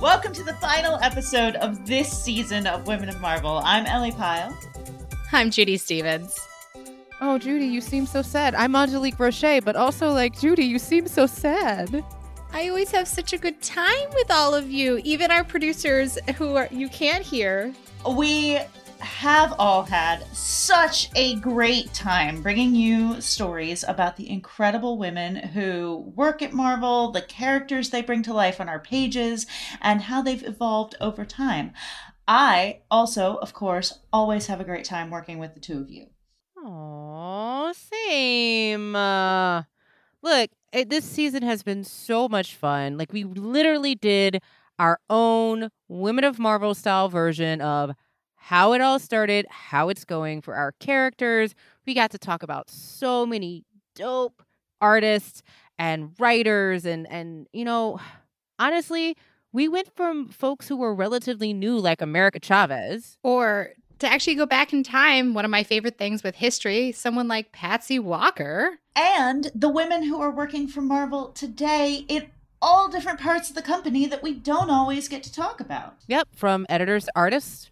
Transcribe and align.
Welcome 0.00 0.34
to 0.34 0.44
the 0.44 0.52
final 0.54 0.98
episode 1.00 1.56
of 1.56 1.86
this 1.86 2.12
season 2.12 2.66
of 2.66 2.86
Women 2.86 3.08
of 3.08 3.18
Marvel. 3.18 3.62
I'm 3.64 3.86
Ellie 3.86 4.12
Pyle. 4.12 4.54
I'm 5.32 5.50
Judy 5.50 5.78
Stevens. 5.78 6.38
Oh, 7.22 7.38
Judy, 7.38 7.64
you 7.64 7.80
seem 7.80 8.04
so 8.04 8.20
sad. 8.20 8.54
I'm 8.54 8.76
Angelique 8.76 9.18
Roche, 9.18 9.60
but 9.64 9.74
also, 9.74 10.12
like, 10.12 10.38
Judy, 10.38 10.66
you 10.66 10.78
seem 10.78 11.06
so 11.08 11.26
sad. 11.26 12.04
I 12.52 12.68
always 12.68 12.90
have 12.90 13.08
such 13.08 13.32
a 13.32 13.38
good 13.38 13.62
time 13.62 14.10
with 14.14 14.30
all 14.30 14.54
of 14.54 14.70
you, 14.70 15.00
even 15.02 15.30
our 15.30 15.44
producers 15.44 16.18
who 16.36 16.56
are 16.56 16.68
you 16.70 16.90
can't 16.90 17.24
hear. 17.24 17.72
We 18.06 18.58
have 19.00 19.54
all 19.58 19.82
had 19.84 20.26
such 20.34 21.10
a 21.14 21.36
great 21.36 21.92
time 21.92 22.42
bringing 22.42 22.74
you 22.74 23.20
stories 23.20 23.84
about 23.86 24.16
the 24.16 24.28
incredible 24.28 24.98
women 24.98 25.36
who 25.36 26.12
work 26.14 26.42
at 26.42 26.52
Marvel, 26.52 27.10
the 27.10 27.22
characters 27.22 27.90
they 27.90 28.02
bring 28.02 28.22
to 28.22 28.34
life 28.34 28.60
on 28.60 28.68
our 28.68 28.80
pages, 28.80 29.46
and 29.80 30.02
how 30.02 30.22
they've 30.22 30.42
evolved 30.42 30.94
over 31.00 31.24
time. 31.24 31.72
I 32.28 32.80
also, 32.90 33.36
of 33.36 33.52
course, 33.52 34.00
always 34.12 34.46
have 34.46 34.60
a 34.60 34.64
great 34.64 34.84
time 34.84 35.10
working 35.10 35.38
with 35.38 35.54
the 35.54 35.60
two 35.60 35.80
of 35.80 35.90
you. 35.90 36.06
Oh, 36.58 37.72
same. 38.06 38.96
Uh, 38.96 39.62
look, 40.22 40.50
it, 40.72 40.90
this 40.90 41.04
season 41.04 41.42
has 41.42 41.62
been 41.62 41.84
so 41.84 42.28
much 42.28 42.56
fun. 42.56 42.98
Like, 42.98 43.12
we 43.12 43.24
literally 43.24 43.94
did 43.94 44.42
our 44.78 44.98
own 45.08 45.70
Women 45.88 46.24
of 46.24 46.38
Marvel 46.38 46.74
style 46.74 47.08
version 47.08 47.60
of 47.60 47.92
how 48.46 48.74
it 48.74 48.80
all 48.80 49.00
started, 49.00 49.44
how 49.50 49.88
it's 49.88 50.04
going 50.04 50.40
for 50.40 50.54
our 50.54 50.70
characters. 50.78 51.52
We 51.84 51.94
got 51.94 52.12
to 52.12 52.18
talk 52.18 52.44
about 52.44 52.70
so 52.70 53.26
many 53.26 53.64
dope 53.96 54.40
artists 54.80 55.42
and 55.80 56.12
writers 56.20 56.86
and 56.86 57.10
and 57.10 57.48
you 57.52 57.64
know, 57.64 57.98
honestly, 58.60 59.16
we 59.52 59.66
went 59.66 59.92
from 59.96 60.28
folks 60.28 60.68
who 60.68 60.76
were 60.76 60.94
relatively 60.94 61.52
new 61.52 61.76
like 61.76 62.00
America 62.00 62.38
Chavez 62.38 63.18
or 63.24 63.70
to 63.98 64.06
actually 64.06 64.36
go 64.36 64.46
back 64.46 64.72
in 64.72 64.84
time, 64.84 65.34
one 65.34 65.44
of 65.44 65.50
my 65.50 65.64
favorite 65.64 65.98
things 65.98 66.22
with 66.22 66.36
history, 66.36 66.92
someone 66.92 67.26
like 67.26 67.50
Patsy 67.50 67.98
Walker. 67.98 68.78
And 68.94 69.50
the 69.56 69.68
women 69.68 70.04
who 70.04 70.20
are 70.20 70.30
working 70.30 70.68
for 70.68 70.82
Marvel 70.82 71.30
today 71.30 72.04
in 72.06 72.28
all 72.62 72.88
different 72.88 73.18
parts 73.18 73.48
of 73.48 73.56
the 73.56 73.62
company 73.62 74.06
that 74.06 74.22
we 74.22 74.34
don't 74.34 74.70
always 74.70 75.08
get 75.08 75.24
to 75.24 75.32
talk 75.32 75.60
about. 75.60 75.96
Yep, 76.06 76.28
from 76.36 76.64
editors 76.68 77.06
to 77.06 77.12
artists, 77.16 77.70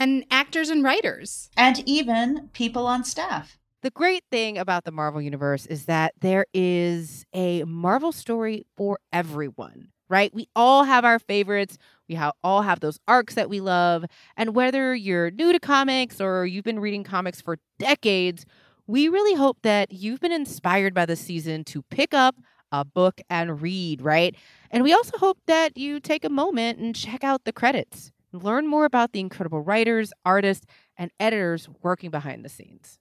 and 0.00 0.24
actors 0.30 0.70
and 0.70 0.82
writers, 0.82 1.50
and 1.56 1.86
even 1.86 2.48
people 2.52 2.86
on 2.86 3.04
staff. 3.04 3.58
The 3.82 3.90
great 3.90 4.24
thing 4.30 4.58
about 4.58 4.84
the 4.84 4.90
Marvel 4.90 5.22
Universe 5.22 5.66
is 5.66 5.84
that 5.84 6.14
there 6.20 6.46
is 6.52 7.24
a 7.32 7.62
Marvel 7.64 8.12
story 8.12 8.66
for 8.76 8.98
everyone, 9.12 9.88
right? 10.08 10.34
We 10.34 10.48
all 10.56 10.84
have 10.84 11.04
our 11.04 11.18
favorites. 11.18 11.78
We 12.08 12.14
ha- 12.16 12.32
all 12.42 12.62
have 12.62 12.80
those 12.80 12.98
arcs 13.06 13.34
that 13.34 13.48
we 13.48 13.60
love. 13.60 14.04
And 14.36 14.54
whether 14.54 14.94
you're 14.94 15.30
new 15.30 15.52
to 15.52 15.60
comics 15.60 16.20
or 16.20 16.44
you've 16.44 16.64
been 16.64 16.80
reading 16.80 17.04
comics 17.04 17.40
for 17.40 17.58
decades, 17.78 18.44
we 18.86 19.08
really 19.08 19.34
hope 19.34 19.58
that 19.62 19.92
you've 19.92 20.20
been 20.20 20.32
inspired 20.32 20.92
by 20.92 21.06
the 21.06 21.16
season 21.16 21.64
to 21.64 21.82
pick 21.82 22.12
up 22.12 22.36
a 22.72 22.84
book 22.84 23.20
and 23.30 23.62
read, 23.62 24.02
right? 24.02 24.34
And 24.70 24.82
we 24.82 24.92
also 24.92 25.16
hope 25.18 25.38
that 25.46 25.76
you 25.76 26.00
take 26.00 26.24
a 26.24 26.28
moment 26.28 26.78
and 26.78 26.94
check 26.94 27.24
out 27.24 27.44
the 27.44 27.52
credits. 27.52 28.12
Learn 28.32 28.66
more 28.66 28.84
about 28.84 29.12
the 29.12 29.20
incredible 29.20 29.60
writers, 29.60 30.12
artists, 30.24 30.66
and 30.96 31.10
editors 31.18 31.68
working 31.82 32.10
behind 32.10 32.44
the 32.44 32.48
scenes. 32.48 32.98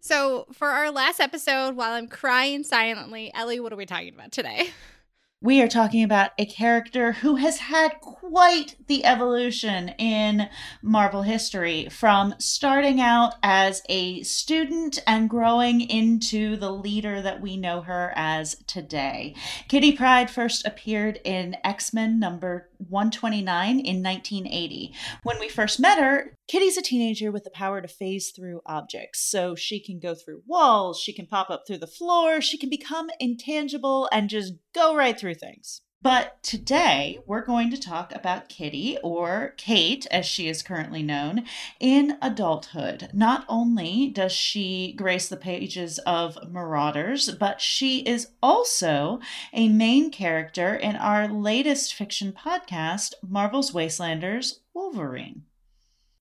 So, 0.00 0.46
for 0.52 0.68
our 0.68 0.90
last 0.90 1.20
episode, 1.20 1.76
while 1.76 1.92
I'm 1.92 2.08
crying 2.08 2.64
silently, 2.64 3.30
Ellie, 3.34 3.60
what 3.60 3.72
are 3.72 3.76
we 3.76 3.86
talking 3.86 4.12
about 4.14 4.32
today? 4.32 4.70
we 5.42 5.60
are 5.60 5.68
talking 5.68 6.04
about 6.04 6.30
a 6.38 6.46
character 6.46 7.12
who 7.12 7.34
has 7.34 7.58
had 7.58 8.00
quite 8.00 8.76
the 8.86 9.04
evolution 9.04 9.88
in 9.98 10.48
Marvel 10.82 11.22
history 11.22 11.88
from 11.90 12.34
starting 12.38 13.00
out 13.00 13.34
as 13.42 13.82
a 13.88 14.22
student 14.22 15.00
and 15.04 15.28
growing 15.28 15.80
into 15.80 16.56
the 16.56 16.70
leader 16.70 17.20
that 17.20 17.40
we 17.40 17.56
know 17.56 17.82
her 17.82 18.12
as 18.14 18.54
today. 18.68 19.34
Kitty 19.66 19.92
Pryde 19.92 20.30
first 20.30 20.64
appeared 20.64 21.20
in 21.24 21.56
X 21.64 21.92
Men 21.92 22.20
number 22.20 22.68
129 22.88 23.70
in 23.80 24.02
1980. 24.02 24.94
When 25.22 25.38
we 25.38 25.48
first 25.48 25.80
met 25.80 25.98
her, 25.98 26.36
Kitty's 26.48 26.76
a 26.76 26.82
teenager 26.82 27.30
with 27.30 27.44
the 27.44 27.50
power 27.50 27.80
to 27.80 27.88
phase 27.88 28.30
through 28.30 28.60
objects. 28.66 29.20
So 29.20 29.54
she 29.54 29.80
can 29.80 29.98
go 30.00 30.14
through 30.14 30.42
walls, 30.46 31.00
she 31.00 31.12
can 31.12 31.26
pop 31.26 31.50
up 31.50 31.64
through 31.66 31.78
the 31.78 31.86
floor, 31.86 32.40
she 32.40 32.58
can 32.58 32.70
become 32.70 33.08
intangible 33.20 34.08
and 34.12 34.28
just 34.28 34.54
go 34.74 34.94
right 34.96 35.18
through 35.18 35.34
things. 35.34 35.82
But 36.02 36.42
today 36.42 37.20
we're 37.26 37.44
going 37.44 37.70
to 37.70 37.80
talk 37.80 38.12
about 38.12 38.48
Kitty, 38.48 38.98
or 39.04 39.54
Kate 39.56 40.04
as 40.10 40.26
she 40.26 40.48
is 40.48 40.60
currently 40.60 41.00
known, 41.00 41.44
in 41.78 42.18
adulthood. 42.20 43.08
Not 43.12 43.44
only 43.48 44.08
does 44.08 44.32
she 44.32 44.94
grace 44.94 45.28
the 45.28 45.36
pages 45.36 46.00
of 46.00 46.36
Marauders, 46.50 47.30
but 47.30 47.60
she 47.60 48.00
is 48.00 48.30
also 48.42 49.20
a 49.52 49.68
main 49.68 50.10
character 50.10 50.74
in 50.74 50.96
our 50.96 51.28
latest 51.28 51.94
fiction 51.94 52.32
podcast, 52.32 53.14
Marvel's 53.22 53.70
Wastelanders 53.70 54.58
Wolverine. 54.74 55.44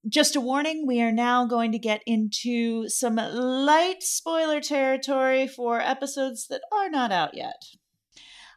Just 0.08 0.36
a 0.36 0.42
warning, 0.42 0.86
we 0.86 1.02
are 1.02 1.12
now 1.12 1.46
going 1.46 1.72
to 1.72 1.80
get 1.80 2.04
into 2.06 2.88
some 2.88 3.16
light 3.16 4.04
spoiler 4.04 4.62
territory 4.62 5.48
for 5.48 5.82
episodes 5.82 6.48
that 6.50 6.62
are 6.72 6.90
not 6.90 7.12
out 7.12 7.36
yet. 7.36 7.64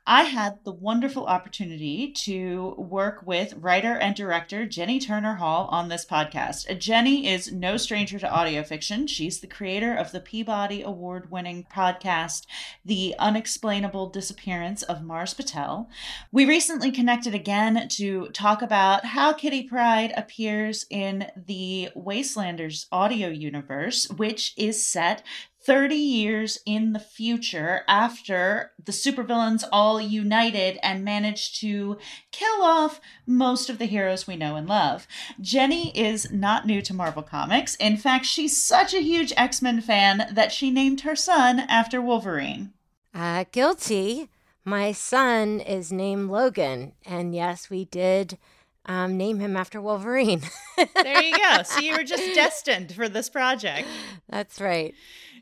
I 0.06 0.24
had 0.24 0.62
the 0.64 0.72
wonderful 0.72 1.24
opportunity 1.24 2.12
to 2.12 2.74
work 2.76 3.22
with 3.24 3.54
writer 3.54 3.96
and 3.96 4.14
director 4.14 4.66
Jenny 4.66 4.98
Turner 4.98 5.36
Hall 5.36 5.66
on 5.70 5.88
this 5.88 6.04
podcast. 6.04 6.78
Jenny 6.78 7.26
is 7.26 7.50
no 7.50 7.78
stranger 7.78 8.18
to 8.18 8.30
audio 8.30 8.62
fiction. 8.62 9.06
She's 9.06 9.40
the 9.40 9.46
creator 9.46 9.94
of 9.94 10.12
the 10.12 10.20
Peabody 10.20 10.82
Award 10.82 11.30
winning 11.30 11.66
podcast, 11.74 12.44
The 12.84 13.14
Unexplainable 13.18 14.10
Disappearance 14.10 14.82
of 14.82 15.02
Mars 15.02 15.32
Patel. 15.32 15.88
We 16.30 16.44
recently 16.44 16.90
connected 16.90 17.34
again 17.34 17.88
to 17.92 18.28
talk 18.28 18.60
about 18.60 19.06
how 19.06 19.32
Kitty 19.32 19.62
Pryde 19.62 20.12
appears 20.18 20.84
in 20.90 21.30
the 21.34 21.88
Wastelanders 21.96 22.88
audio 22.92 23.28
universe, 23.28 24.06
which 24.10 24.52
is 24.58 24.86
set 24.86 25.22
30 25.64 25.94
years 25.94 26.58
in 26.66 26.92
the 26.92 26.98
future 26.98 27.82
after 27.88 28.72
the 28.82 28.92
supervillains 28.92 29.64
all 29.72 30.00
united 30.00 30.78
and 30.82 31.04
managed 31.04 31.58
to 31.60 31.96
kill 32.30 32.62
off 32.62 33.00
most 33.26 33.70
of 33.70 33.78
the 33.78 33.86
heroes 33.86 34.26
we 34.26 34.36
know 34.36 34.56
and 34.56 34.68
love. 34.68 35.06
Jenny 35.40 35.96
is 35.98 36.30
not 36.30 36.66
new 36.66 36.82
to 36.82 36.92
Marvel 36.92 37.22
Comics. 37.22 37.76
In 37.76 37.96
fact, 37.96 38.26
she's 38.26 38.60
such 38.60 38.92
a 38.92 39.00
huge 39.00 39.32
X 39.36 39.62
Men 39.62 39.80
fan 39.80 40.28
that 40.32 40.52
she 40.52 40.70
named 40.70 41.02
her 41.02 41.16
son 41.16 41.60
after 41.60 42.00
Wolverine. 42.00 42.72
Uh, 43.14 43.44
guilty. 43.50 44.28
My 44.64 44.92
son 44.92 45.60
is 45.60 45.92
named 45.92 46.30
Logan. 46.30 46.92
And 47.06 47.34
yes, 47.34 47.70
we 47.70 47.84
did 47.86 48.38
um, 48.86 49.16
name 49.16 49.40
him 49.40 49.56
after 49.56 49.80
Wolverine. 49.80 50.42
there 50.76 51.22
you 51.22 51.36
go. 51.36 51.62
So 51.62 51.80
you 51.80 51.96
were 51.96 52.04
just 52.04 52.34
destined 52.34 52.92
for 52.92 53.08
this 53.08 53.28
project. 53.28 53.88
That's 54.28 54.60
right. 54.60 54.94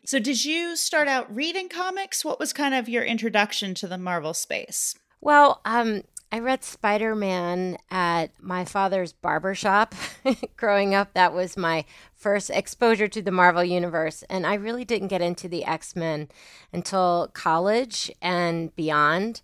So, 0.04 0.18
did 0.18 0.44
you 0.44 0.74
start 0.74 1.06
out 1.06 1.32
reading 1.32 1.68
comics? 1.68 2.24
What 2.24 2.40
was 2.40 2.52
kind 2.52 2.74
of 2.74 2.88
your 2.88 3.04
introduction 3.04 3.72
to 3.74 3.86
the 3.86 3.96
Marvel 3.96 4.34
space? 4.34 4.96
Well, 5.20 5.60
um, 5.64 6.02
I 6.32 6.40
read 6.40 6.64
Spider 6.64 7.14
Man 7.14 7.76
at 7.88 8.32
my 8.40 8.64
father's 8.64 9.12
barber 9.12 9.54
shop. 9.54 9.94
Growing 10.56 10.92
up, 10.92 11.14
that 11.14 11.32
was 11.32 11.56
my 11.56 11.84
first 12.16 12.50
exposure 12.50 13.06
to 13.06 13.22
the 13.22 13.30
Marvel 13.30 13.62
Universe. 13.62 14.24
And 14.28 14.44
I 14.44 14.54
really 14.54 14.84
didn't 14.84 15.06
get 15.06 15.22
into 15.22 15.46
the 15.46 15.64
X 15.64 15.94
Men 15.94 16.28
until 16.72 17.30
college 17.32 18.10
and 18.20 18.74
beyond. 18.74 19.40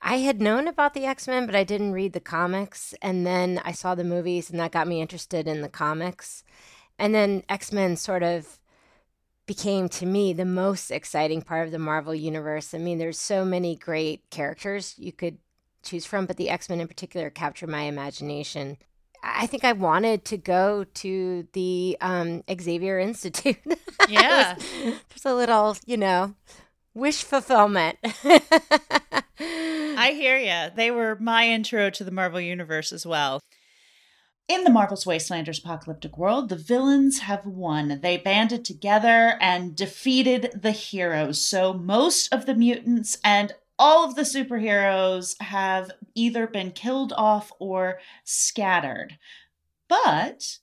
I 0.00 0.18
had 0.18 0.40
known 0.40 0.68
about 0.68 0.94
the 0.94 1.04
X 1.04 1.28
Men, 1.28 1.44
but 1.44 1.54
I 1.54 1.64
didn't 1.64 1.92
read 1.92 2.14
the 2.14 2.20
comics. 2.20 2.94
And 3.02 3.26
then 3.26 3.60
I 3.62 3.72
saw 3.72 3.94
the 3.94 4.04
movies, 4.04 4.48
and 4.48 4.58
that 4.58 4.72
got 4.72 4.88
me 4.88 5.02
interested 5.02 5.46
in 5.46 5.60
the 5.60 5.68
comics. 5.68 6.44
And 6.98 7.14
then 7.14 7.42
X 7.50 7.72
Men 7.72 7.96
sort 7.96 8.22
of 8.22 8.58
became 9.46 9.88
to 9.88 10.06
me 10.06 10.32
the 10.32 10.44
most 10.44 10.90
exciting 10.90 11.42
part 11.42 11.66
of 11.66 11.72
the 11.72 11.78
Marvel 11.78 12.14
universe. 12.14 12.74
I 12.74 12.78
mean, 12.78 12.98
there's 12.98 13.18
so 13.18 13.44
many 13.44 13.76
great 13.76 14.28
characters 14.30 14.94
you 14.98 15.12
could 15.12 15.38
choose 15.82 16.06
from, 16.06 16.26
but 16.26 16.36
the 16.36 16.48
X 16.48 16.68
Men 16.68 16.80
in 16.80 16.88
particular 16.88 17.30
captured 17.30 17.68
my 17.68 17.82
imagination. 17.82 18.78
I 19.22 19.46
think 19.46 19.64
I 19.64 19.72
wanted 19.72 20.24
to 20.26 20.36
go 20.36 20.84
to 20.84 21.46
the 21.52 21.96
um, 22.00 22.42
Xavier 22.60 22.98
Institute. 22.98 23.58
Yeah. 24.08 24.56
there's 24.58 25.24
a 25.24 25.32
little, 25.32 25.76
you 25.86 25.96
know, 25.96 26.34
wish 26.92 27.22
fulfillment. 27.22 27.98
I 28.04 30.10
hear 30.14 30.36
you. 30.38 30.74
They 30.74 30.90
were 30.90 31.16
my 31.20 31.48
intro 31.48 31.88
to 31.90 32.02
the 32.02 32.10
Marvel 32.10 32.40
Universe 32.40 32.92
as 32.92 33.06
well. 33.06 33.40
In 34.48 34.64
the 34.64 34.70
Marvel's 34.70 35.04
Wastelanders 35.04 35.60
apocalyptic 35.60 36.18
world, 36.18 36.48
the 36.48 36.56
villains 36.56 37.20
have 37.20 37.46
won. 37.46 38.00
They 38.02 38.16
banded 38.16 38.64
together 38.64 39.38
and 39.40 39.74
defeated 39.74 40.50
the 40.60 40.72
heroes. 40.72 41.46
So 41.46 41.72
most 41.72 42.32
of 42.32 42.46
the 42.46 42.54
mutants 42.54 43.18
and 43.24 43.52
all 43.78 44.04
of 44.04 44.14
the 44.14 44.22
superheroes 44.22 45.40
have 45.40 45.90
either 46.14 46.46
been 46.46 46.72
killed 46.72 47.12
off 47.16 47.50
or 47.58 47.98
scattered. 48.24 49.18
But 49.88 50.58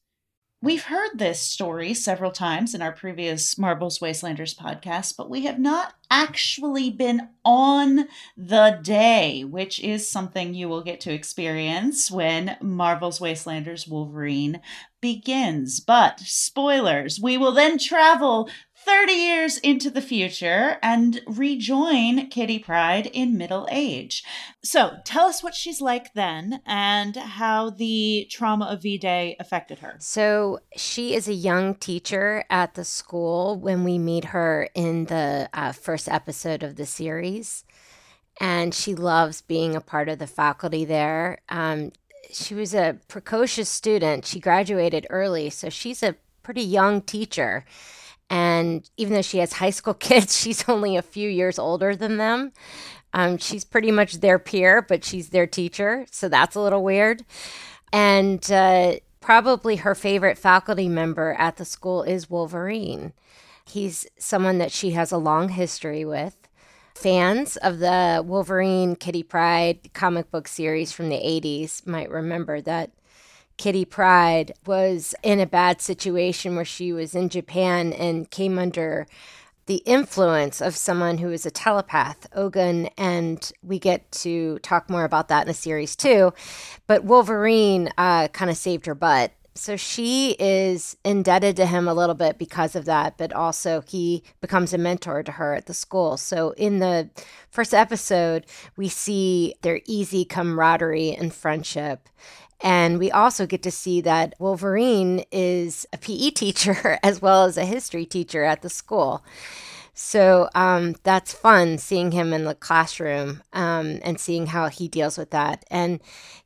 We've 0.61 0.83
heard 0.83 1.11
this 1.15 1.39
story 1.39 1.94
several 1.94 2.31
times 2.31 2.75
in 2.75 2.81
our 2.81 2.91
previous 2.91 3.57
Marvel's 3.57 4.00
Wastelanders 4.00 4.53
podcast, 4.53 5.15
but 5.15 5.29
we 5.29 5.45
have 5.45 5.57
not 5.57 5.94
actually 6.11 6.89
been 6.89 7.29
on 7.45 8.09
the 8.35 8.77
day, 8.83 9.45
which 9.45 9.79
is 9.79 10.09
something 10.09 10.53
you 10.53 10.67
will 10.67 10.83
get 10.83 11.00
to 11.01 11.13
experience 11.13 12.11
when 12.11 12.57
Marvel's 12.59 13.19
Wastelanders 13.19 13.89
Wolverine 13.89 14.59
begins. 15.00 15.79
But 15.79 16.19
spoilers, 16.19 17.21
we 17.21 17.38
will 17.38 17.53
then 17.53 17.77
travel 17.77 18.50
30 18.86 19.12
years 19.14 19.58
into 19.60 19.90
the 19.90 20.02
future 20.02 20.78
and 20.81 21.22
rejoin 21.28 22.28
Kitty 22.30 22.60
Pryde 22.60 23.08
in 23.08 23.38
middle 23.38 23.68
age. 23.72 24.24
So 24.64 24.98
tell 25.06 25.26
us 25.26 25.44
what 25.44 25.56
she's 25.56 25.81
like 25.81 26.14
then 26.14 26.62
and 26.66 27.16
how 27.16 27.70
the 27.70 28.28
trauma 28.30 28.66
of 28.66 28.81
V 28.81 28.98
Day 28.98 29.36
affected 29.40 29.80
her. 29.80 29.96
So 30.00 30.60
she 30.76 31.14
is 31.14 31.28
a 31.28 31.34
young 31.34 31.76
teacher 31.76 32.44
at 32.50 32.76
the 32.76 32.86
school 32.86 33.58
when 33.58 33.84
we 33.84 33.98
meet 33.98 34.26
her 34.26 34.70
in 34.74 35.06
the 35.06 35.50
uh, 35.54 35.72
first 35.72 36.08
episode 36.08 36.64
of 36.64 36.76
the 36.76 36.86
series. 36.86 37.64
And 38.40 38.74
she 38.74 38.96
loves 38.96 39.42
being 39.42 39.76
a 39.76 39.81
part 39.81 40.08
of 40.08 40.20
the 40.20 40.28
faculty 40.28 40.86
there. 40.86 41.40
Um, 41.50 41.92
she 42.31 42.56
was 42.56 42.74
a 42.74 42.98
precocious 43.08 43.70
student. 43.70 44.26
She 44.26 44.40
graduated 44.40 45.08
early, 45.10 45.50
so 45.50 45.70
she's 45.70 46.04
a 46.04 46.16
pretty 46.44 46.62
young 46.64 47.02
teacher. 47.02 47.66
And 48.30 48.90
even 48.98 49.14
though 49.14 49.22
she 49.22 49.40
has 49.40 49.54
high 49.54 49.70
school 49.70 49.94
kids, 49.96 50.40
she's 50.40 50.68
only 50.68 50.96
a 50.96 51.02
few 51.02 51.30
years 51.30 51.60
older 51.60 51.96
than 51.96 52.18
them. 52.18 52.52
Um, 53.14 53.38
she's 53.38 53.66
pretty 53.66 53.92
much 53.92 54.20
their 54.20 54.38
peer, 54.38 54.81
but 54.81 55.04
she's 55.04 55.30
their 55.30 55.48
teacher. 55.48 56.06
So 56.12 56.30
that's 56.30 56.56
a 56.56 56.62
little 56.62 56.84
weird. 56.84 57.26
And 57.92 58.50
uh, 58.52 58.98
probably 59.20 59.78
her 59.78 59.96
favorite 59.96 60.38
faculty 60.38 60.88
member 60.88 61.36
at 61.40 61.58
the 61.58 61.66
school 61.66 62.04
is 62.04 62.30
Wolverine. 62.30 63.14
He's 63.66 64.06
someone 64.18 64.58
that 64.60 64.72
she 64.72 64.92
has 64.92 65.12
a 65.12 65.18
long 65.18 65.50
history 65.50 66.06
with. 66.06 66.36
Fans 66.96 67.56
of 67.58 67.80
the 67.80 68.24
Wolverine 68.26 68.96
Kitty 68.96 69.24
Pryde 69.24 69.94
comic 69.94 70.30
book 70.31 70.48
series 70.48 70.92
from 70.92 71.10
the 71.10 71.16
80s 71.16 71.88
might 71.88 72.10
remember 72.10 72.62
that 72.62 72.92
Kitty 73.59 73.83
Pryde 73.83 74.53
was 74.65 75.13
in 75.21 75.41
a 75.41 75.45
bad 75.45 75.81
situation 75.81 76.56
where 76.56 76.63
she 76.63 76.94
was 76.94 77.13
in 77.13 77.27
Japan 77.27 77.91
and 77.91 78.31
came 78.31 78.57
under 78.57 79.06
the 79.65 79.83
influence 79.85 80.61
of 80.61 80.77
someone 80.77 81.17
who 81.17 81.29
is 81.29 81.45
a 81.45 81.51
telepath, 81.51 82.25
Ogun, 82.33 82.88
and 82.97 83.51
we 83.61 83.77
get 83.77 84.09
to 84.13 84.59
talk 84.59 84.89
more 84.89 85.03
about 85.03 85.27
that 85.27 85.41
in 85.41 85.50
the 85.50 85.53
series 85.53 85.97
too. 85.97 86.33
But 86.88 87.03
Wolverine 87.03 87.91
uh, 87.97 88.29
kind 88.29 88.50
of 88.50 88.56
saved 88.56 88.85
her 88.85 88.95
butt. 88.95 89.33
So 89.59 89.75
she 89.75 90.38
is 90.39 90.95
indebted 91.03 91.57
to 91.57 91.65
him 91.65 91.88
a 91.88 91.94
little 91.94 92.15
bit 92.15 92.38
because 92.38 92.77
of 92.77 92.85
that, 92.85 93.17
but 93.17 93.33
also 93.33 93.81
he 93.81 94.23
becomes 94.39 94.73
a 94.73 94.77
mentor 94.77 95.21
to 95.21 95.33
her 95.33 95.53
at 95.53 95.65
the 95.65 95.73
school. 95.73 96.15
So 96.15 96.51
in 96.51 96.79
the 96.79 97.09
first 97.51 97.73
episode, 97.73 98.45
we 98.77 98.88
see 98.88 99.56
their 99.61 99.81
easy 99.85 100.23
camaraderie 100.23 101.11
and 101.11 101.33
friendship. 101.33 102.07
And 102.61 103.00
we 103.00 103.11
also 103.11 103.45
get 103.45 103.61
to 103.63 103.71
see 103.71 104.00
that 104.01 104.33
Wolverine 104.39 105.25
is 105.29 105.85
a 105.91 105.97
PE 105.97 106.31
teacher 106.31 106.97
as 107.03 107.21
well 107.21 107.44
as 107.44 107.57
a 107.57 107.65
history 107.65 108.06
teacher 108.06 108.45
at 108.45 108.61
the 108.61 108.69
school. 108.69 109.23
So 109.94 110.47
um, 110.56 110.95
that's 111.03 111.33
fun 111.33 111.77
seeing 111.77 112.13
him 112.13 112.31
in 112.31 112.45
the 112.45 112.56
classroom 112.56 113.44
um, 113.51 114.00
and 114.01 114.17
seeing 114.17 114.47
how 114.47 114.69
he 114.69 114.88
deals 114.88 115.17
with 115.17 115.31
that. 115.31 115.65
And 115.69 116.00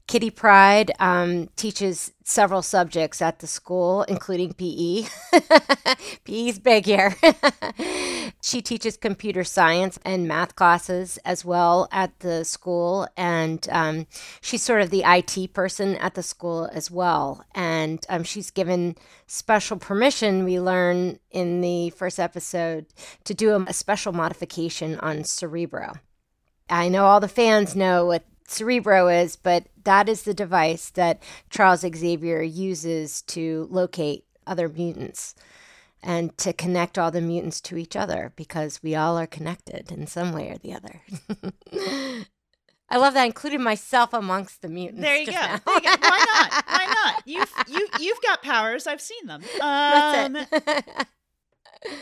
Kitty 0.07 0.29
Pryde 0.29 0.91
um, 0.99 1.49
teaches 1.55 2.11
several 2.25 2.61
subjects 2.61 3.21
at 3.21 3.39
the 3.39 3.47
school, 3.47 4.03
including 4.03 4.53
PE. 4.53 5.05
PE's 6.25 6.59
big 6.59 6.85
here. 6.85 7.15
she 8.41 8.61
teaches 8.61 8.97
computer 8.97 9.43
science 9.45 9.97
and 10.03 10.27
math 10.27 10.55
classes 10.55 11.17
as 11.23 11.45
well 11.45 11.87
at 11.91 12.19
the 12.19 12.43
school. 12.43 13.07
And 13.15 13.65
um, 13.71 14.05
she's 14.41 14.61
sort 14.61 14.81
of 14.81 14.89
the 14.89 15.03
IT 15.05 15.53
person 15.53 15.95
at 15.95 16.15
the 16.15 16.23
school 16.23 16.69
as 16.73 16.91
well. 16.91 17.45
And 17.55 18.05
um, 18.09 18.23
she's 18.23 18.51
given 18.51 18.95
special 19.25 19.77
permission, 19.77 20.43
we 20.43 20.59
learn 20.59 21.19
in 21.31 21.61
the 21.61 21.91
first 21.91 22.19
episode, 22.19 22.87
to 23.23 23.33
do 23.33 23.51
a, 23.51 23.63
a 23.63 23.73
special 23.73 24.11
modification 24.11 24.99
on 24.99 25.23
Cerebro. 25.23 25.93
I 26.69 26.89
know 26.89 27.05
all 27.05 27.19
the 27.19 27.27
fans 27.27 27.75
know 27.75 28.05
what 28.05 28.25
Cerebro 28.47 29.07
is, 29.07 29.35
but 29.35 29.65
that 29.83 30.09
is 30.09 30.23
the 30.23 30.33
device 30.33 30.89
that 30.91 31.21
Charles 31.49 31.81
Xavier 31.81 32.41
uses 32.41 33.21
to 33.23 33.67
locate 33.71 34.25
other 34.45 34.69
mutants 34.69 35.35
and 36.01 36.37
to 36.37 36.51
connect 36.53 36.97
all 36.97 37.11
the 37.11 37.21
mutants 37.21 37.61
to 37.61 37.77
each 37.77 37.95
other 37.95 38.33
because 38.35 38.83
we 38.83 38.93
all 38.93 39.17
are 39.17 39.27
connected 39.27 39.91
in 39.91 40.05
some 40.05 40.33
way 40.33 40.49
or 40.49 40.57
the 40.57 40.73
other. 40.73 41.01
I 42.89 42.97
love 42.97 43.13
that 43.15 43.23
I 43.23 43.25
included 43.25 43.61
myself 43.61 44.13
amongst 44.13 44.61
the 44.61 44.67
mutants. 44.67 45.01
There 45.01 45.15
you, 45.15 45.25
go. 45.25 45.31
there 45.31 45.49
you 45.49 45.81
go. 45.81 45.95
Why 46.01 46.25
not? 46.33 46.65
Why 46.67 46.85
not? 46.85 47.23
You've 47.25 47.51
you 47.67 47.87
you've 47.99 48.21
got 48.21 48.43
powers. 48.43 48.85
I've 48.85 49.01
seen 49.01 49.25
them. 49.25 49.41
Um, 49.61 50.33
That's 50.33 50.51
it 50.51 51.07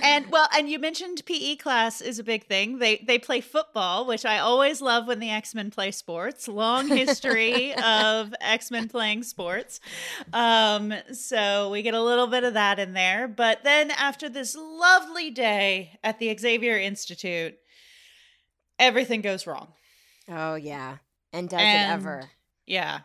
and 0.03 0.29
well, 0.31 0.47
and 0.55 0.69
you 0.69 0.79
mentioned 0.79 1.23
PE 1.25 1.55
class 1.57 2.01
is 2.01 2.19
a 2.19 2.23
big 2.23 2.45
thing. 2.45 2.79
They 2.79 3.03
they 3.05 3.17
play 3.17 3.41
football, 3.41 4.05
which 4.05 4.25
I 4.25 4.39
always 4.39 4.81
love 4.81 5.07
when 5.07 5.19
the 5.19 5.29
X 5.29 5.55
Men 5.55 5.71
play 5.71 5.91
sports. 5.91 6.47
Long 6.47 6.87
history 6.87 7.73
of 7.83 8.33
X 8.41 8.71
Men 8.71 8.87
playing 8.87 9.23
sports, 9.23 9.79
um, 10.33 10.93
so 11.13 11.69
we 11.69 11.81
get 11.81 11.93
a 11.93 12.01
little 12.01 12.27
bit 12.27 12.43
of 12.43 12.53
that 12.53 12.79
in 12.79 12.93
there. 12.93 13.27
But 13.27 13.63
then 13.63 13.91
after 13.91 14.29
this 14.29 14.55
lovely 14.55 15.31
day 15.31 15.99
at 16.03 16.19
the 16.19 16.35
Xavier 16.37 16.77
Institute, 16.77 17.55
everything 18.79 19.21
goes 19.21 19.47
wrong. 19.47 19.73
Oh 20.29 20.55
yeah, 20.55 20.97
and 21.33 21.49
does 21.49 21.59
and, 21.59 21.91
it 21.91 21.93
ever? 21.93 22.29
Yeah, 22.65 23.01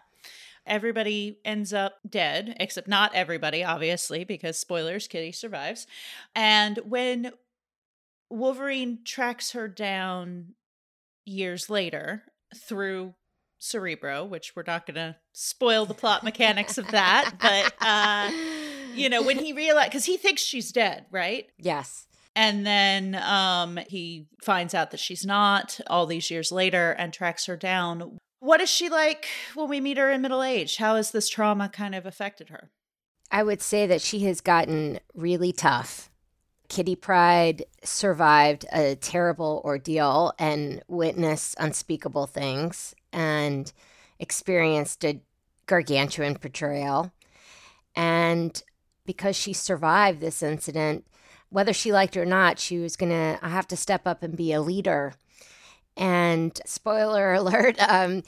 everybody 0.66 1.38
ends 1.44 1.72
up 1.72 1.94
dead, 2.08 2.56
except 2.60 2.88
not 2.88 3.14
everybody, 3.14 3.62
obviously, 3.64 4.24
because 4.24 4.58
spoilers, 4.58 5.08
Kitty 5.08 5.32
survives. 5.32 5.86
And 6.34 6.78
when 6.84 7.32
Wolverine 8.30 8.98
tracks 9.04 9.52
her 9.52 9.68
down 9.68 10.54
years 11.24 11.70
later 11.70 12.24
through 12.54 13.14
Cerebro, 13.58 14.25
which 14.25 14.54
we're 14.54 14.64
not 14.66 14.87
going 14.87 14.96
to 14.96 15.16
spoil 15.32 15.87
the 15.87 15.94
plot 15.94 16.23
mechanics 16.23 16.78
of 16.78 16.88
that, 16.88 17.32
but 17.40 17.73
uh 17.80 18.30
you 18.94 19.08
know, 19.08 19.23
when 19.23 19.38
he 19.38 19.52
realizes, 19.52 19.92
cuz 19.92 20.04
he 20.04 20.16
thinks 20.16 20.42
she's 20.42 20.73
dead, 20.73 21.06
right? 21.11 21.49
Yes. 21.58 22.06
And 22.35 22.66
then 22.66 23.14
um 23.14 23.78
he 23.88 24.26
finds 24.42 24.75
out 24.75 24.90
that 24.90 25.00
she's 25.00 25.25
not 25.25 25.80
all 25.87 26.06
these 26.06 26.30
years 26.30 26.52
later 26.52 26.92
and 26.92 27.12
tracks 27.12 27.46
her 27.46 27.56
down. 27.56 28.18
What 28.40 28.61
is 28.61 28.69
she 28.69 28.88
like 28.88 29.26
when 29.55 29.69
we 29.69 29.81
meet 29.81 29.99
her 29.99 30.11
in 30.11 30.21
middle 30.21 30.43
age? 30.43 30.76
How 30.76 30.97
has 30.97 31.11
this 31.11 31.28
trauma 31.28 31.69
kind 31.69 31.95
of 31.95 32.07
affected 32.07 32.50
her? 32.50 32.71
I 33.31 33.43
would 33.43 33.62
say 33.62 33.87
that 33.87 34.02
she 34.02 34.21
has 34.21 34.40
gotten 34.40 35.00
really 35.14 35.52
tough. 35.52 36.11
Kitty 36.69 36.97
Pryde 36.97 37.64
survived 37.83 38.66
a 38.73 38.97
terrible 38.97 39.62
ordeal 39.64 40.33
and 40.38 40.83
witnessed 40.88 41.55
unspeakable 41.59 42.26
things 42.26 42.95
and 43.12 43.73
experienced 44.19 45.05
a 45.05 45.21
gargantuan 45.66 46.35
betrayal. 46.35 47.12
And 47.95 48.61
because 49.05 49.37
she 49.37 49.52
survived 49.52 50.21
this 50.21 50.43
incident, 50.43 51.07
whether 51.49 51.73
she 51.73 51.93
liked 51.93 52.16
it 52.16 52.21
or 52.21 52.26
not, 52.26 52.59
she 52.59 52.78
was 52.78 52.97
going 52.97 53.12
to 53.12 53.38
have 53.47 53.69
to 53.69 53.76
step 53.76 54.07
up 54.07 54.23
and 54.23 54.37
be 54.37 54.52
a 54.52 54.61
leader 54.61 55.14
and 55.96 56.58
spoiler 56.66 57.34
alert, 57.34 57.76
um, 57.80 58.22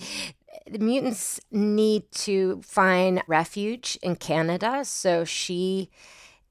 the 0.71 0.79
mutants 0.79 1.41
need 1.51 2.11
to 2.13 2.61
find 2.63 3.23
refuge 3.27 3.99
in 4.03 4.17
Canada. 4.17 4.85
So 4.85 5.25
she 5.25 5.91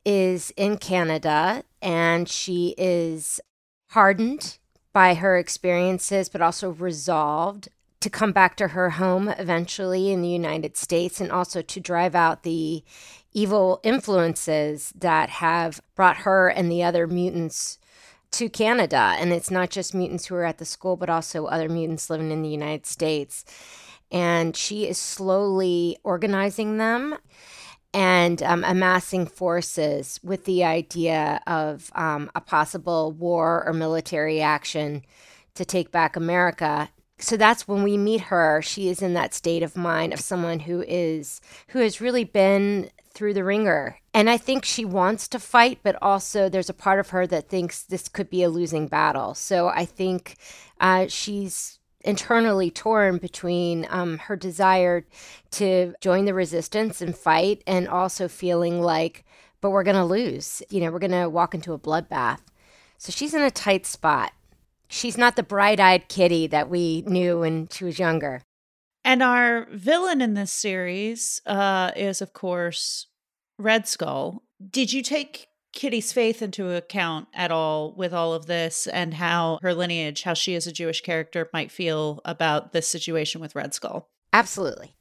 is 0.05 0.51
in 0.55 0.77
Canada 0.77 1.63
and 1.81 2.27
she 2.29 2.73
is 2.77 3.39
hardened 3.89 4.57
by 4.93 5.13
her 5.13 5.37
experiences, 5.37 6.29
but 6.29 6.41
also 6.41 6.71
resolved 6.71 7.69
to 7.99 8.09
come 8.09 8.31
back 8.31 8.55
to 8.55 8.69
her 8.69 8.91
home 8.91 9.27
eventually 9.29 10.11
in 10.11 10.21
the 10.21 10.29
United 10.29 10.77
States 10.77 11.19
and 11.19 11.31
also 11.31 11.61
to 11.61 11.79
drive 11.79 12.15
out 12.15 12.43
the 12.43 12.83
evil 13.33 13.79
influences 13.83 14.93
that 14.95 15.29
have 15.29 15.81
brought 15.95 16.17
her 16.17 16.47
and 16.47 16.71
the 16.71 16.83
other 16.83 17.05
mutants 17.05 17.77
to 18.37 18.49
Canada. 18.49 19.15
And 19.17 19.33
it's 19.33 19.49
not 19.49 19.71
just 19.71 19.95
mutants 19.95 20.27
who 20.27 20.35
are 20.35 20.45
at 20.45 20.59
the 20.59 20.65
school, 20.65 20.95
but 20.95 21.09
also 21.09 21.45
other 21.45 21.67
mutants 21.67 22.09
living 22.09 22.29
in 22.29 22.43
the 22.43 22.49
United 22.49 22.85
States. 22.85 23.43
And 24.11 24.55
she 24.55 24.87
is 24.87 24.99
slowly 24.99 25.97
organizing 26.03 26.77
them 26.77 27.17
and 27.95 28.43
um, 28.43 28.63
amassing 28.63 29.25
forces 29.25 30.19
with 30.21 30.45
the 30.45 30.63
idea 30.63 31.41
of 31.47 31.91
um, 31.95 32.29
a 32.35 32.41
possible 32.41 33.11
war 33.11 33.63
or 33.65 33.73
military 33.73 34.39
action 34.39 35.03
to 35.55 35.65
take 35.65 35.91
back 35.91 36.15
America. 36.15 36.89
So 37.19 37.35
that's 37.35 37.67
when 37.67 37.83
we 37.83 37.97
meet 37.97 38.21
her. 38.21 38.61
She 38.61 38.89
is 38.89 39.01
in 39.01 39.13
that 39.15 39.33
state 39.33 39.63
of 39.63 39.75
mind 39.75 40.13
of 40.13 40.19
someone 40.19 40.61
who 40.61 40.83
is 40.87 41.41
who 41.69 41.79
has 41.79 41.99
really 41.99 42.23
been 42.23 42.91
through 43.13 43.33
the 43.33 43.43
wringer. 43.43 43.99
And 44.13 44.29
I 44.29 44.37
think 44.37 44.63
she 44.63 44.85
wants 44.85 45.27
to 45.29 45.39
fight, 45.39 45.79
but 45.81 45.97
also 46.01 46.49
there's 46.49 46.69
a 46.69 46.73
part 46.75 46.99
of 46.99 47.09
her 47.09 47.25
that 47.27 47.49
thinks 47.49 47.81
this 47.81 48.07
could 48.07 48.29
be 48.29 48.43
a 48.43 48.49
losing 48.49 48.87
battle. 48.87 49.33
So 49.33 49.69
I 49.69 49.85
think 49.85 50.37
uh, 50.79 51.07
she's 51.07 51.79
internally 52.01 52.69
torn 52.69 53.17
between 53.17 53.87
um, 53.89 54.19
her 54.19 54.35
desire 54.35 55.05
to 55.51 55.95
join 55.99 56.25
the 56.25 56.33
resistance 56.35 57.01
and 57.01 57.17
fight, 57.17 57.63
and 57.65 57.87
also 57.87 58.27
feeling 58.27 58.81
like, 58.81 59.25
but 59.59 59.71
we're 59.71 59.83
going 59.83 59.95
to 59.95 60.05
lose. 60.05 60.61
You 60.69 60.81
know, 60.81 60.91
we're 60.91 60.99
going 60.99 61.11
to 61.11 61.27
walk 61.27 61.55
into 61.55 61.73
a 61.73 61.79
bloodbath. 61.79 62.39
So 62.99 63.11
she's 63.11 63.33
in 63.33 63.41
a 63.41 63.51
tight 63.51 63.85
spot. 63.87 64.31
She's 64.87 65.17
not 65.17 65.35
the 65.35 65.43
bright 65.43 65.79
eyed 65.79 66.07
kitty 66.07 66.47
that 66.47 66.69
we 66.69 67.03
knew 67.05 67.39
when 67.39 67.67
she 67.69 67.85
was 67.85 67.99
younger. 67.99 68.43
And 69.03 69.23
our 69.23 69.67
villain 69.71 70.21
in 70.21 70.33
this 70.33 70.51
series 70.51 71.41
uh, 71.45 71.91
is, 71.95 72.21
of 72.21 72.33
course, 72.33 73.07
Red 73.57 73.87
Skull. 73.87 74.43
Did 74.69 74.91
you 74.91 75.01
take 75.01 75.47
Kitty's 75.71 76.11
faith 76.11 76.41
into 76.41 76.75
account 76.75 77.27
at 77.33 77.51
all 77.51 77.93
with 77.95 78.13
all 78.13 78.33
of 78.33 78.47
this 78.47 78.87
and 78.87 79.13
how 79.13 79.59
her 79.61 79.73
lineage, 79.73 80.23
how 80.23 80.33
she 80.33 80.55
as 80.55 80.67
a 80.67 80.73
Jewish 80.73 81.01
character 81.01 81.49
might 81.53 81.71
feel 81.71 82.19
about 82.25 82.73
this 82.73 82.87
situation 82.87 83.39
with 83.39 83.55
Red 83.55 83.73
Skull? 83.73 84.09
Absolutely. 84.33 84.96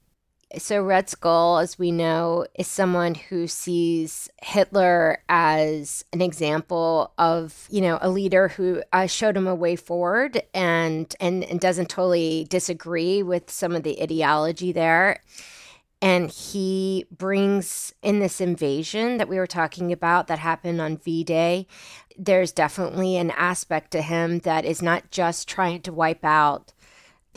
So, 0.55 0.81
Red 0.81 1.09
Skull, 1.09 1.57
as 1.57 1.77
we 1.77 1.91
know, 1.91 2.45
is 2.55 2.67
someone 2.67 3.15
who 3.15 3.47
sees 3.47 4.29
Hitler 4.41 5.21
as 5.27 6.05
an 6.13 6.21
example 6.21 7.11
of, 7.17 7.67
you 7.69 7.81
know, 7.81 7.99
a 8.01 8.09
leader 8.09 8.47
who 8.47 8.81
uh, 8.93 9.07
showed 9.07 9.35
him 9.35 9.45
a 9.45 9.53
way 9.53 9.75
forward 9.75 10.41
and, 10.53 11.13
and, 11.19 11.43
and 11.43 11.59
doesn't 11.59 11.89
totally 11.89 12.47
disagree 12.49 13.21
with 13.21 13.51
some 13.51 13.75
of 13.75 13.83
the 13.83 14.01
ideology 14.01 14.71
there. 14.71 15.21
And 16.01 16.31
he 16.31 17.05
brings 17.11 17.93
in 18.01 18.19
this 18.19 18.39
invasion 18.39 19.17
that 19.17 19.27
we 19.27 19.37
were 19.37 19.47
talking 19.47 19.91
about 19.91 20.27
that 20.27 20.39
happened 20.39 20.79
on 20.79 20.97
V 20.97 21.25
Day. 21.25 21.67
There's 22.17 22.53
definitely 22.53 23.17
an 23.17 23.31
aspect 23.31 23.91
to 23.91 24.01
him 24.01 24.39
that 24.39 24.63
is 24.63 24.81
not 24.81 25.11
just 25.11 25.49
trying 25.49 25.81
to 25.81 25.91
wipe 25.91 26.23
out 26.23 26.71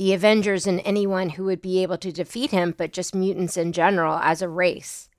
the 0.00 0.14
Avengers 0.14 0.66
and 0.66 0.80
anyone 0.86 1.28
who 1.28 1.44
would 1.44 1.60
be 1.60 1.82
able 1.82 1.98
to 1.98 2.10
defeat 2.10 2.52
him, 2.52 2.74
but 2.74 2.90
just 2.90 3.14
mutants 3.14 3.58
in 3.58 3.70
general 3.70 4.16
as 4.22 4.40
a 4.40 4.48
race. 4.48 5.10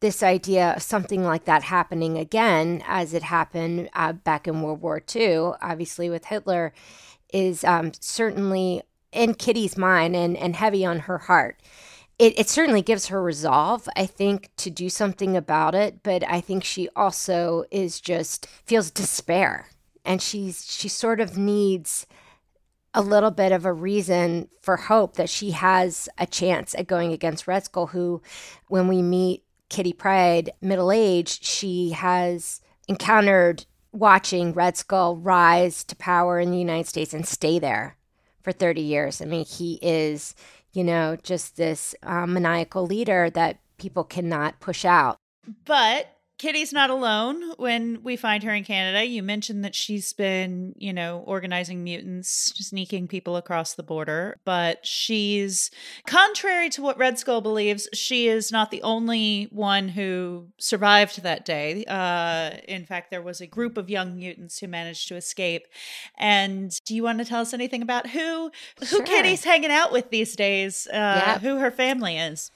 This 0.00 0.22
idea 0.22 0.70
of 0.70 0.82
something 0.82 1.22
like 1.22 1.44
that 1.44 1.64
happening 1.64 2.16
again, 2.16 2.82
as 2.86 3.12
it 3.12 3.24
happened 3.24 3.90
uh, 3.92 4.14
back 4.14 4.48
in 4.48 4.62
World 4.62 4.80
War 4.80 5.02
II, 5.14 5.50
obviously 5.60 6.08
with 6.08 6.24
Hitler, 6.24 6.72
is 7.30 7.62
um, 7.62 7.92
certainly 8.00 8.80
in 9.12 9.34
Kitty's 9.34 9.76
mind 9.76 10.16
and, 10.16 10.34
and 10.34 10.56
heavy 10.56 10.82
on 10.82 11.00
her 11.00 11.18
heart. 11.18 11.60
It, 12.18 12.38
it 12.38 12.48
certainly 12.48 12.80
gives 12.80 13.08
her 13.08 13.22
resolve, 13.22 13.86
I 13.96 14.06
think, 14.06 14.48
to 14.56 14.70
do 14.70 14.88
something 14.88 15.36
about 15.36 15.74
it, 15.74 16.02
but 16.02 16.26
I 16.26 16.40
think 16.40 16.64
she 16.64 16.88
also 16.96 17.64
is 17.70 18.00
just 18.00 18.46
feels 18.64 18.90
despair. 18.90 19.68
And 20.06 20.22
she's 20.22 20.64
she 20.72 20.88
sort 20.88 21.20
of 21.20 21.36
needs 21.36 22.06
a 22.94 23.02
little 23.02 23.30
bit 23.30 23.52
of 23.52 23.64
a 23.64 23.72
reason 23.72 24.48
for 24.60 24.76
hope 24.76 25.14
that 25.14 25.30
she 25.30 25.52
has 25.52 26.08
a 26.18 26.26
chance 26.26 26.74
at 26.74 26.86
going 26.86 27.12
against 27.12 27.46
Red 27.46 27.64
Skull, 27.64 27.88
who, 27.88 28.20
when 28.68 28.88
we 28.88 29.02
meet 29.02 29.44
Kitty 29.68 29.92
Pryde, 29.92 30.50
middle 30.60 30.90
aged, 30.90 31.44
she 31.44 31.90
has 31.90 32.60
encountered 32.88 33.64
watching 33.92 34.52
Red 34.52 34.76
Skull 34.76 35.16
rise 35.16 35.84
to 35.84 35.96
power 35.96 36.40
in 36.40 36.50
the 36.50 36.58
United 36.58 36.88
States 36.88 37.14
and 37.14 37.26
stay 37.26 37.58
there 37.58 37.96
for 38.42 38.52
30 38.52 38.80
years. 38.80 39.20
I 39.20 39.24
mean, 39.26 39.44
he 39.44 39.78
is, 39.82 40.34
you 40.72 40.82
know, 40.82 41.16
just 41.22 41.56
this 41.56 41.94
uh, 42.02 42.26
maniacal 42.26 42.86
leader 42.86 43.30
that 43.30 43.60
people 43.78 44.04
cannot 44.04 44.60
push 44.60 44.84
out. 44.84 45.16
But 45.64 46.16
Kitty's 46.40 46.72
not 46.72 46.88
alone 46.88 47.52
when 47.58 48.02
we 48.02 48.16
find 48.16 48.42
her 48.44 48.54
in 48.54 48.64
Canada. 48.64 49.04
You 49.04 49.22
mentioned 49.22 49.62
that 49.62 49.74
she's 49.74 50.10
been, 50.14 50.72
you 50.78 50.90
know, 50.90 51.22
organizing 51.26 51.84
mutants, 51.84 52.30
sneaking 52.56 53.08
people 53.08 53.36
across 53.36 53.74
the 53.74 53.82
border, 53.82 54.38
but 54.46 54.86
she's, 54.86 55.70
contrary 56.06 56.70
to 56.70 56.80
what 56.80 56.96
Red 56.96 57.18
Skull 57.18 57.42
believes, 57.42 57.90
she 57.92 58.26
is 58.26 58.50
not 58.50 58.70
the 58.70 58.82
only 58.82 59.48
one 59.52 59.88
who 59.88 60.46
survived 60.56 61.22
that 61.22 61.44
day. 61.44 61.84
Uh, 61.86 62.52
in 62.66 62.86
fact, 62.86 63.10
there 63.10 63.20
was 63.20 63.42
a 63.42 63.46
group 63.46 63.76
of 63.76 63.90
young 63.90 64.16
mutants 64.16 64.58
who 64.60 64.66
managed 64.66 65.08
to 65.08 65.16
escape. 65.16 65.66
And 66.16 66.74
do 66.86 66.94
you 66.94 67.02
want 67.02 67.18
to 67.18 67.26
tell 67.26 67.42
us 67.42 67.52
anything 67.52 67.82
about 67.82 68.06
who 68.08 68.50
who 68.78 68.86
Sure. 68.86 69.02
Kitty's 69.04 69.44
hanging 69.44 69.70
out 69.70 69.92
with 69.92 70.08
these 70.08 70.34
days? 70.34 70.86
Uh, 70.86 71.22
Yep. 71.26 71.40
Who 71.42 71.58
her 71.58 71.70
family 71.70 72.16
is? 72.16 72.50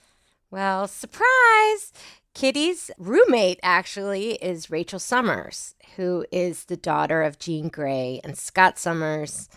Well, 0.50 0.88
surprise! 0.88 1.92
Kitty's 2.34 2.90
roommate 2.98 3.60
actually 3.62 4.32
is 4.34 4.70
Rachel 4.70 4.98
Summers, 4.98 5.76
who 5.94 6.26
is 6.32 6.64
the 6.64 6.76
daughter 6.76 7.22
of 7.22 7.38
Jean 7.38 7.68
Grey 7.68 8.20
and 8.24 8.36
Scott 8.36 8.76
Summers, 8.76 9.48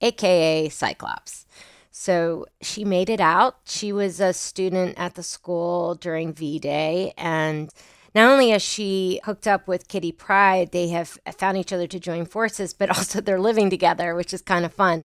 aka 0.00 0.68
Cyclops. 0.68 1.46
So 1.92 2.46
she 2.60 2.84
made 2.84 3.08
it 3.08 3.20
out. 3.20 3.58
She 3.66 3.92
was 3.92 4.18
a 4.18 4.32
student 4.32 4.98
at 4.98 5.14
the 5.14 5.22
school 5.22 5.94
during 5.94 6.32
V 6.32 6.58
Day. 6.58 7.12
And 7.16 7.70
not 8.16 8.30
only 8.30 8.50
has 8.50 8.62
she 8.62 9.20
hooked 9.24 9.46
up 9.46 9.68
with 9.68 9.86
Kitty 9.86 10.10
Pryde, 10.10 10.72
they 10.72 10.88
have 10.88 11.18
found 11.36 11.56
each 11.56 11.72
other 11.72 11.86
to 11.86 12.00
join 12.00 12.24
forces, 12.24 12.74
but 12.74 12.90
also 12.96 13.20
they're 13.20 13.40
living 13.40 13.70
together, 13.70 14.16
which 14.16 14.34
is 14.34 14.42
kind 14.42 14.64
of 14.64 14.74
fun. 14.74 15.02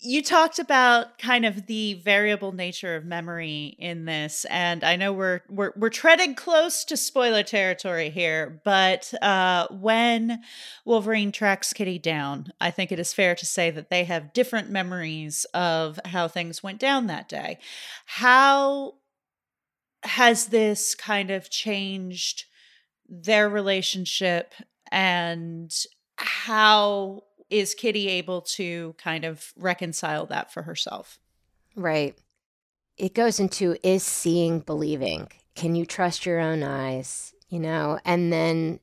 You 0.00 0.22
talked 0.22 0.60
about 0.60 1.18
kind 1.18 1.44
of 1.44 1.66
the 1.66 1.94
variable 1.94 2.52
nature 2.52 2.94
of 2.94 3.04
memory 3.04 3.74
in 3.78 4.04
this 4.04 4.44
and 4.46 4.84
i 4.84 4.94
know 4.96 5.12
we're 5.12 5.40
we're, 5.48 5.72
we're 5.76 5.90
treading 5.90 6.34
close 6.34 6.84
to 6.84 6.96
spoiler 6.96 7.42
territory 7.42 8.08
here 8.10 8.60
but 8.64 9.12
uh, 9.22 9.66
when 9.70 10.40
wolverine 10.84 11.32
tracks 11.32 11.72
kitty 11.72 11.98
down 11.98 12.52
i 12.60 12.70
think 12.70 12.92
it 12.92 12.98
is 13.00 13.12
fair 13.12 13.34
to 13.34 13.44
say 13.44 13.70
that 13.70 13.90
they 13.90 14.04
have 14.04 14.32
different 14.32 14.70
memories 14.70 15.44
of 15.52 15.98
how 16.04 16.28
things 16.28 16.62
went 16.62 16.78
down 16.78 17.06
that 17.06 17.28
day. 17.28 17.58
How 18.06 18.94
has 20.02 20.46
this 20.46 20.94
kind 20.94 21.30
of 21.30 21.50
changed 21.50 22.44
their 23.08 23.48
relationship 23.48 24.54
and 24.90 25.72
how 26.16 27.24
is 27.50 27.74
Kitty 27.74 28.08
able 28.08 28.42
to 28.42 28.94
kind 28.98 29.24
of 29.24 29.52
reconcile 29.56 30.26
that 30.26 30.52
for 30.52 30.62
herself? 30.62 31.18
Right. 31.74 32.16
It 32.96 33.14
goes 33.14 33.38
into 33.38 33.76
is 33.82 34.02
seeing 34.02 34.60
believing. 34.60 35.28
Can 35.54 35.74
you 35.74 35.86
trust 35.86 36.26
your 36.26 36.40
own 36.40 36.62
eyes? 36.62 37.32
You 37.48 37.60
know, 37.60 37.98
and 38.04 38.32
then 38.32 38.80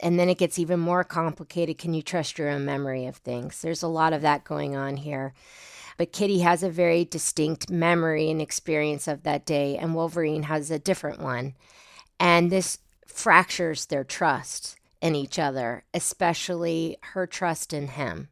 and 0.00 0.18
then 0.18 0.28
it 0.28 0.38
gets 0.38 0.58
even 0.58 0.78
more 0.78 1.04
complicated. 1.04 1.78
Can 1.78 1.94
you 1.94 2.02
trust 2.02 2.38
your 2.38 2.50
own 2.50 2.64
memory 2.64 3.06
of 3.06 3.16
things? 3.16 3.62
There's 3.62 3.82
a 3.82 3.88
lot 3.88 4.12
of 4.12 4.22
that 4.22 4.44
going 4.44 4.76
on 4.76 4.98
here. 4.98 5.32
But 5.96 6.12
Kitty 6.12 6.40
has 6.40 6.62
a 6.62 6.68
very 6.68 7.06
distinct 7.06 7.70
memory 7.70 8.30
and 8.30 8.42
experience 8.42 9.08
of 9.08 9.22
that 9.22 9.46
day, 9.46 9.78
and 9.78 9.94
Wolverine 9.94 10.42
has 10.44 10.70
a 10.70 10.78
different 10.78 11.20
one. 11.20 11.54
And 12.20 12.52
this 12.52 12.78
fractures 13.06 13.86
their 13.86 14.04
trust 14.04 14.76
in 15.00 15.14
each 15.14 15.38
other, 15.38 15.84
especially 15.94 16.96
her 17.12 17.26
trust 17.26 17.72
in 17.72 17.88
him. 17.88 18.28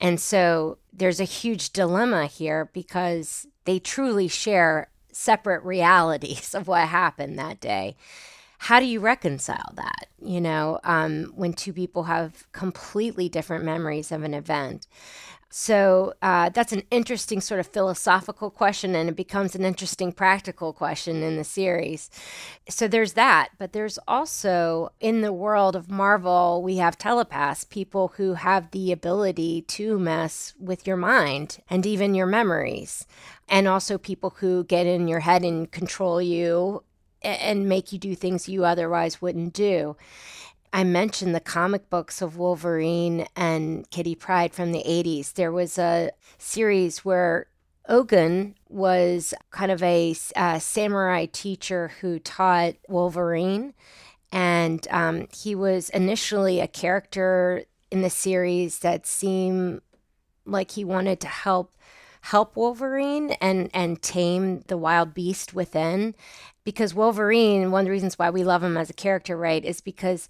And 0.00 0.20
so 0.20 0.78
there's 0.92 1.20
a 1.20 1.24
huge 1.24 1.70
dilemma 1.70 2.26
here 2.26 2.70
because 2.72 3.46
they 3.64 3.78
truly 3.78 4.28
share 4.28 4.90
separate 5.12 5.62
realities 5.64 6.54
of 6.54 6.68
what 6.68 6.88
happened 6.88 7.38
that 7.38 7.60
day. 7.60 7.96
How 8.60 8.80
do 8.80 8.86
you 8.86 8.98
reconcile 8.98 9.72
that? 9.74 10.08
You 10.20 10.40
know, 10.40 10.80
um, 10.82 11.32
when 11.36 11.52
two 11.52 11.72
people 11.72 12.04
have 12.04 12.50
completely 12.52 13.28
different 13.28 13.64
memories 13.64 14.10
of 14.10 14.24
an 14.24 14.34
event. 14.34 14.88
So 15.50 16.12
uh, 16.20 16.50
that's 16.50 16.72
an 16.72 16.82
interesting 16.90 17.40
sort 17.40 17.58
of 17.58 17.66
philosophical 17.66 18.50
question, 18.50 18.94
and 18.94 19.08
it 19.08 19.16
becomes 19.16 19.54
an 19.54 19.64
interesting 19.64 20.12
practical 20.12 20.74
question 20.74 21.22
in 21.22 21.36
the 21.36 21.44
series. 21.44 22.10
So 22.68 22.86
there's 22.86 23.14
that, 23.14 23.48
but 23.58 23.72
there's 23.72 23.98
also 24.06 24.90
in 25.00 25.22
the 25.22 25.32
world 25.32 25.74
of 25.74 25.90
Marvel, 25.90 26.62
we 26.62 26.76
have 26.76 26.98
telepaths, 26.98 27.64
people 27.64 28.08
who 28.16 28.34
have 28.34 28.70
the 28.72 28.92
ability 28.92 29.62
to 29.62 29.98
mess 29.98 30.52
with 30.58 30.86
your 30.86 30.98
mind 30.98 31.58
and 31.70 31.86
even 31.86 32.14
your 32.14 32.26
memories, 32.26 33.06
and 33.48 33.66
also 33.66 33.96
people 33.96 34.34
who 34.40 34.64
get 34.64 34.86
in 34.86 35.08
your 35.08 35.20
head 35.20 35.44
and 35.44 35.72
control 35.72 36.20
you 36.20 36.84
and 37.22 37.68
make 37.68 37.92
you 37.92 37.98
do 37.98 38.14
things 38.14 38.48
you 38.48 38.64
otherwise 38.64 39.20
wouldn't 39.22 39.52
do. 39.52 39.96
I 40.72 40.84
mentioned 40.84 41.34
the 41.34 41.40
comic 41.40 41.88
books 41.90 42.20
of 42.20 42.36
Wolverine 42.36 43.26
and 43.36 43.88
Kitty 43.90 44.14
Pryde 44.14 44.52
from 44.52 44.72
the 44.72 44.82
80s. 44.86 45.34
There 45.34 45.52
was 45.52 45.78
a 45.78 46.10
series 46.38 47.04
where 47.04 47.46
Ogun 47.88 48.54
was 48.68 49.32
kind 49.50 49.72
of 49.72 49.82
a 49.82 50.14
samurai 50.14 51.26
teacher 51.26 51.92
who 52.00 52.18
taught 52.18 52.74
Wolverine. 52.88 53.74
And 54.30 54.86
um, 54.90 55.26
he 55.34 55.54
was 55.54 55.88
initially 55.90 56.60
a 56.60 56.68
character 56.68 57.64
in 57.90 58.02
the 58.02 58.10
series 58.10 58.80
that 58.80 59.06
seemed 59.06 59.80
like 60.44 60.72
he 60.72 60.84
wanted 60.84 61.20
to 61.20 61.28
help 61.28 61.74
help 62.20 62.56
Wolverine 62.56 63.30
and 63.40 63.70
and 63.72 64.02
tame 64.02 64.60
the 64.66 64.76
wild 64.76 65.14
beast 65.14 65.54
within 65.54 66.14
because 66.68 66.92
Wolverine 66.92 67.70
one 67.70 67.80
of 67.80 67.84
the 67.86 67.90
reasons 67.90 68.18
why 68.18 68.28
we 68.28 68.44
love 68.44 68.62
him 68.62 68.76
as 68.76 68.90
a 68.90 68.92
character 68.92 69.38
right 69.38 69.64
is 69.64 69.80
because 69.80 70.28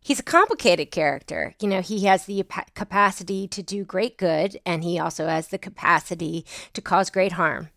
he's 0.00 0.20
a 0.20 0.22
complicated 0.22 0.92
character. 0.92 1.52
You 1.60 1.66
know, 1.66 1.80
he 1.80 2.04
has 2.04 2.26
the 2.26 2.44
capacity 2.76 3.48
to 3.48 3.60
do 3.60 3.84
great 3.84 4.16
good 4.16 4.60
and 4.64 4.84
he 4.84 5.00
also 5.00 5.26
has 5.26 5.48
the 5.48 5.58
capacity 5.58 6.46
to 6.74 6.80
cause 6.80 7.10
great 7.10 7.32
harm. 7.32 7.70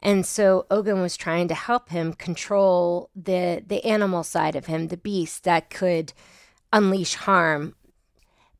And 0.00 0.24
so 0.24 0.64
Ogun 0.70 1.00
was 1.00 1.16
trying 1.16 1.48
to 1.48 1.56
help 1.56 1.88
him 1.88 2.12
control 2.12 3.10
the 3.16 3.64
the 3.66 3.84
animal 3.84 4.22
side 4.22 4.54
of 4.54 4.66
him, 4.66 4.86
the 4.86 4.96
beast 4.96 5.42
that 5.42 5.70
could 5.70 6.12
unleash 6.72 7.16
harm. 7.16 7.74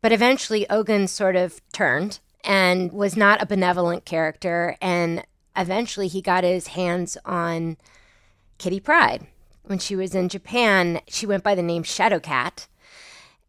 But 0.02 0.10
eventually 0.10 0.68
Ogun 0.68 1.06
sort 1.06 1.36
of 1.36 1.60
turned 1.72 2.18
and 2.42 2.90
was 2.90 3.16
not 3.16 3.40
a 3.40 3.46
benevolent 3.46 4.04
character 4.04 4.76
and 4.80 5.24
eventually 5.56 6.08
he 6.08 6.20
got 6.20 6.42
his 6.42 6.66
hands 6.68 7.16
on 7.24 7.76
Kitty 8.60 8.78
Pryde. 8.78 9.26
When 9.64 9.80
she 9.80 9.96
was 9.96 10.14
in 10.14 10.28
Japan, 10.28 11.00
she 11.08 11.26
went 11.26 11.42
by 11.42 11.56
the 11.56 11.62
name 11.62 11.82
Shadowcat 11.82 12.68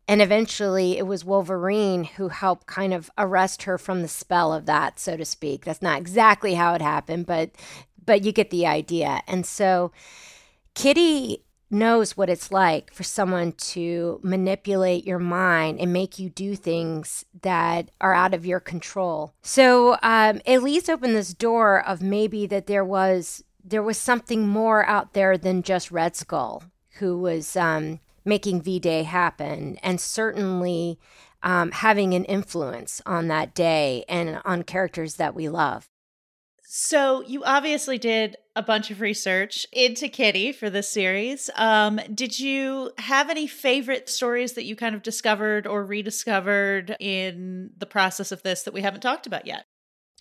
and 0.08 0.22
eventually 0.22 0.98
it 0.98 1.08
was 1.08 1.24
Wolverine 1.24 2.04
who 2.04 2.28
helped 2.28 2.68
kind 2.68 2.94
of 2.94 3.10
arrest 3.18 3.64
her 3.64 3.78
from 3.78 4.02
the 4.02 4.10
spell 4.10 4.52
of 4.52 4.66
that, 4.66 5.00
so 5.00 5.16
to 5.16 5.24
speak. 5.24 5.64
That's 5.64 5.82
not 5.82 6.00
exactly 6.00 6.56
how 6.56 6.74
it 6.74 6.82
happened, 6.82 7.26
but 7.26 7.52
but 8.06 8.24
you 8.24 8.34
get 8.34 8.50
the 8.50 8.66
idea. 8.66 9.22
And 9.26 9.46
so 9.46 9.94
Kitty 10.74 11.46
knows 11.70 12.18
what 12.18 12.30
it's 12.30 12.52
like 12.52 12.94
for 12.94 13.04
someone 13.04 13.54
to 13.54 14.20
manipulate 14.22 15.06
your 15.06 15.20
mind 15.20 15.80
and 15.80 15.94
make 15.94 16.20
you 16.20 16.30
do 16.30 16.56
things 16.56 17.24
that 17.42 17.90
are 18.02 18.14
out 18.14 18.34
of 18.34 18.46
your 18.46 18.60
control. 18.60 19.34
So 19.42 19.94
um, 20.04 20.42
at 20.46 20.62
least 20.62 20.90
open 20.90 21.14
this 21.14 21.34
door 21.34 21.88
of 21.88 22.02
maybe 22.02 22.46
that 22.48 22.68
there 22.68 22.84
was 22.84 23.46
there 23.64 23.84
was 23.84 23.98
something 23.98 24.48
more 24.48 24.86
out 24.86 25.14
there 25.14 25.38
than 25.38 25.64
just 25.64 25.92
Red 25.92 26.16
Skull, 26.16 26.64
who 27.00 27.18
was 27.18 27.56
um, 27.56 28.00
making 28.26 28.62
V 28.62 28.80
Day 28.80 29.04
happen, 29.04 29.78
and 29.84 30.00
certainly 30.00 31.00
um, 31.44 31.72
having 31.72 32.14
an 32.14 32.26
influence 32.26 33.02
on 33.06 33.28
that 33.28 33.54
day 33.54 34.06
and 34.08 34.42
on 34.46 34.64
characters 34.64 35.16
that 35.16 35.36
we 35.36 35.50
love. 35.50 35.88
So 36.64 37.22
you 37.24 37.44
obviously 37.44 37.98
did 37.98 38.38
a 38.56 38.64
bunch 38.64 38.92
of 38.92 39.02
research 39.02 39.66
into 39.74 40.08
Kitty 40.08 40.54
for 40.54 40.70
this 40.70 40.90
series. 40.90 41.50
Um, 41.56 42.00
did 42.14 42.40
you 42.40 42.92
have 42.98 43.30
any 43.30 43.46
favorite 43.46 44.08
stories 44.08 44.54
that 44.54 44.64
you 44.64 44.78
kind 44.78 44.96
of 44.96 45.02
discovered 45.02 45.68
or 45.68 45.84
rediscovered 45.84 46.96
in 47.02 47.72
the 47.78 47.86
process 47.86 48.32
of 48.32 48.44
this 48.44 48.64
that 48.64 48.74
we 48.74 48.82
haven't 48.82 49.02
talked 49.02 49.28
about 49.28 49.46
yet? 49.46 49.66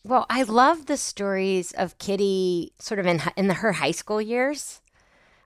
Well, 0.02 0.25
I 0.30 0.42
love 0.45 0.87
the 0.87 0.97
stories 0.97 1.73
of 1.73 1.99
Kitty 1.99 2.73
sort 2.78 2.99
of 3.00 3.07
in 3.07 3.21
in 3.37 3.49
the, 3.49 3.54
her 3.54 3.73
high 3.73 3.90
school 3.90 4.21
years. 4.21 4.80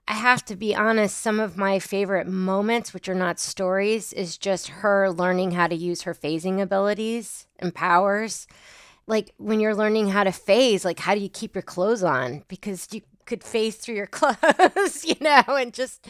I 0.07 0.13
have 0.13 0.45
to 0.45 0.55
be 0.55 0.75
honest, 0.75 1.17
some 1.17 1.39
of 1.39 1.57
my 1.57 1.79
favorite 1.79 2.27
moments, 2.27 2.93
which 2.93 3.09
are 3.09 3.15
not 3.15 3.39
stories, 3.39 4.13
is 4.13 4.37
just 4.37 4.67
her 4.69 5.09
learning 5.11 5.51
how 5.51 5.67
to 5.67 5.75
use 5.75 6.03
her 6.03 6.13
phasing 6.13 6.61
abilities 6.61 7.47
and 7.59 7.73
powers. 7.73 8.47
Like 9.07 9.33
when 9.37 9.59
you're 9.59 9.75
learning 9.75 10.09
how 10.09 10.23
to 10.23 10.31
phase, 10.31 10.85
like 10.85 10.99
how 10.99 11.15
do 11.15 11.21
you 11.21 11.29
keep 11.29 11.55
your 11.55 11.61
clothes 11.63 12.03
on? 12.03 12.43
Because 12.47 12.87
you 12.91 13.01
could 13.25 13.43
phase 13.43 13.75
through 13.77 13.95
your 13.95 14.07
clothes, 14.19 15.03
you 15.05 15.15
know, 15.21 15.43
and 15.47 15.73
just 15.73 16.07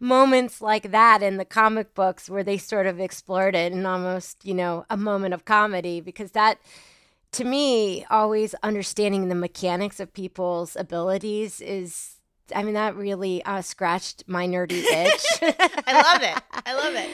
moments 0.00 0.60
like 0.60 0.90
that 0.90 1.22
in 1.22 1.36
the 1.36 1.44
comic 1.44 1.94
books 1.94 2.28
where 2.28 2.42
they 2.42 2.58
sort 2.58 2.86
of 2.86 2.98
explored 2.98 3.54
it 3.54 3.72
in 3.72 3.86
almost, 3.86 4.44
you 4.44 4.54
know, 4.54 4.84
a 4.90 4.96
moment 4.96 5.34
of 5.34 5.44
comedy 5.44 6.00
because 6.00 6.32
that 6.32 6.58
to 7.32 7.44
me 7.44 8.04
always 8.10 8.54
understanding 8.62 9.28
the 9.28 9.34
mechanics 9.34 10.00
of 10.00 10.12
people's 10.12 10.76
abilities 10.76 11.60
is 11.60 12.17
I 12.54 12.62
mean, 12.62 12.74
that 12.74 12.96
really 12.96 13.42
uh, 13.44 13.62
scratched 13.62 14.24
my 14.26 14.46
nerdy 14.46 14.82
itch. 14.90 15.24
I 15.42 16.02
love 16.12 16.22
it. 16.22 16.42
I 16.66 16.74
love 16.74 16.94
it. 16.94 17.10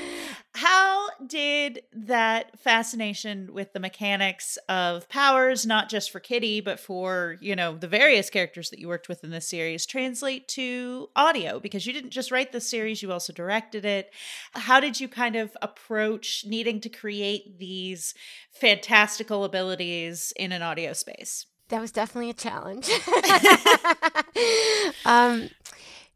How 0.57 1.09
did 1.27 1.83
that 1.93 2.61
fascination 2.61 3.53
with 3.53 3.73
the 3.73 3.81
mechanics 3.81 4.57
of 4.69 5.09
powers, 5.09 5.67
not 5.67 5.89
just 5.89 6.13
for 6.13 6.21
Kitty, 6.21 6.61
but 6.61 6.79
for, 6.79 7.39
you 7.41 7.57
know, 7.57 7.77
the 7.77 7.89
various 7.89 8.31
characters 8.31 8.71
that 8.71 8.79
you 8.79 8.87
worked 8.87 9.09
with 9.09 9.25
in 9.25 9.31
this 9.31 9.49
series, 9.49 9.85
translate 9.85 10.47
to 10.49 11.09
audio? 11.17 11.59
Because 11.59 11.87
you 11.87 11.93
didn't 11.93 12.11
just 12.11 12.31
write 12.31 12.53
the 12.53 12.61
series, 12.61 13.03
you 13.03 13.11
also 13.11 13.33
directed 13.33 13.85
it. 13.85 14.13
How 14.53 14.79
did 14.79 15.01
you 15.01 15.09
kind 15.09 15.35
of 15.35 15.57
approach 15.61 16.45
needing 16.47 16.81
to 16.83 16.89
create 16.89 17.59
these 17.59 18.15
fantastical 18.53 19.43
abilities 19.43 20.33
in 20.37 20.53
an 20.53 20.63
audio 20.63 20.93
space? 20.93 21.47
That 21.69 21.81
was 21.81 21.93
definitely 21.93 22.31
a 22.31 22.35
challenge. 22.35 22.87
um, 25.05 25.49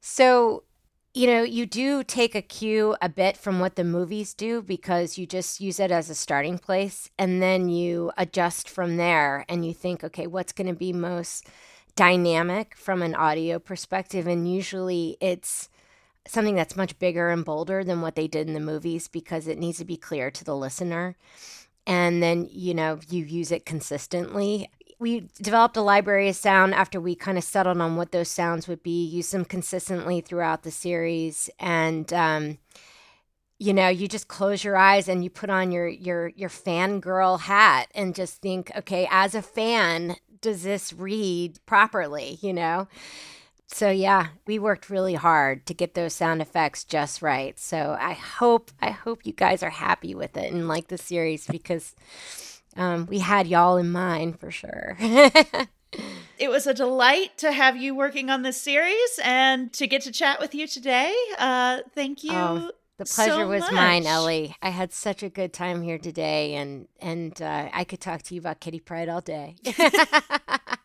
so, 0.01 0.65
you 1.15 1.27
know, 1.27 1.43
you 1.43 1.67
do 1.67 2.05
take 2.05 2.35
a 2.35 2.43
cue 2.43 2.97
a 3.01 3.09
bit 3.09 3.37
from 3.37 3.61
what 3.61 3.77
the 3.77 3.85
movies 3.85 4.35
do 4.35 4.63
because 4.63 5.19
you 5.19 5.27
just 5.27 5.61
use 5.61 5.81
it 5.81 5.91
as 5.91 6.11
a 6.11 6.15
starting 6.15 6.59
place 6.59 7.11
and 7.19 7.43
then 7.43 7.69
you 7.69 8.13
adjust 8.17 8.69
from 8.69 8.97
there 8.97 9.45
and 9.49 9.65
you 9.65 9.73
think, 9.73 10.05
okay, 10.05 10.27
what's 10.27 10.53
going 10.53 10.69
to 10.69 10.75
be 10.75 10.93
most 10.93 11.47
dynamic 11.97 12.77
from 12.77 13.03
an 13.03 13.15
audio 13.15 13.59
perspective? 13.59 14.27
And 14.27 14.53
usually 14.53 15.17
it's 15.21 15.69
something 16.27 16.55
that's 16.55 16.77
much 16.77 16.99
bigger 16.99 17.31
and 17.31 17.45
bolder 17.45 17.83
than 17.83 18.03
what 18.03 18.15
they 18.15 18.29
did 18.29 18.47
in 18.47 18.55
the 18.55 18.61
movies 18.61 19.09
because 19.09 19.49
it 19.49 19.59
needs 19.59 19.79
to 19.79 19.85
be 19.85 19.97
clear 19.97 20.31
to 20.31 20.45
the 20.45 20.55
listener 20.55 21.17
and 21.89 22.23
then 22.23 22.47
you 22.53 22.75
know 22.75 23.01
you 23.09 23.25
use 23.25 23.51
it 23.51 23.65
consistently 23.65 24.71
we 24.99 25.29
developed 25.41 25.77
a 25.77 25.83
library 25.83 26.29
of 26.29 26.37
sound 26.37 26.75
after 26.75 27.01
we 27.01 27.15
kind 27.15 27.39
of 27.39 27.45
settled 27.45 27.81
on 27.81 27.97
what 27.97 28.13
those 28.13 28.29
sounds 28.29 28.67
would 28.67 28.83
be, 28.83 29.05
use 29.05 29.31
them 29.31 29.45
consistently 29.45 30.21
throughout 30.21 30.63
the 30.63 30.71
series. 30.71 31.49
And, 31.59 32.13
um, 32.13 32.59
you 33.59 33.73
know, 33.73 33.89
you 33.89 34.09
just 34.09 34.29
close 34.29 34.65
your 34.65 34.77
eyes 34.77 35.09
and 35.09 35.23
you 35.23 35.31
put 35.31 35.51
on 35.51 35.73
your 35.73 35.89
your 35.89 36.29
your 36.29 36.49
fangirl 36.49 37.41
hat 37.41 37.89
and 37.95 38.15
just 38.15 38.41
think, 38.41 38.71
okay, 38.77 39.09
as 39.11 39.35
a 39.35 39.43
fan, 39.43 40.17
does 40.41 40.63
this 40.63 40.93
read 40.93 41.59
properly? 41.67 42.39
You 42.41 42.53
know. 42.53 42.89
So 43.71 43.91
yeah, 43.91 44.29
we 44.47 44.59
worked 44.59 44.89
really 44.89 45.15
hard 45.15 45.67
to 45.67 45.75
get 45.75 45.95
those 45.95 46.15
sound 46.15 46.41
effects 46.41 46.85
just 46.85 47.21
right. 47.21 47.59
So 47.59 47.97
I 48.01 48.15
hope 48.15 48.71
I 48.81 48.91
hope 48.91 49.27
you 49.27 49.33
guys 49.33 49.63
are 49.63 49.71
happy 49.71 50.15
with 50.15 50.37
it 50.37 50.53
and 50.53 50.69
like 50.69 50.89
the 50.89 50.99
series 50.99 51.47
because 51.47 51.95
um, 52.77 53.07
we 53.07 53.19
had 53.19 53.47
y'all 53.47 53.77
in 53.77 53.91
mind 53.91 54.39
for 54.39 54.51
sure. 54.51 54.97
it 56.39 56.49
was 56.49 56.67
a 56.67 56.75
delight 56.75 57.37
to 57.39 57.53
have 57.53 57.77
you 57.77 57.95
working 57.95 58.31
on 58.31 58.43
this 58.43 58.61
series 58.61 59.21
and 59.23 59.73
to 59.73 59.87
get 59.87 60.03
to 60.03 60.13
chat 60.13 60.41
with 60.41 60.55
you 60.55 60.67
today. 60.67 61.15
Uh, 61.39 61.81
thank 61.95 62.23
you. 62.23 62.33
Oh, 62.33 62.71
the 62.99 63.05
pleasure 63.05 63.33
so 63.33 63.49
was 63.49 63.61
much. 63.63 63.73
mine, 63.73 64.07
Ellie. 64.07 64.57
I 64.61 64.71
had 64.71 64.93
such 64.93 65.23
a 65.23 65.29
good 65.29 65.53
time 65.53 65.83
here 65.83 65.99
today, 65.99 66.55
and 66.55 66.89
and 67.01 67.41
uh, 67.41 67.69
I 67.73 67.85
could 67.85 68.01
talk 68.01 68.23
to 68.25 68.35
you 68.35 68.41
about 68.41 68.59
Kitty 68.59 68.81
Pryde 68.81 69.09
all 69.09 69.21
day. 69.21 69.55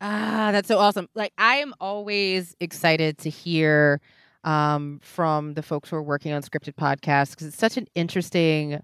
Ah, 0.00 0.50
that's 0.52 0.68
so 0.68 0.78
awesome. 0.78 1.08
Like 1.14 1.32
I 1.36 1.56
am 1.56 1.74
always 1.80 2.54
excited 2.60 3.18
to 3.18 3.30
hear 3.30 4.00
um, 4.44 5.00
from 5.02 5.54
the 5.54 5.62
folks 5.62 5.90
who 5.90 5.96
are 5.96 6.02
working 6.02 6.32
on 6.32 6.42
scripted 6.42 6.74
podcasts 6.74 7.30
because 7.30 7.48
it's 7.48 7.58
such 7.58 7.76
an 7.76 7.86
interesting 7.94 8.80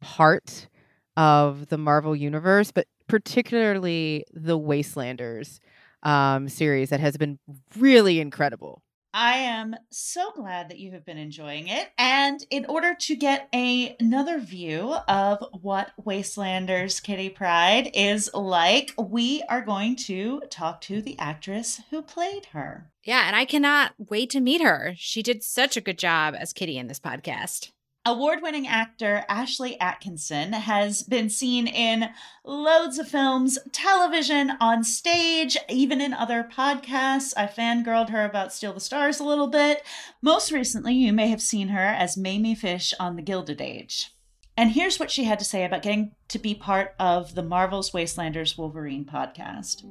part 0.00 0.68
of 1.16 1.68
the 1.68 1.78
Marvel 1.78 2.16
universe, 2.16 2.72
but 2.72 2.86
particularly 3.08 4.24
the 4.32 4.58
Wastelanders 4.58 5.60
um, 6.02 6.48
series 6.48 6.90
that 6.90 7.00
has 7.00 7.16
been 7.16 7.38
really 7.78 8.20
incredible. 8.20 8.82
I 9.18 9.38
am 9.38 9.74
so 9.90 10.30
glad 10.32 10.68
that 10.68 10.78
you 10.78 10.90
have 10.90 11.06
been 11.06 11.16
enjoying 11.16 11.68
it. 11.68 11.88
And 11.96 12.38
in 12.50 12.66
order 12.66 12.94
to 12.94 13.16
get 13.16 13.48
a, 13.54 13.96
another 13.98 14.38
view 14.38 14.92
of 15.08 15.42
what 15.62 15.92
Wastelanders 15.98 17.02
Kitty 17.02 17.30
Pryde 17.30 17.90
is 17.94 18.28
like, 18.34 18.92
we 18.98 19.42
are 19.48 19.62
going 19.62 19.96
to 19.96 20.42
talk 20.50 20.82
to 20.82 21.00
the 21.00 21.18
actress 21.18 21.80
who 21.88 22.02
played 22.02 22.44
her. 22.52 22.90
Yeah, 23.04 23.22
and 23.26 23.34
I 23.34 23.46
cannot 23.46 23.94
wait 23.96 24.28
to 24.30 24.40
meet 24.40 24.60
her. 24.60 24.92
She 24.98 25.22
did 25.22 25.42
such 25.42 25.78
a 25.78 25.80
good 25.80 25.98
job 25.98 26.34
as 26.38 26.52
Kitty 26.52 26.76
in 26.76 26.88
this 26.88 27.00
podcast. 27.00 27.70
Award 28.08 28.38
winning 28.40 28.68
actor 28.68 29.24
Ashley 29.28 29.80
Atkinson 29.80 30.52
has 30.52 31.02
been 31.02 31.28
seen 31.28 31.66
in 31.66 32.08
loads 32.44 33.00
of 33.00 33.08
films, 33.08 33.58
television, 33.72 34.52
on 34.60 34.84
stage, 34.84 35.56
even 35.68 36.00
in 36.00 36.14
other 36.14 36.48
podcasts. 36.48 37.34
I 37.36 37.48
fangirled 37.48 38.10
her 38.10 38.24
about 38.24 38.52
Steal 38.52 38.72
the 38.72 38.78
Stars 38.78 39.18
a 39.18 39.24
little 39.24 39.48
bit. 39.48 39.82
Most 40.22 40.52
recently, 40.52 40.94
you 40.94 41.12
may 41.12 41.26
have 41.30 41.42
seen 41.42 41.68
her 41.68 41.80
as 41.80 42.16
Mamie 42.16 42.54
Fish 42.54 42.94
on 43.00 43.16
The 43.16 43.22
Gilded 43.22 43.60
Age. 43.60 44.12
And 44.56 44.70
here's 44.70 45.00
what 45.00 45.10
she 45.10 45.24
had 45.24 45.40
to 45.40 45.44
say 45.44 45.64
about 45.64 45.82
getting 45.82 46.12
to 46.28 46.38
be 46.38 46.54
part 46.54 46.94
of 47.00 47.34
the 47.34 47.42
Marvel's 47.42 47.90
Wastelanders 47.90 48.56
Wolverine 48.56 49.04
podcast. 49.04 49.82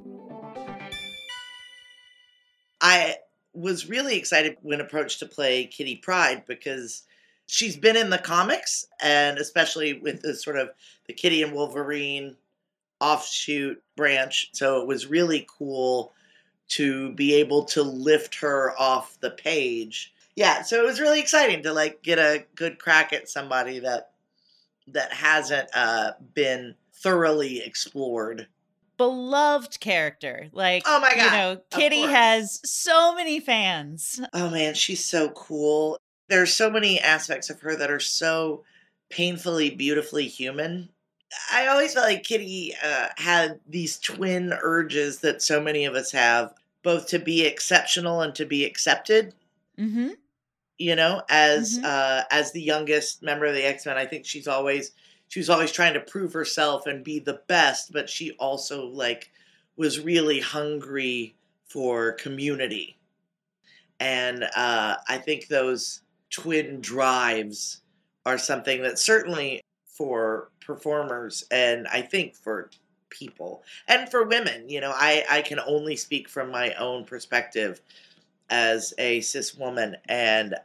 I 2.79 3.17
was 3.51 3.89
really 3.89 4.15
excited 4.15 4.55
when 4.61 4.79
approached 4.79 5.19
to 5.19 5.25
play 5.25 5.65
Kitty 5.65 5.97
Pryde 5.97 6.45
because 6.47 7.03
she's 7.47 7.77
been 7.77 7.95
in 7.97 8.09
the 8.09 8.17
comics 8.17 8.87
and 9.01 9.37
especially 9.37 9.93
with 9.93 10.21
the 10.21 10.33
sort 10.33 10.57
of 10.57 10.69
the 11.07 11.13
Kitty 11.13 11.43
and 11.43 11.53
Wolverine 11.53 12.35
offshoot 12.99 13.81
branch. 13.95 14.49
So 14.53 14.81
it 14.81 14.87
was 14.87 15.07
really 15.07 15.47
cool 15.57 16.13
to 16.69 17.13
be 17.13 17.35
able 17.35 17.65
to 17.65 17.83
lift 17.83 18.35
her 18.39 18.73
off 18.79 19.19
the 19.19 19.29
page. 19.29 20.13
Yeah, 20.35 20.63
so 20.63 20.81
it 20.81 20.85
was 20.85 20.99
really 20.99 21.19
exciting 21.19 21.63
to 21.63 21.73
like 21.73 22.01
get 22.01 22.19
a 22.19 22.45
good 22.55 22.79
crack 22.79 23.13
at 23.13 23.29
somebody 23.29 23.79
that 23.79 24.11
that 24.87 25.13
hasn't 25.13 25.69
uh, 25.73 26.11
been 26.33 26.75
thoroughly 26.93 27.59
explored. 27.61 28.47
Beloved 28.97 29.79
character. 29.79 30.47
Like, 30.53 30.83
Oh 30.85 30.99
my 30.99 31.11
you 31.11 31.17
God, 31.17 31.31
know, 31.31 31.61
Kitty 31.69 32.03
has 32.03 32.61
so 32.63 33.13
many 33.15 33.39
fans. 33.39 34.21
Oh 34.33 34.49
man, 34.49 34.73
she's 34.73 35.03
so 35.03 35.29
cool. 35.29 35.99
There's 36.27 36.55
so 36.55 36.69
many 36.69 36.99
aspects 36.99 37.49
of 37.49 37.61
her 37.61 37.75
that 37.75 37.91
are 37.91 37.99
so 37.99 38.63
painfully, 39.09 39.69
beautifully 39.69 40.27
human. 40.27 40.89
I 41.51 41.67
always 41.67 41.93
felt 41.93 42.07
like 42.07 42.23
Kitty 42.23 42.73
uh, 42.83 43.09
had 43.17 43.59
these 43.67 43.97
twin 43.99 44.53
urges 44.61 45.19
that 45.19 45.41
so 45.41 45.61
many 45.61 45.85
of 45.85 45.95
us 45.95 46.11
have, 46.11 46.53
both 46.83 47.07
to 47.07 47.19
be 47.19 47.45
exceptional 47.45 48.21
and 48.21 48.33
to 48.35 48.45
be 48.45 48.63
accepted. 48.65 49.33
Mm-hmm. 49.77 50.09
You 50.77 50.95
know, 50.95 51.21
as 51.29 51.79
Mhm. 51.79 51.83
uh, 51.85 52.23
as 52.31 52.51
the 52.51 52.61
youngest 52.61 53.21
member 53.23 53.45
of 53.45 53.55
the 53.55 53.65
X 53.65 53.85
Men, 53.85 53.97
I 53.97 54.05
think 54.05 54.25
she's 54.25 54.47
always 54.47 54.91
she 55.27 55.39
was 55.39 55.49
always 55.49 55.71
trying 55.71 55.93
to 55.95 55.99
prove 55.99 56.33
herself 56.33 56.85
and 56.85 57.03
be 57.03 57.19
the 57.19 57.41
best, 57.47 57.91
but 57.91 58.09
she 58.09 58.31
also 58.33 58.85
like 58.87 59.31
was 59.77 59.99
really 59.99 60.39
hungry 60.39 61.35
for 61.65 62.13
community 62.13 62.97
and 63.99 64.43
uh, 64.55 64.97
I 65.07 65.17
think 65.17 65.47
those 65.47 66.01
twin 66.29 66.81
drives 66.81 67.81
are 68.25 68.37
something 68.37 68.81
that 68.83 68.99
certainly 68.99 69.61
for 69.87 70.49
performers 70.65 71.43
and 71.51 71.87
I 71.87 72.01
think 72.01 72.35
for 72.35 72.69
people 73.09 73.63
and 73.87 74.09
for 74.09 74.23
women, 74.25 74.67
you 74.69 74.81
know, 74.81 74.91
I, 74.93 75.23
I 75.29 75.41
can 75.41 75.59
only 75.59 75.95
speak 75.95 76.27
from 76.27 76.51
my 76.51 76.73
own 76.73 77.05
perspective 77.05 77.81
as 78.49 78.93
a 78.97 79.21
cis 79.21 79.55
woman 79.55 79.95
and 80.07 80.55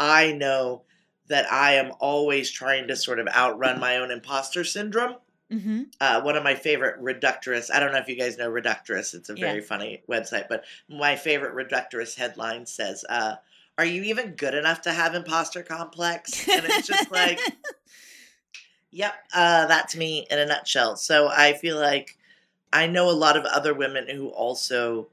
I 0.00 0.32
know 0.32 0.82
that 1.28 1.50
I 1.50 1.74
am 1.74 1.92
always 2.00 2.50
trying 2.50 2.88
to 2.88 2.96
sort 2.96 3.18
of 3.20 3.28
outrun 3.28 3.80
my 3.80 3.96
own 3.98 4.10
imposter 4.10 4.64
syndrome 4.64 5.16
Mm-hmm. 5.52 5.82
uh, 6.00 6.22
one 6.22 6.34
of 6.36 6.42
my 6.42 6.54
favorite 6.54 6.98
reductress. 7.02 7.70
I 7.70 7.78
don't 7.78 7.92
know 7.92 7.98
if 7.98 8.08
you 8.08 8.16
guys 8.16 8.38
know 8.38 8.50
reductress. 8.50 9.12
It's 9.14 9.28
a 9.28 9.34
Yeah. 9.34 9.40
very 9.48 9.60
funny 9.60 10.02
website, 10.08 10.48
but 10.48 10.64
my 10.88 11.14
favorite 11.14 11.54
reductress 11.54 12.14
headline 12.16 12.64
says, 12.64 13.04
uh, 13.08 13.34
"Are 13.78 13.84
you 13.84 14.02
even 14.04 14.32
good 14.32 14.54
enough 14.54 14.82
to 14.82 14.92
have 14.92 15.14
imposter 15.14 15.62
complex?" 15.62 16.48
And 16.48 16.64
it's 16.64 16.86
just 16.86 17.10
like, 17.10 17.40
"Yep, 18.90 19.14
uh, 19.34 19.66
that's 19.66 19.96
me 19.96 20.26
in 20.30 20.38
a 20.38 20.46
nutshell." 20.46 20.96
So 20.96 21.28
I 21.28 21.54
feel 21.54 21.76
like 21.76 22.16
I 22.72 22.86
know 22.86 23.10
a 23.10 23.12
lot 23.12 23.36
of 23.36 23.44
other 23.44 23.74
women 23.74 24.08
who 24.08 24.28
also 24.28 25.08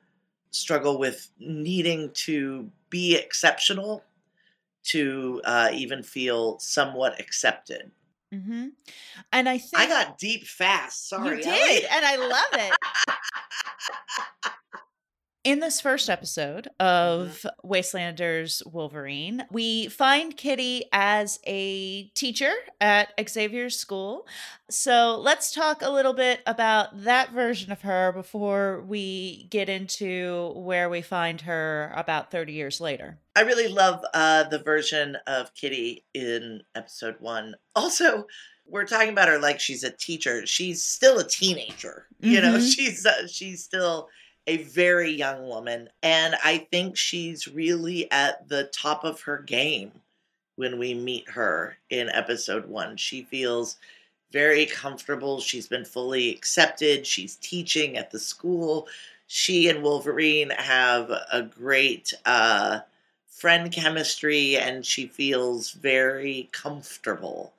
struggle 0.51 0.97
with 0.97 1.29
needing 1.39 2.11
to 2.11 2.69
be 2.89 3.15
exceptional 3.15 4.03
to 4.83 5.41
uh, 5.43 5.69
even 5.73 6.01
feel 6.01 6.57
somewhat 6.59 7.19
accepted. 7.19 7.91
Mm-hmm. 8.33 8.67
And 9.33 9.49
I 9.49 9.57
think 9.57 9.81
I 9.81 9.87
got 9.87 10.17
deep 10.17 10.45
fast. 10.45 11.09
Sorry, 11.09 11.37
you 11.37 11.43
did, 11.43 11.85
and 11.85 12.05
I 12.05 12.15
love 12.15 12.53
it. 12.53 12.73
In 15.45 15.61
this 15.61 15.79
first 15.79 16.09
episode 16.09 16.67
of 16.81 17.45
Wastelanders 17.63 18.61
Wolverine, 18.69 19.45
we 19.49 19.87
find 19.87 20.35
Kitty 20.35 20.83
as 20.91 21.39
a 21.47 22.09
teacher 22.09 22.51
at 22.81 23.13
Xavier's 23.29 23.77
school. 23.79 24.27
So 24.69 25.17
let's 25.17 25.53
talk 25.53 25.81
a 25.81 25.89
little 25.91 26.11
bit 26.13 26.41
about 26.45 27.03
that 27.05 27.31
version 27.31 27.71
of 27.71 27.81
her 27.83 28.11
before 28.11 28.81
we 28.85 29.47
get 29.49 29.69
into 29.69 30.51
where 30.57 30.89
we 30.89 31.01
find 31.01 31.39
her 31.41 31.93
about 31.95 32.31
30 32.31 32.51
years 32.51 32.81
later. 32.81 33.17
I 33.33 33.41
really 33.41 33.69
love 33.69 34.03
uh, 34.13 34.43
the 34.43 34.59
version 34.59 35.15
of 35.25 35.53
Kitty 35.55 36.03
in 36.13 36.63
episode 36.75 37.15
one. 37.19 37.55
Also, 37.77 38.25
we're 38.67 38.85
talking 38.85 39.09
about 39.09 39.29
her 39.29 39.39
like 39.39 39.61
she's 39.61 39.85
a 39.85 39.89
teacher. 39.91 40.45
She's 40.45 40.83
still 40.83 41.17
a 41.17 41.27
teenager. 41.27 42.07
You 42.19 42.41
know, 42.41 42.55
Mhm. 42.57 42.71
she's 42.75 43.05
uh, 43.05 43.25
she's 43.27 43.63
still 43.63 44.09
a 44.49 44.57
very 44.63 45.11
young 45.11 45.47
woman, 45.47 45.87
and 46.01 46.35
I 46.43 46.67
think 46.71 46.97
she's 46.97 47.47
really 47.47 48.11
at 48.11 48.49
the 48.49 48.63
top 48.73 49.03
of 49.03 49.21
her 49.21 49.37
game 49.37 49.91
when 50.55 50.79
we 50.79 50.95
meet 50.95 51.29
her 51.29 51.77
in 51.91 52.09
episode 52.09 52.65
one. 52.65 52.97
She 52.97 53.21
feels 53.21 53.77
very 54.31 54.65
comfortable. 54.65 55.39
She's 55.39 55.67
been 55.67 55.85
fully 55.85 56.31
accepted. 56.31 57.05
She's 57.05 57.35
teaching 57.35 57.95
at 57.95 58.09
the 58.09 58.17
school. 58.17 58.87
She 59.27 59.69
and 59.69 59.83
Wolverine 59.83 60.49
have 60.57 61.11
a 61.31 61.43
great 61.43 62.11
uh, 62.25 62.79
friend 63.27 63.71
chemistry, 63.71 64.57
and 64.57 64.83
she 64.83 65.05
feels 65.05 65.73
very 65.73 66.49
comfortable. 66.51 67.53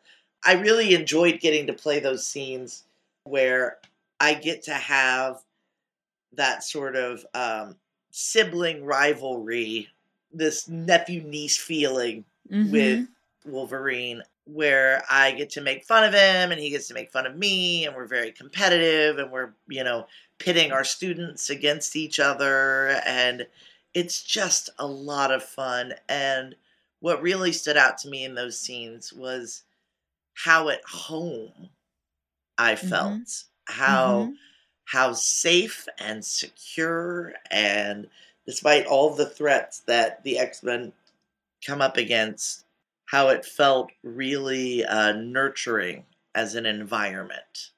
I 0.44 0.55
really 0.55 0.94
enjoyed 0.94 1.38
getting 1.38 1.68
to 1.68 1.72
play 1.72 2.00
those 2.00 2.26
scenes 2.26 2.83
where 3.22 3.79
I 4.18 4.35
get 4.35 4.64
to 4.64 4.74
have 4.74 5.40
that 6.35 6.62
sort 6.64 6.97
of 6.97 7.25
um, 7.35 7.77
sibling 8.11 8.85
rivalry, 8.85 9.88
this 10.33 10.69
nephew 10.69 11.23
niece 11.23 11.57
feeling 11.57 12.25
Mm-hmm. 12.51 12.73
with 12.73 13.09
Wolverine, 13.45 14.23
where 14.45 15.05
I 15.09 15.31
get 15.31 15.51
to 15.51 15.61
make 15.61 15.85
fun 15.85 16.03
of 16.03 16.12
him 16.12 16.51
and 16.51 16.61
he 16.61 16.71
gets 16.71 16.88
to 16.88 16.95
make 16.95 17.12
fun 17.12 17.27
of 17.27 17.37
me, 17.37 17.87
and 17.87 17.95
we're 17.95 18.07
very 18.07 18.33
competitive 18.33 19.19
and 19.19 19.31
we're, 19.31 19.53
you 19.69 19.85
know, 19.85 20.07
pitting 20.38 20.73
our 20.73 20.83
students 20.83 21.49
against 21.49 21.95
each 21.95 22.19
other. 22.19 23.01
And 23.07 23.47
it's 23.95 24.23
just 24.25 24.71
a 24.81 24.87
lot 24.87 25.31
of 25.31 25.45
fun. 25.45 25.95
And 26.09 26.57
what 26.99 27.23
really 27.23 27.53
stood 27.53 27.77
out 27.77 27.99
to 27.99 28.09
me 28.09 28.25
in 28.25 28.35
those 28.35 28.59
scenes 28.59 29.12
was 29.12 29.62
how 30.35 30.71
at 30.71 30.83
home 30.85 31.71
I 32.59 32.77
felt, 32.77 33.45
how 33.66 34.33
Mhm. 34.33 34.37
How 34.90 35.12
safe 35.12 35.87
and 36.00 36.24
secure 36.24 37.33
and 37.53 38.09
despite 38.44 38.87
all 38.87 39.14
the 39.14 39.29
threats 39.29 39.81
that 39.87 40.24
the 40.24 40.37
X-Men 40.37 40.92
come 41.64 41.81
up 41.81 41.96
against, 41.96 42.64
how 43.07 43.29
it 43.29 43.44
felt 43.44 43.92
really 44.03 44.85
uh, 44.85 45.12
nurturing 45.12 46.05
as 46.35 46.57
an 46.57 46.66
environment. 46.66 47.70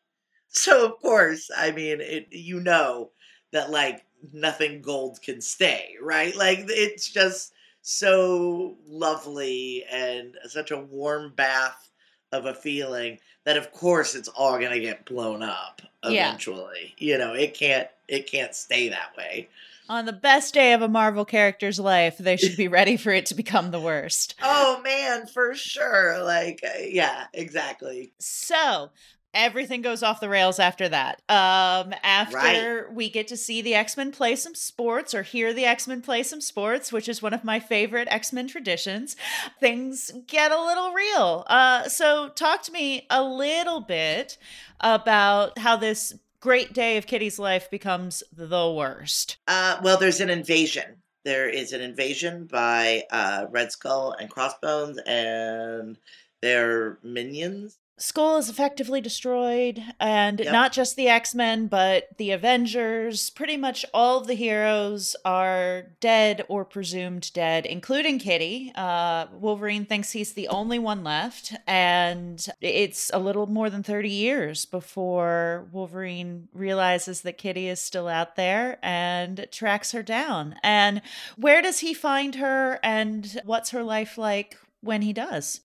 So 0.49 0.87
of 0.87 1.01
course, 1.03 1.51
I 1.55 1.71
mean, 1.73 2.01
it, 2.01 2.29
you 2.31 2.61
know 2.61 3.11
that 3.53 3.71
like 3.71 4.07
nothing 4.33 4.81
gold 4.81 5.21
can 5.21 5.43
stay, 5.43 5.97
right? 6.01 6.35
Like 6.35 6.65
it's 6.69 7.11
just 7.11 7.53
so 7.83 8.79
lovely 8.87 9.85
and 9.91 10.35
such 10.49 10.71
a 10.71 10.81
warm 10.81 11.35
bath 11.37 11.91
of 12.33 12.47
a 12.47 12.55
feeling 12.55 13.19
that 13.45 13.57
of 13.57 13.73
course 13.73 14.15
it's 14.15 14.29
all 14.29 14.59
going 14.59 14.71
to 14.73 14.81
get 14.81 15.05
blown 15.05 15.43
up 15.43 15.83
Yeah. 16.05 16.29
eventually. 16.29 16.95
You 16.99 17.19
know, 17.19 17.35
it 17.35 17.55
can't 17.55 17.89
it 18.09 18.31
can't 18.31 18.55
stay 18.55 18.89
that 18.91 19.17
way. 19.17 19.49
On 19.89 20.07
the 20.07 20.13
best 20.13 20.55
day 20.55 20.73
of 20.75 20.81
a 20.83 20.89
Marvel 20.89 21.25
character's 21.25 21.79
life, 21.81 22.17
they 22.19 22.37
should 22.37 22.57
be 22.57 22.69
ready 22.69 22.97
for 22.97 23.11
it 23.11 23.27
to 23.27 23.35
become 23.35 23.71
the 23.73 23.81
worst. 23.81 24.35
Oh 24.45 24.81
man, 24.83 25.27
for 25.27 25.55
sure. 25.55 26.23
Like 26.25 26.61
uh, 26.65 26.79
yeah, 26.83 27.25
exactly. 27.35 28.13
So 28.19 28.91
everything 29.35 29.83
goes 29.83 30.03
off 30.03 30.21
the 30.21 30.29
rails 30.29 30.59
after 30.59 30.89
that. 30.89 31.23
Um, 31.29 31.95
after 32.03 32.91
we 32.93 33.09
get 33.09 33.29
to 33.29 33.37
see 33.37 33.63
the 33.63 33.75
X 33.75 33.97
Men 33.97 34.13
play 34.13 34.37
some 34.37 34.55
sports 34.55 35.15
or 35.15 35.23
hear 35.23 35.53
the 35.53 35.65
X 35.65 35.87
Men 35.89 36.03
play 36.03 36.23
some 36.23 36.41
sports, 36.41 36.93
which 36.93 37.09
is 37.09 37.23
one 37.23 37.35
of 37.35 37.45
my 37.45 37.61
favorite 37.61 38.09
X 38.11 38.33
Men 38.33 38.49
traditions, 38.49 39.17
things 39.61 40.11
get 40.27 40.53
a 40.53 40.61
little 40.61 40.93
real. 40.93 41.45
Uh, 41.47 41.89
so 41.89 42.29
talk 42.29 42.63
to 42.63 42.73
me 42.73 43.07
a 43.11 43.23
little 43.23 43.81
bit 43.81 44.39
about 44.81 45.59
how 45.59 45.77
this 45.77 46.15
great 46.41 46.73
day 46.73 46.97
of 46.97 47.07
Kitty's 47.07 47.39
life 47.39 47.71
becomes 47.71 48.23
the 48.33 48.71
worst. 48.71 49.37
Uh, 49.47 49.79
well, 49.83 49.99
there's 49.99 50.21
an 50.21 50.31
invasion. 50.31 50.97
There 51.25 51.49
is 51.49 51.73
an 51.73 51.81
invasion 51.81 52.47
by 52.47 53.05
uh, 53.11 53.47
Red 53.49 53.71
Skull 53.71 54.13
and 54.19 54.29
Crossbones 54.29 54.99
and 55.07 55.97
their 56.41 56.99
minions. 57.05 57.79
Skull 57.99 58.39
is 58.39 58.49
effectively 58.49 59.01
destroyed, 59.01 59.81
and 60.01 60.41
Yep. 60.41 60.53
not 60.53 60.73
just 60.73 60.97
the 60.97 61.09
X 61.09 61.35
Men, 61.35 61.67
but 61.69 62.09
the 62.17 62.31
Avengers. 62.33 63.31
Pretty 63.31 63.57
much 63.57 63.85
all 63.95 64.19
of 64.19 64.27
the 64.27 64.35
heroes 64.35 65.15
are 65.25 65.93
dead 66.01 66.45
or 66.49 66.65
presumed 66.65 67.33
dead, 67.33 67.65
including 67.65 68.19
Kitty. 68.19 68.73
Uh, 68.75 69.27
Wolverine 69.33 69.85
thinks 69.85 70.11
he's 70.13 70.33
the 70.33 70.49
only 70.49 70.79
one 70.81 71.05
left, 71.05 71.55
and 71.67 72.45
it's 72.61 73.11
a 73.15 73.19
little 73.21 73.47
more 73.47 73.71
than 73.71 73.83
30 73.85 74.09
years 74.09 74.65
before 74.65 75.69
Wolverine 75.71 76.49
realizes 76.53 77.21
that 77.21 77.39
Kitty 77.39 77.69
is 77.69 77.79
still 77.81 78.09
out 78.09 78.35
there 78.37 78.79
and 78.83 79.47
tracks 79.53 79.93
her 79.93 80.03
down. 80.03 80.57
And 80.65 81.03
where 81.37 81.63
does 81.63 81.81
he 81.81 81.95
find 81.95 82.35
her, 82.37 82.81
and 82.83 83.41
what's 83.45 83.71
her 83.71 83.85
life 83.85 84.19
like 84.19 84.59
when 84.81 85.03
he 85.03 85.13
does? 85.13 85.61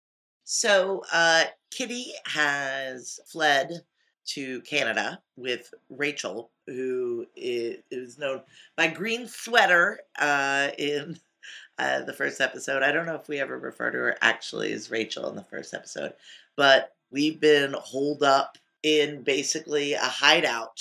So, 0.46 1.02
uh, 1.12 1.44
Kitty 1.74 2.12
has 2.26 3.18
fled 3.26 3.82
to 4.26 4.60
Canada 4.60 5.20
with 5.34 5.74
Rachel, 5.90 6.52
who 6.68 7.26
is 7.34 8.16
known 8.16 8.42
by 8.76 8.86
Green 8.86 9.26
Sweater 9.26 9.98
uh, 10.20 10.68
in 10.78 11.18
uh, 11.78 12.02
the 12.02 12.12
first 12.12 12.40
episode. 12.40 12.84
I 12.84 12.92
don't 12.92 13.06
know 13.06 13.16
if 13.16 13.26
we 13.26 13.40
ever 13.40 13.58
refer 13.58 13.90
to 13.90 13.98
her 13.98 14.16
actually 14.20 14.72
as 14.72 14.92
Rachel 14.92 15.28
in 15.28 15.34
the 15.34 15.42
first 15.42 15.74
episode, 15.74 16.12
but 16.54 16.94
we've 17.10 17.40
been 17.40 17.74
holed 17.76 18.22
up 18.22 18.56
in 18.84 19.24
basically 19.24 19.94
a 19.94 19.98
hideout 19.98 20.80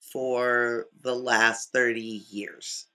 for 0.00 0.86
the 1.02 1.14
last 1.14 1.70
30 1.72 2.00
years. 2.30 2.86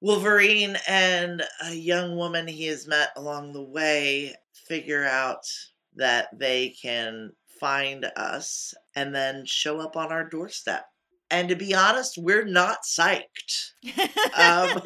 Wolverine 0.00 0.76
and 0.88 1.44
a 1.62 1.72
young 1.72 2.16
woman 2.16 2.48
he 2.48 2.66
has 2.66 2.88
met 2.88 3.10
along 3.14 3.52
the 3.52 3.62
way 3.62 4.34
figure 4.52 5.04
out 5.04 5.46
that 5.96 6.28
they 6.38 6.70
can 6.70 7.32
find 7.60 8.06
us 8.16 8.74
and 8.94 9.14
then 9.14 9.44
show 9.44 9.80
up 9.80 9.96
on 9.96 10.10
our 10.10 10.28
doorstep. 10.28 10.86
And 11.30 11.48
to 11.48 11.56
be 11.56 11.74
honest, 11.74 12.18
we're 12.18 12.44
not 12.44 12.82
psyched. 12.82 13.72
Um, 14.36 14.82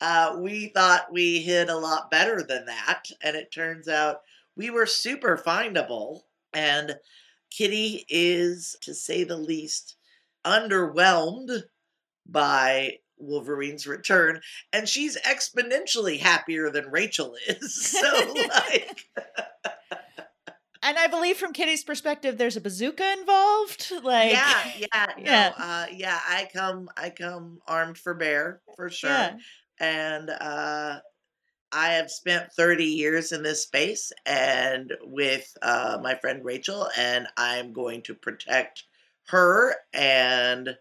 uh, 0.00 0.36
we 0.40 0.68
thought 0.68 1.12
we 1.12 1.40
hid 1.40 1.68
a 1.68 1.76
lot 1.76 2.10
better 2.10 2.42
than 2.42 2.66
that, 2.66 3.04
and 3.22 3.36
it 3.36 3.52
turns 3.52 3.88
out 3.88 4.22
we 4.56 4.70
were 4.70 4.86
super 4.86 5.36
findable. 5.36 6.22
And 6.52 6.96
Kitty 7.50 8.04
is, 8.08 8.76
to 8.80 8.94
say 8.94 9.24
the 9.24 9.36
least, 9.36 9.96
underwhelmed 10.44 11.62
by 12.26 12.98
Wolverine's 13.22 13.86
return, 13.86 14.40
and 14.72 14.88
she's 14.88 15.16
exponentially 15.22 16.18
happier 16.20 16.70
than 16.70 16.90
Rachel 16.90 17.34
is. 17.48 17.74
So, 18.02 18.34
like, 18.34 19.06
And 20.84 20.98
I 20.98 21.06
believe 21.06 21.36
from 21.36 21.52
Kitty's 21.52 21.84
perspective, 21.84 22.38
there's 22.38 22.56
a 22.56 22.60
bazooka 22.60 23.12
involved. 23.12 23.92
Like, 24.02 24.32
yeah, 24.32 24.62
yeah, 24.76 25.06
no, 25.16 25.22
Yeah. 25.24 25.52
uh, 25.56 25.86
yeah. 25.92 26.18
I 26.28 26.48
come, 26.52 26.88
I 26.96 27.10
come 27.10 27.60
armed 27.68 27.96
for 27.98 28.14
bear 28.14 28.60
for 28.74 28.90
sure. 28.90 29.10
Yeah. 29.10 29.36
and 29.78 30.28
uh, 30.28 30.98
I 31.70 31.86
have 31.92 32.10
spent 32.10 32.52
30 32.52 32.84
years 32.84 33.30
in 33.30 33.44
this 33.44 33.62
space 33.62 34.10
and 34.26 34.92
with 35.04 35.46
uh, 35.62 35.98
my 36.02 36.16
friend 36.16 36.44
Rachel, 36.44 36.88
and 36.98 37.28
I'm 37.36 37.72
going 37.72 38.02
to 38.02 38.14
protect 38.16 38.82
her 39.28 39.76
and 39.92 40.76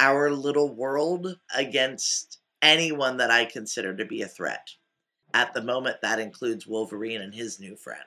our 0.00 0.30
little 0.30 0.74
world 0.74 1.38
against 1.54 2.38
anyone 2.62 3.18
that 3.18 3.30
I 3.30 3.44
consider 3.44 3.94
to 3.96 4.04
be 4.04 4.22
a 4.22 4.26
threat. 4.28 4.66
At 5.32 5.54
the 5.54 5.62
moment, 5.62 5.98
that 6.02 6.18
includes 6.18 6.66
Wolverine 6.66 7.20
and 7.20 7.32
his 7.34 7.60
new 7.60 7.76
friend. 7.76 8.02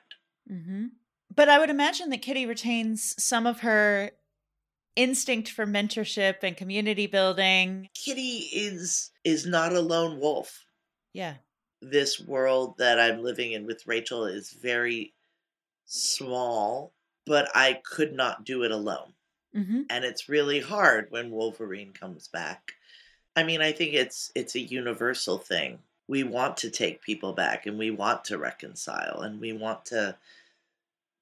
hmm 0.48 0.88
But 1.34 1.48
I 1.48 1.60
would 1.60 1.70
imagine 1.70 2.10
that 2.10 2.22
Kitty 2.22 2.46
retains 2.46 3.16
some 3.24 3.48
of 3.48 3.62
her 3.62 4.12
instinct 4.96 5.50
for 5.50 5.66
mentorship 5.66 6.38
and 6.44 6.58
community 6.58 7.08
building. 7.08 7.88
Kitty 7.96 8.50
is 8.54 9.12
is 9.24 9.46
not 9.46 9.74
a 9.74 9.80
lone 9.80 10.20
wolf. 10.20 10.66
Yeah. 11.14 11.36
this 11.82 12.20
world 12.20 12.76
that 12.80 13.00
I'm 13.00 13.22
living 13.24 13.52
in 13.54 13.66
with 13.66 13.86
Rachel 13.88 14.26
is 14.26 14.52
very 14.52 15.14
small, 15.86 16.94
but 17.26 17.50
I 17.56 17.82
could 17.86 18.14
not 18.14 18.46
do 18.46 18.64
it 18.64 18.72
alone. 18.72 19.14
Hmm 19.54 19.84
And 19.90 20.04
it's 20.04 20.30
really 20.30 20.60
hard 20.60 21.08
when 21.10 21.32
Wolverine 21.32 21.94
comes 21.94 22.28
back. 22.28 22.74
I 23.36 23.44
mean, 23.44 23.62
I 23.62 23.72
think 23.72 23.94
it's 23.94 24.32
it's 24.36 24.56
a 24.56 24.60
universal 24.60 25.38
thing. 25.38 25.80
We 26.08 26.24
want 26.24 26.58
to 26.58 26.70
take 26.70 27.02
people 27.02 27.34
back 27.34 27.66
and 27.66 27.78
we 27.78 27.90
want 27.92 28.26
to 28.26 28.38
reconcile 28.38 29.22
and 29.22 29.40
we 29.40 29.54
want 29.54 29.86
to 29.86 30.16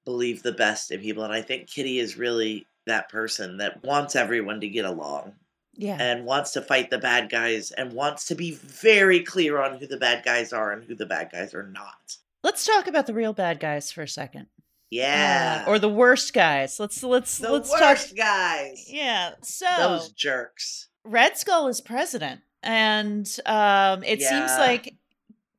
believe 0.06 0.41
the 0.41 0.52
best 0.52 0.91
in 0.91 1.00
people 1.00 1.24
and 1.24 1.32
I 1.34 1.41
think 1.41 1.67
Kitty 1.67 2.00
is 2.00 2.17
really 2.17 2.65
that 2.88 3.10
person 3.10 3.58
that 3.58 3.84
wants 3.84 4.15
everyone 4.15 4.60
to 4.62 4.67
get 4.67 4.86
along 4.86 5.34
Yeah. 5.76 5.98
and 6.00 6.26
wants 6.26 6.52
to 6.54 6.62
fight 6.62 6.89
the 6.89 6.98
bad 6.98 7.30
guys 7.30 7.70
and 7.72 7.94
wants 7.94 8.26
to 8.26 8.36
be 8.36 8.52
very 8.56 9.22
clear 9.22 9.62
on 9.62 9.78
who 9.78 9.86
the 9.86 9.98
bad 9.98 10.26
guys 10.26 10.52
are 10.52 10.72
and 10.72 10.84
who 10.84 10.96
the 10.96 11.06
bad 11.06 11.30
guys 11.32 11.54
are 11.54 11.67
not. 11.67 12.17
Let's 12.44 12.65
talk 12.65 12.88
about 12.88 13.06
the 13.06 13.13
real 13.13 13.34
bad 13.34 13.60
guys 13.60 13.91
for 13.91 14.02
a 14.02 14.08
second. 14.08 14.48
Yeah. 14.91 15.63
Uh, 15.65 15.71
or 15.71 15.80
the 15.80 15.89
worst 15.89 16.34
guys. 16.34 16.80
Let's 16.80 17.01
let's 17.01 17.39
the 17.39 17.51
let's 17.51 17.71
worst 17.71 18.10
talk. 18.10 18.17
guys. 18.17 18.86
Yeah. 18.88 19.32
So 19.41 19.65
Those 19.77 20.12
jerks. 20.12 20.89
Red 21.04 21.38
Skull 21.38 21.67
is 21.67 21.82
president, 21.82 22.41
and 22.62 23.27
um, 23.47 24.04
it 24.04 24.21
seems 24.21 24.51
like 24.51 24.95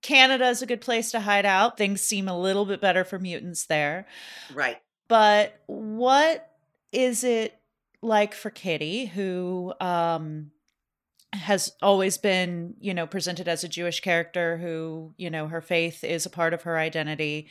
Canada 0.03 0.49
is 0.49 0.63
a 0.63 0.67
good 0.67 0.81
place 0.81 1.11
to 1.13 1.21
hide 1.21 1.47
out. 1.47 1.77
Things 1.77 2.01
seem 2.01 2.29
a 2.29 2.39
little 2.39 2.65
bit 2.65 2.81
better 2.81 3.05
for 3.05 3.19
mutants 3.19 3.67
there. 3.67 4.07
Right. 4.55 4.79
But 5.09 5.61
what 5.67 6.49
is 6.93 7.25
it 7.25 7.59
like 8.03 8.35
for 8.35 8.51
Kitty, 8.51 9.07
who 9.07 9.73
um, 9.81 10.51
has 11.33 11.73
always 11.81 12.19
been, 12.19 12.75
you 12.81 12.93
know, 12.93 13.07
presented 13.07 13.49
as 13.49 13.65
a 13.65 13.69
Jewish 13.69 14.01
character 14.01 14.59
who, 14.59 15.15
you 15.17 15.31
know, 15.31 15.49
her 15.49 15.61
faith 15.61 16.05
is 16.05 16.27
a 16.27 16.31
part 16.31 16.53
of 16.53 16.63
her 16.63 16.79
identity, 16.79 17.49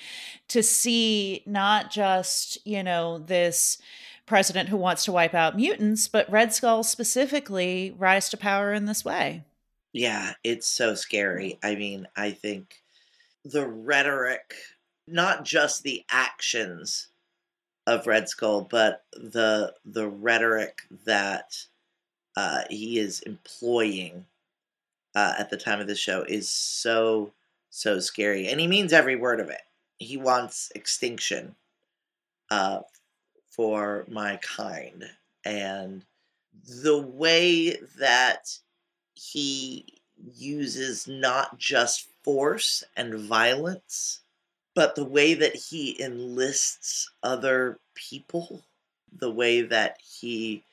to 0.49 0.61
see 0.61 1.43
not 1.45 1.91
just, 1.91 2.65
you 2.65 2.83
know, 2.83 3.17
this 3.17 3.79
president 4.25 4.69
who 4.69 4.77
wants 4.77 5.03
to 5.05 5.11
wipe 5.11 5.33
out 5.33 5.55
mutants, 5.55 6.07
but 6.07 6.31
Red 6.31 6.53
Skull 6.53 6.83
specifically 6.83 7.93
rise 7.97 8.29
to 8.29 8.37
power 8.37 8.71
in 8.71 8.85
this 8.85 9.03
way. 9.03 9.43
Yeah, 9.93 10.33
it's 10.43 10.67
so 10.67 10.95
scary. 10.95 11.59
I 11.63 11.75
mean, 11.75 12.07
I 12.15 12.31
think 12.31 12.81
the 13.43 13.67
rhetoric, 13.67 14.53
not 15.07 15.43
just 15.43 15.83
the 15.83 16.05
actions 16.09 17.07
of 17.87 18.07
Red 18.07 18.29
Skull, 18.29 18.61
but 18.61 19.03
the 19.13 19.73
the 19.83 20.07
rhetoric 20.07 20.83
that 21.05 21.65
uh, 22.35 22.61
he 22.69 22.99
is 22.99 23.21
employing 23.21 24.25
uh, 25.15 25.33
at 25.37 25.49
the 25.49 25.57
time 25.57 25.79
of 25.79 25.87
the 25.87 25.95
show 25.95 26.23
is 26.23 26.49
so 26.49 27.31
so 27.69 27.99
scary, 27.99 28.47
and 28.47 28.59
he 28.59 28.67
means 28.67 28.91
every 28.91 29.15
word 29.15 29.39
of 29.39 29.49
it. 29.49 29.61
He 29.97 30.17
wants 30.17 30.71
extinction 30.75 31.55
uh, 32.49 32.81
for 33.49 34.05
my 34.09 34.37
kind, 34.37 35.05
and 35.45 36.03
the 36.83 36.99
way 36.99 37.77
that 37.97 38.57
he 39.13 39.85
uses 40.35 41.07
not 41.07 41.57
just 41.57 42.07
force 42.23 42.83
and 42.95 43.15
violence, 43.15 44.21
but 44.73 44.95
the 44.95 45.05
way 45.05 45.33
that 45.33 45.55
he 45.55 46.01
enlists 46.01 47.09
other 47.23 47.79
people, 47.95 48.61
the 49.17 49.31
way 49.31 49.61
that 49.61 49.97
he 50.01 50.63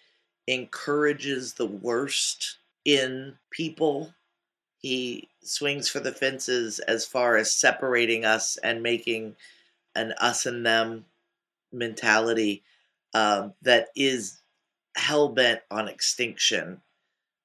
encourages 0.49 1.53
the 1.53 1.67
worst 1.67 2.57
in 2.85 3.37
people. 3.51 4.15
He 4.79 5.29
swings 5.43 5.89
for 5.89 6.01
the 6.01 6.13
fences 6.13 6.79
as 6.79 7.05
far 7.05 7.37
as 7.37 7.55
separating 7.55 8.25
us 8.25 8.57
and 8.57 8.83
making 8.83 9.37
an 9.95 10.13
us 10.13 10.47
and 10.47 10.65
them 10.65 11.05
mentality 11.71 12.63
um, 13.15 13.53
that 13.63 13.89
is 13.95 14.41
hell 14.97 15.29
bent 15.29 15.61
on 15.71 15.87
extinction 15.87 16.81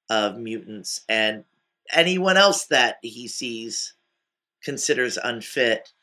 of 0.10 0.38
mutants 0.38 1.02
and 1.08 1.44
anyone 1.92 2.38
else 2.38 2.66
that 2.66 2.98
he 3.02 3.28
sees 3.28 3.94
considers 4.63 5.18
unfit 5.18 5.94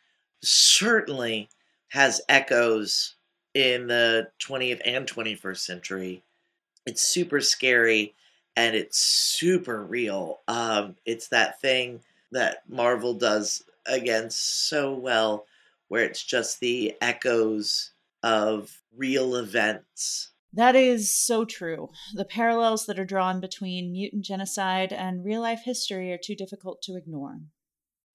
certainly 0.42 1.48
has 1.88 2.20
echoes 2.28 3.14
in 3.54 3.86
the 3.88 4.28
20th 4.46 4.80
and 4.84 5.06
21st 5.06 5.58
century 5.58 6.22
it's 6.86 7.02
super 7.02 7.40
scary 7.40 8.14
and 8.56 8.74
it's 8.74 8.98
super 8.98 9.82
real 9.82 10.40
um 10.48 10.96
it's 11.06 11.28
that 11.28 11.60
thing 11.60 12.00
that 12.32 12.62
marvel 12.68 13.14
does 13.14 13.62
again 13.86 14.30
so 14.30 14.94
well 14.94 15.46
where 15.88 16.04
it's 16.04 16.22
just 16.22 16.60
the 16.60 16.94
echoes 17.00 17.92
of 18.22 18.80
real 18.96 19.36
events 19.36 20.30
That 20.52 20.74
is 20.74 21.14
so 21.14 21.44
true. 21.44 21.90
The 22.14 22.24
parallels 22.24 22.86
that 22.86 22.98
are 22.98 23.04
drawn 23.04 23.40
between 23.40 23.92
mutant 23.92 24.24
genocide 24.24 24.92
and 24.92 25.24
real 25.24 25.40
life 25.40 25.60
history 25.64 26.12
are 26.12 26.18
too 26.18 26.34
difficult 26.34 26.82
to 26.82 26.96
ignore. 26.96 27.38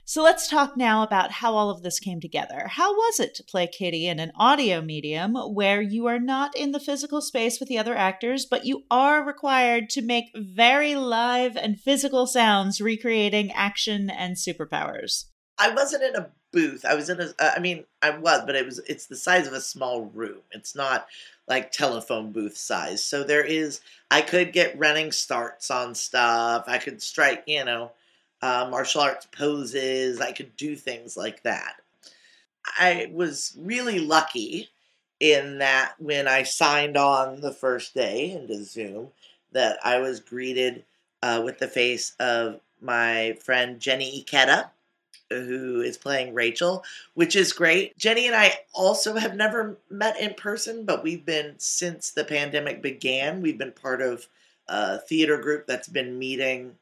So 0.07 0.21
let's 0.21 0.47
talk 0.47 0.77
now 0.77 1.01
about 1.01 1.31
how 1.31 1.55
all 1.55 1.71
of 1.71 1.81
this 1.81 1.97
came 1.97 2.21
together. 2.21 2.67
How 2.67 2.93
was 2.93 3.19
it 3.19 3.33
to 3.35 3.43
play 3.43 3.65
Kitty 3.65 4.05
in 4.05 4.19
an 4.19 4.31
audio 4.35 4.79
medium 4.79 5.33
where 5.33 5.81
you 5.81 6.05
are 6.05 6.19
not 6.19 6.55
in 6.55 6.73
the 6.73 6.79
physical 6.79 7.21
space 7.21 7.59
with 7.59 7.69
the 7.69 7.79
other 7.79 7.95
actors, 7.95 8.45
but 8.45 8.67
you 8.67 8.83
are 8.91 9.25
required 9.25 9.89
to 9.89 10.03
make 10.03 10.25
very 10.35 10.93
live 10.93 11.57
and 11.57 11.79
physical 11.79 12.27
sounds 12.27 12.79
recreating 12.79 13.51
action 13.51 14.11
and 14.11 14.35
superpowers? 14.35 15.25
I 15.57 15.69
wasn't 15.69 16.03
in 16.03 16.15
a 16.15 16.29
booth. 16.51 16.85
I 16.85 16.93
was 16.93 17.09
in 17.09 17.19
a. 17.19 17.33
I 17.39 17.57
mean, 17.57 17.85
I 18.03 18.11
was, 18.11 18.43
but 18.45 18.55
it 18.55 18.63
was. 18.63 18.77
It's 18.87 19.07
the 19.07 19.15
size 19.15 19.47
of 19.47 19.53
a 19.53 19.61
small 19.61 20.05
room. 20.13 20.41
It's 20.51 20.75
not 20.75 21.07
like 21.47 21.71
telephone 21.71 22.31
booth 22.31 22.57
size. 22.57 23.03
So 23.03 23.23
there 23.23 23.43
is. 23.43 23.81
I 24.11 24.21
could 24.21 24.53
get 24.53 24.77
running 24.77 25.11
starts 25.11 25.71
on 25.71 25.95
stuff. 25.95 26.65
I 26.67 26.77
could 26.77 27.01
strike. 27.01 27.45
You 27.47 27.65
know 27.65 27.91
uh, 28.45 28.67
martial 28.69 29.01
arts 29.01 29.27
poses. 29.31 30.21
I 30.21 30.31
could 30.31 30.55
do 30.55 30.75
things 30.75 31.17
like 31.17 31.41
that. 31.43 31.77
I 32.77 33.09
was 33.11 33.57
really 33.59 33.97
lucky 33.97 34.69
in 35.19 35.57
that 35.59 35.93
when 35.97 36.27
I 36.27 36.43
signed 36.43 36.95
on 36.95 37.41
the 37.41 37.51
first 37.51 37.95
day 37.95 38.31
into 38.31 38.63
Zoom, 38.63 39.07
that 39.53 39.79
I 39.83 39.97
was 39.97 40.19
greeted 40.19 40.83
uh, 41.23 41.41
with 41.43 41.57
the 41.57 41.67
face 41.67 42.15
of 42.19 42.59
my 42.81 43.35
friend 43.41 43.79
Jenny 43.79 44.23
Ikeda, 44.23 44.69
who 45.31 45.81
is 45.81 45.97
playing 45.97 46.35
Rachel, 46.35 46.83
which 47.15 47.35
is 47.35 47.51
great. 47.51 47.97
Jenny 47.97 48.27
and 48.27 48.35
I 48.35 48.59
also 48.75 49.15
have 49.15 49.35
never 49.35 49.77
met 49.89 50.19
in 50.19 50.35
person, 50.35 50.85
but 50.85 51.01
we've 51.01 51.25
been 51.25 51.55
since 51.57 52.11
the 52.11 52.23
pandemic 52.23 52.83
began. 52.83 53.41
We've 53.41 53.57
been 53.57 53.71
part 53.71 54.03
of 54.03 54.27
a 54.67 54.99
theater 54.99 55.39
group 55.39 55.65
that's 55.65 55.87
been 55.87 56.19
meeting 56.19 56.75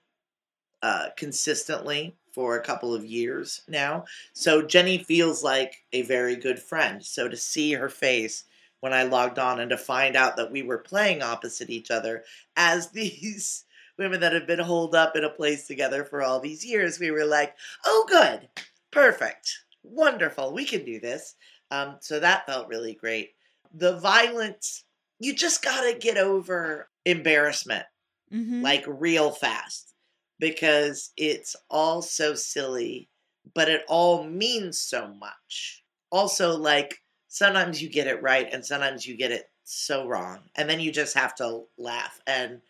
uh, 0.84 1.08
consistently 1.16 2.14
for 2.34 2.58
a 2.58 2.64
couple 2.64 2.94
of 2.94 3.06
years 3.06 3.62
now. 3.70 4.04
So 4.34 4.62
Jenny 4.62 4.98
feels 4.98 5.42
like 5.42 5.82
a 5.94 6.02
very 6.02 6.36
good 6.36 6.60
friend. 6.60 7.04
So 7.04 7.30
to 7.30 7.38
see 7.38 7.72
her 7.72 7.88
face 7.88 8.44
when 8.82 8.94
I 8.94 9.04
logged 9.04 9.40
on 9.40 9.62
and 9.62 9.70
to 9.70 9.78
find 9.78 10.18
out 10.18 10.36
that 10.36 10.52
we 10.52 10.62
were 10.62 10.80
playing 10.80 11.24
opposite 11.24 11.70
each 11.70 11.90
other 11.90 12.26
as 12.58 12.90
these 12.92 13.64
women 13.98 14.20
that 14.20 14.34
have 14.34 14.46
been 14.46 14.60
holed 14.60 14.94
up 14.94 15.16
in 15.16 15.24
a 15.24 15.30
place 15.30 15.68
together 15.68 16.04
for 16.04 16.22
all 16.22 16.42
these 16.42 16.66
years, 16.66 17.00
we 17.00 17.12
were 17.12 17.26
like, 17.26 17.56
oh, 17.86 18.06
good, 18.10 18.50
perfect, 18.92 19.50
wonderful, 19.84 20.52
we 20.52 20.66
can 20.66 20.84
do 20.84 21.00
this. 21.00 21.36
Um, 21.72 21.96
so 22.02 22.20
that 22.20 22.46
felt 22.46 22.68
really 22.68 22.96
great. 22.96 23.36
The 23.74 23.98
violence, 24.00 24.84
you 25.20 25.34
just 25.34 25.64
got 25.64 25.82
to 25.90 25.98
get 25.98 26.18
over 26.18 26.90
embarrassment 27.06 27.86
mm-hmm. 28.34 28.62
like 28.62 28.84
real 28.86 29.32
fast 29.32 29.93
because 30.40 31.12
it's 31.18 31.56
all 31.70 32.02
so 32.02 32.34
silly, 32.34 33.10
but 33.54 33.70
it 33.70 33.84
all 33.88 34.24
means 34.24 34.80
so 34.80 35.08
much. 35.08 35.84
Also, 36.12 36.58
like 36.58 37.02
sometimes 37.28 37.82
you 37.82 37.90
get 37.90 38.08
it 38.08 38.22
right 38.22 38.48
and 38.52 38.66
sometimes 38.66 39.06
you 39.06 39.18
get 39.18 39.32
it 39.32 39.50
so 39.64 40.08
wrong, 40.08 40.40
and 40.56 40.70
then 40.70 40.80
you 40.80 40.92
just 40.92 41.16
have 41.16 41.36
to 41.36 41.64
laugh. 41.78 42.20
And 42.28 42.62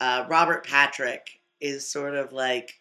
uh, 0.00 0.26
Robert 0.28 0.66
Patrick 0.66 1.40
is 1.60 1.88
sort 1.88 2.14
of 2.14 2.32
like 2.32 2.74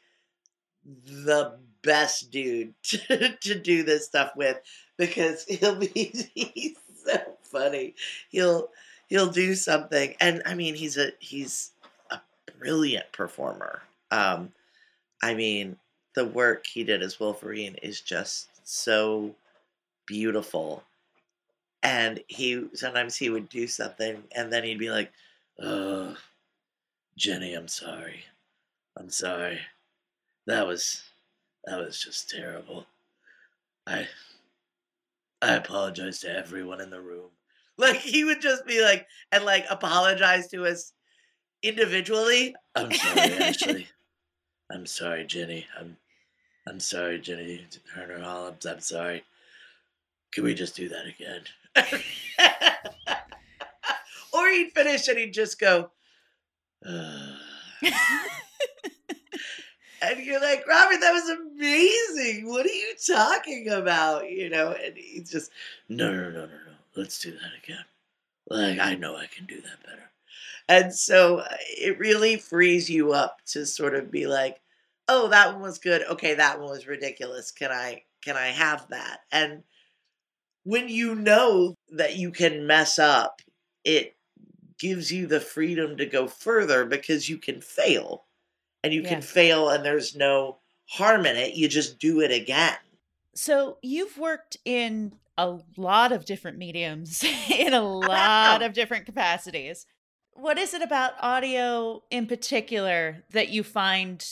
the 1.06 1.58
best 1.82 2.32
dude 2.32 2.74
to, 2.84 3.38
to 3.38 3.60
do 3.60 3.84
this 3.84 4.06
stuff 4.06 4.32
with 4.36 4.58
because 4.98 5.44
he'll 5.48 5.76
be 5.76 5.88
he's 6.34 6.76
so 7.06 7.18
funny. 7.44 7.96
He'll 8.30 8.70
he'll 9.08 9.32
do 9.32 9.56
something, 9.56 10.16
and 10.20 10.42
I 10.46 10.56
mean 10.56 10.76
he's 10.76 10.98
a 10.98 11.12
he's 11.20 11.72
a 12.12 12.20
brilliant 12.58 13.12
performer. 13.12 13.82
Um, 14.12 14.52
I 15.22 15.34
mean, 15.34 15.78
the 16.16 16.26
work 16.26 16.66
he 16.66 16.84
did 16.84 17.02
as 17.02 17.20
Wolverine 17.20 17.76
is 17.82 18.02
just 18.02 18.50
so 18.64 19.36
beautiful. 20.06 20.84
And 21.84 22.22
he 22.28 22.68
sometimes 22.74 23.16
he 23.16 23.30
would 23.30 23.48
do 23.50 23.68
something 23.68 24.24
and 24.36 24.52
then 24.52 24.64
he'd 24.64 24.80
be 24.80 24.90
like, 24.90 25.12
"Oh, 25.62 26.18
Jenny, 27.18 27.54
I'm 27.54 27.68
sorry. 27.70 28.26
I'm 28.98 29.10
sorry. 29.10 29.60
That 30.46 30.68
was 30.68 31.04
that 31.66 31.80
was 31.80 32.00
just 32.02 32.30
terrible. 32.30 32.86
I 33.88 34.08
I 35.42 35.54
apologize 35.56 36.20
to 36.22 36.36
everyone 36.36 36.82
in 36.82 36.90
the 36.90 37.02
room." 37.02 37.30
Like 37.80 38.02
he 38.02 38.26
would 38.26 38.42
just 38.42 38.66
be 38.66 38.82
like 38.82 39.08
and 39.32 39.46
like 39.46 39.66
apologize 39.70 40.50
to 40.50 40.66
us 40.66 40.92
individually. 41.64 42.54
I'm 42.76 42.92
sorry, 42.92 43.34
actually. 43.40 43.88
I'm 44.72 44.86
sorry, 44.86 45.26
Jenny. 45.26 45.66
I'm 45.80 45.98
I'm 46.68 46.80
sorry, 46.80 47.20
Jenny 47.20 47.66
Turner 47.94 48.20
Hollins. 48.20 48.66
I'm 48.66 48.80
sorry. 48.80 49.24
Can 50.32 50.44
we 50.44 50.54
just 50.54 50.76
do 50.76 50.90
that 50.90 51.06
again? 51.08 51.42
or 54.34 54.50
he'd 54.50 54.72
finish 54.72 55.08
and 55.08 55.18
he'd 55.18 55.34
just 55.34 55.60
go, 55.60 55.90
and 60.02 60.18
you're 60.18 60.42
like, 60.42 60.66
Robert, 60.68 61.00
that 61.02 61.14
was 61.14 61.30
amazing. 61.30 62.48
What 62.48 62.66
are 62.66 62.70
you 62.70 62.94
talking 63.06 63.70
about? 63.70 64.30
You 64.30 64.50
know, 64.50 64.72
and 64.72 64.98
he's 64.98 65.32
just, 65.32 65.52
no, 65.88 66.12
no, 66.12 66.30
no, 66.30 66.32
no, 66.32 66.46
no. 66.46 66.74
Let's 66.96 67.20
do 67.20 67.32
that 67.32 67.52
again. 67.64 67.86
Like, 68.50 68.80
I 68.80 68.96
know 68.96 69.16
I 69.16 69.28
can 69.28 69.46
do 69.46 69.62
that 69.62 69.84
better. 69.86 70.09
And 70.70 70.94
so 70.94 71.40
uh, 71.40 71.48
it 71.60 71.98
really 71.98 72.38
frees 72.38 72.90
you 72.90 73.12
up 73.12 73.40
to 73.48 73.66
sort 73.66 73.96
of 73.96 74.12
be 74.12 74.28
like, 74.28 74.62
oh, 75.08 75.28
that 75.30 75.54
one 75.54 75.64
was 75.64 75.80
good. 75.80 76.04
Okay, 76.04 76.36
that 76.36 76.60
one 76.60 76.70
was 76.70 76.88
ridiculous. 76.88 77.52
Can 77.52 77.72
I 77.72 78.04
can 78.24 78.38
I 78.38 78.48
have 78.50 78.88
that? 78.90 79.22
And 79.32 79.64
when 80.64 80.88
you 80.88 81.16
know 81.16 81.74
that 81.94 82.18
you 82.18 82.32
can 82.32 82.68
mess 82.68 83.00
up, 83.00 83.42
it 83.84 84.16
gives 84.78 85.12
you 85.12 85.26
the 85.26 85.40
freedom 85.40 85.98
to 85.98 86.06
go 86.06 86.28
further 86.28 86.86
because 86.86 87.28
you 87.28 87.40
can 87.40 87.62
fail. 87.62 88.26
And 88.84 88.94
you 88.94 89.04
can 89.04 89.22
fail 89.22 89.70
and 89.70 89.84
there's 89.84 90.16
no 90.16 90.60
harm 90.86 91.26
in 91.26 91.36
it. 91.36 91.56
You 91.56 91.68
just 91.68 92.00
do 92.00 92.22
it 92.22 92.32
again. 92.32 92.78
So 93.34 93.78
you've 93.82 94.18
worked 94.18 94.58
in 94.64 95.14
a 95.38 95.58
lot 95.76 96.12
of 96.12 96.26
different 96.26 96.58
mediums 96.58 97.26
in 97.50 97.74
a 97.74 97.82
lot 97.82 98.62
of 98.62 98.74
different 98.74 99.06
capacities 99.06 99.86
what 100.40 100.58
is 100.58 100.74
it 100.74 100.82
about 100.82 101.14
audio 101.20 102.04
in 102.10 102.26
particular 102.26 103.24
that 103.32 103.50
you 103.50 103.64
find 103.64 104.26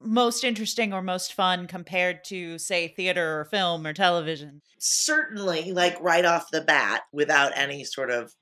most 0.00 0.44
interesting 0.44 0.92
or 0.92 1.00
most 1.00 1.32
fun 1.32 1.66
compared 1.66 2.22
to 2.24 2.58
say 2.58 2.88
theater 2.88 3.40
or 3.40 3.44
film 3.46 3.86
or 3.86 3.92
television? 3.92 4.60
Certainly 4.78 5.72
like 5.72 6.00
right 6.00 6.24
off 6.24 6.50
the 6.50 6.60
bat 6.60 7.02
without 7.12 7.52
any 7.56 7.84
sort 7.84 8.10
of 8.10 8.34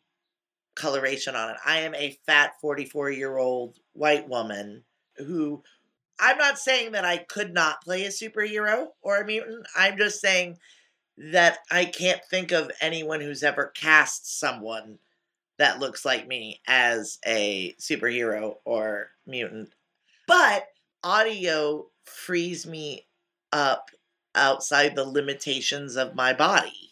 coloration 0.74 1.34
on 1.34 1.50
it 1.50 1.56
i 1.66 1.80
am 1.80 1.94
a 1.94 2.16
fat 2.26 2.52
44 2.60 3.10
year 3.10 3.36
old 3.36 3.76
white 3.92 4.28
woman 4.28 4.84
who 5.16 5.62
i'm 6.18 6.38
not 6.38 6.58
saying 6.58 6.92
that 6.92 7.04
i 7.04 7.18
could 7.18 7.52
not 7.52 7.82
play 7.82 8.04
a 8.04 8.08
superhero 8.08 8.86
or 9.02 9.18
a 9.18 9.26
mutant. 9.26 9.66
I'm 9.76 9.98
just 9.98 10.20
saying 10.20 10.56
that 11.18 11.58
i 11.70 11.84
can't 11.84 12.22
think 12.30 12.52
of 12.52 12.70
anyone 12.80 13.20
who's 13.20 13.42
ever 13.42 13.66
cast 13.76 14.38
someone 14.38 14.98
that 15.62 15.78
looks 15.78 16.04
like 16.04 16.26
me 16.26 16.60
as 16.66 17.20
a 17.24 17.72
superhero 17.78 18.56
or 18.64 19.10
mutant. 19.28 19.72
But 20.26 20.66
audio 21.04 21.86
frees 22.02 22.66
me 22.66 23.06
up 23.52 23.90
outside 24.34 24.96
the 24.96 25.04
limitations 25.04 25.94
of 25.94 26.16
my 26.16 26.32
body. 26.32 26.90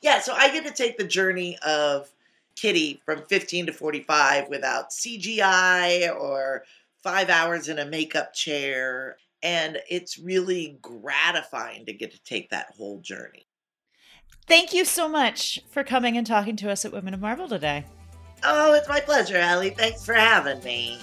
Yeah, 0.00 0.20
so 0.20 0.32
I 0.32 0.50
get 0.52 0.64
to 0.64 0.72
take 0.72 0.96
the 0.96 1.04
journey 1.04 1.58
of 1.66 2.08
Kitty 2.54 3.02
from 3.04 3.22
15 3.26 3.66
to 3.66 3.72
45 3.74 4.48
without 4.48 4.90
CGI 4.90 6.18
or 6.18 6.64
five 7.02 7.28
hours 7.28 7.68
in 7.68 7.78
a 7.78 7.84
makeup 7.84 8.32
chair. 8.32 9.18
And 9.42 9.82
it's 9.90 10.18
really 10.18 10.78
gratifying 10.80 11.84
to 11.84 11.92
get 11.92 12.10
to 12.12 12.22
take 12.24 12.48
that 12.50 12.72
whole 12.74 13.00
journey. 13.00 13.46
Thank 14.46 14.72
you 14.72 14.84
so 14.84 15.08
much 15.08 15.60
for 15.70 15.82
coming 15.82 16.16
and 16.16 16.26
talking 16.26 16.56
to 16.56 16.70
us 16.70 16.84
at 16.84 16.92
Women 16.92 17.14
of 17.14 17.20
Marvel 17.20 17.48
today. 17.48 17.84
Oh, 18.44 18.74
it's 18.74 18.88
my 18.88 19.00
pleasure, 19.00 19.36
Allie. 19.36 19.70
Thanks 19.70 20.04
for 20.04 20.14
having 20.14 20.62
me. 20.62 21.00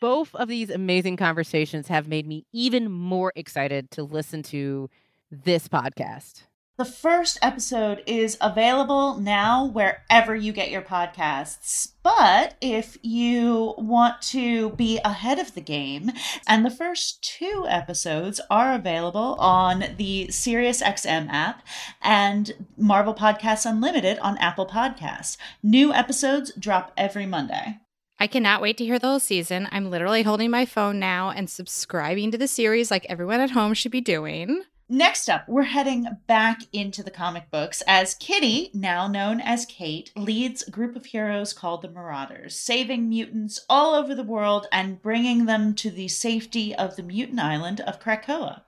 Both 0.00 0.34
of 0.34 0.48
these 0.48 0.70
amazing 0.70 1.16
conversations 1.16 1.88
have 1.88 2.08
made 2.08 2.26
me 2.26 2.46
even 2.52 2.90
more 2.90 3.32
excited 3.36 3.90
to 3.92 4.02
listen 4.02 4.42
to 4.44 4.88
this 5.30 5.68
podcast. 5.68 6.42
The 6.80 6.86
first 6.86 7.38
episode 7.42 8.02
is 8.06 8.38
available 8.40 9.18
now 9.18 9.66
wherever 9.66 10.34
you 10.34 10.50
get 10.50 10.70
your 10.70 10.80
podcasts. 10.80 11.92
But 12.02 12.54
if 12.62 12.96
you 13.02 13.74
want 13.76 14.22
to 14.30 14.70
be 14.70 14.98
ahead 15.04 15.38
of 15.38 15.52
the 15.52 15.60
game, 15.60 16.10
and 16.48 16.64
the 16.64 16.70
first 16.70 17.22
two 17.22 17.66
episodes 17.68 18.40
are 18.48 18.72
available 18.72 19.34
on 19.38 19.94
the 19.98 20.28
SiriusXM 20.28 21.28
app 21.28 21.66
and 22.00 22.52
Marvel 22.78 23.12
Podcasts 23.14 23.70
Unlimited 23.70 24.18
on 24.20 24.38
Apple 24.38 24.66
Podcasts. 24.66 25.36
New 25.62 25.92
episodes 25.92 26.50
drop 26.58 26.92
every 26.96 27.26
Monday. 27.26 27.76
I 28.18 28.26
cannot 28.26 28.62
wait 28.62 28.78
to 28.78 28.86
hear 28.86 28.98
the 28.98 29.06
whole 29.06 29.20
season. 29.20 29.68
I'm 29.70 29.90
literally 29.90 30.22
holding 30.22 30.50
my 30.50 30.64
phone 30.64 30.98
now 30.98 31.28
and 31.28 31.50
subscribing 31.50 32.30
to 32.30 32.38
the 32.38 32.48
series 32.48 32.90
like 32.90 33.04
everyone 33.06 33.40
at 33.40 33.50
home 33.50 33.74
should 33.74 33.92
be 33.92 34.00
doing. 34.00 34.62
Next 34.92 35.30
up, 35.30 35.48
we're 35.48 35.62
heading 35.62 36.08
back 36.26 36.62
into 36.72 37.04
the 37.04 37.12
comic 37.12 37.48
books 37.52 37.80
as 37.86 38.16
Kitty, 38.16 38.72
now 38.74 39.06
known 39.06 39.40
as 39.40 39.64
Kate, 39.64 40.10
leads 40.16 40.64
a 40.66 40.70
group 40.72 40.96
of 40.96 41.06
heroes 41.06 41.52
called 41.52 41.82
the 41.82 41.88
Marauders, 41.88 42.56
saving 42.56 43.08
mutants 43.08 43.64
all 43.70 43.94
over 43.94 44.16
the 44.16 44.24
world 44.24 44.66
and 44.72 45.00
bringing 45.00 45.46
them 45.46 45.76
to 45.76 45.92
the 45.92 46.08
safety 46.08 46.74
of 46.74 46.96
the 46.96 47.04
mutant 47.04 47.38
island 47.38 47.80
of 47.82 48.00
Krakoa. 48.00 48.62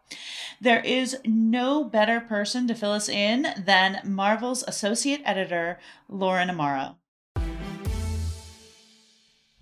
There 0.60 0.78
is 0.82 1.16
no 1.24 1.82
better 1.82 2.20
person 2.20 2.68
to 2.68 2.74
fill 2.76 2.92
us 2.92 3.08
in 3.08 3.48
than 3.58 4.00
Marvel's 4.04 4.62
associate 4.62 5.22
editor, 5.24 5.80
Lauren 6.08 6.48
Amaro. 6.48 6.98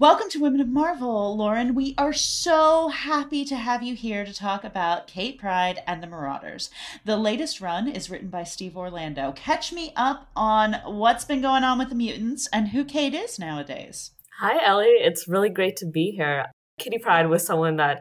Welcome 0.01 0.31
to 0.31 0.41
Women 0.41 0.63
of 0.63 0.69
Marvel, 0.69 1.37
Lauren. 1.37 1.75
We 1.75 1.95
are 1.99 2.15
so 2.15 2.89
happy 2.89 3.45
to 3.45 3.55
have 3.55 3.83
you 3.83 3.95
here 3.95 4.25
to 4.25 4.33
talk 4.33 4.65
about 4.65 5.07
Kate 5.07 5.39
Pryde 5.39 5.83
and 5.87 6.03
the 6.03 6.07
Marauders. 6.07 6.71
The 7.05 7.19
latest 7.19 7.61
run 7.61 7.87
is 7.87 8.09
written 8.09 8.31
by 8.31 8.45
Steve 8.45 8.79
Orlando. 8.79 9.33
Catch 9.33 9.75
me 9.75 9.93
up 9.97 10.31
on 10.35 10.77
what's 10.87 11.27
been 11.27 11.43
going 11.43 11.65
on 11.65 11.79
with 11.79 11.91
the 11.91 11.95
mutants 11.95 12.49
and 12.51 12.69
who 12.69 12.83
Kate 12.83 13.13
is 13.13 13.39
nowadays. 13.39 14.13
Hi, 14.39 14.65
Ellie. 14.67 14.87
It's 14.87 15.29
really 15.29 15.51
great 15.51 15.77
to 15.77 15.87
be 15.87 16.13
here. 16.13 16.47
Kitty 16.79 16.97
Pryde 16.97 17.29
was 17.29 17.45
someone 17.45 17.77
that 17.77 17.99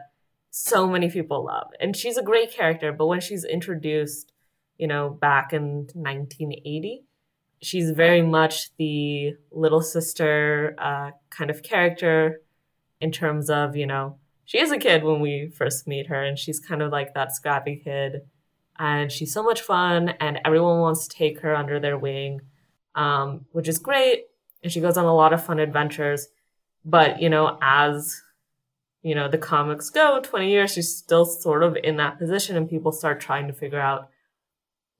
so 0.48 0.86
many 0.86 1.10
people 1.10 1.44
love, 1.44 1.66
and 1.80 1.94
she's 1.94 2.16
a 2.16 2.22
great 2.22 2.50
character. 2.50 2.94
But 2.94 3.08
when 3.08 3.20
she's 3.20 3.44
introduced, 3.44 4.32
you 4.78 4.86
know, 4.86 5.10
back 5.10 5.52
in 5.52 5.86
1980, 5.92 7.04
she's 7.62 7.90
very 7.90 8.22
much 8.22 8.74
the 8.76 9.36
little 9.50 9.82
sister 9.82 10.74
uh, 10.78 11.10
kind 11.30 11.50
of 11.50 11.62
character 11.62 12.40
in 13.00 13.10
terms 13.12 13.50
of 13.50 13.76
you 13.76 13.86
know 13.86 14.16
she 14.44 14.58
is 14.58 14.72
a 14.72 14.78
kid 14.78 15.04
when 15.04 15.20
we 15.20 15.52
first 15.56 15.86
meet 15.86 16.06
her 16.06 16.22
and 16.22 16.38
she's 16.38 16.60
kind 16.60 16.82
of 16.82 16.90
like 16.90 17.14
that 17.14 17.34
scrappy 17.34 17.76
kid 17.76 18.22
and 18.78 19.12
she's 19.12 19.32
so 19.32 19.42
much 19.42 19.60
fun 19.60 20.10
and 20.20 20.40
everyone 20.44 20.80
wants 20.80 21.06
to 21.06 21.16
take 21.16 21.40
her 21.40 21.54
under 21.54 21.78
their 21.78 21.98
wing 21.98 22.40
um, 22.94 23.44
which 23.52 23.68
is 23.68 23.78
great 23.78 24.24
and 24.62 24.72
she 24.72 24.80
goes 24.80 24.96
on 24.96 25.04
a 25.04 25.14
lot 25.14 25.32
of 25.32 25.44
fun 25.44 25.58
adventures 25.58 26.28
but 26.84 27.20
you 27.20 27.30
know 27.30 27.58
as 27.62 28.22
you 29.02 29.14
know 29.14 29.28
the 29.28 29.38
comics 29.38 29.90
go 29.90 30.20
20 30.22 30.50
years 30.50 30.72
she's 30.72 30.94
still 30.94 31.24
sort 31.24 31.62
of 31.62 31.76
in 31.82 31.96
that 31.96 32.18
position 32.18 32.56
and 32.56 32.68
people 32.68 32.92
start 32.92 33.20
trying 33.20 33.46
to 33.46 33.52
figure 33.52 33.80
out 33.80 34.09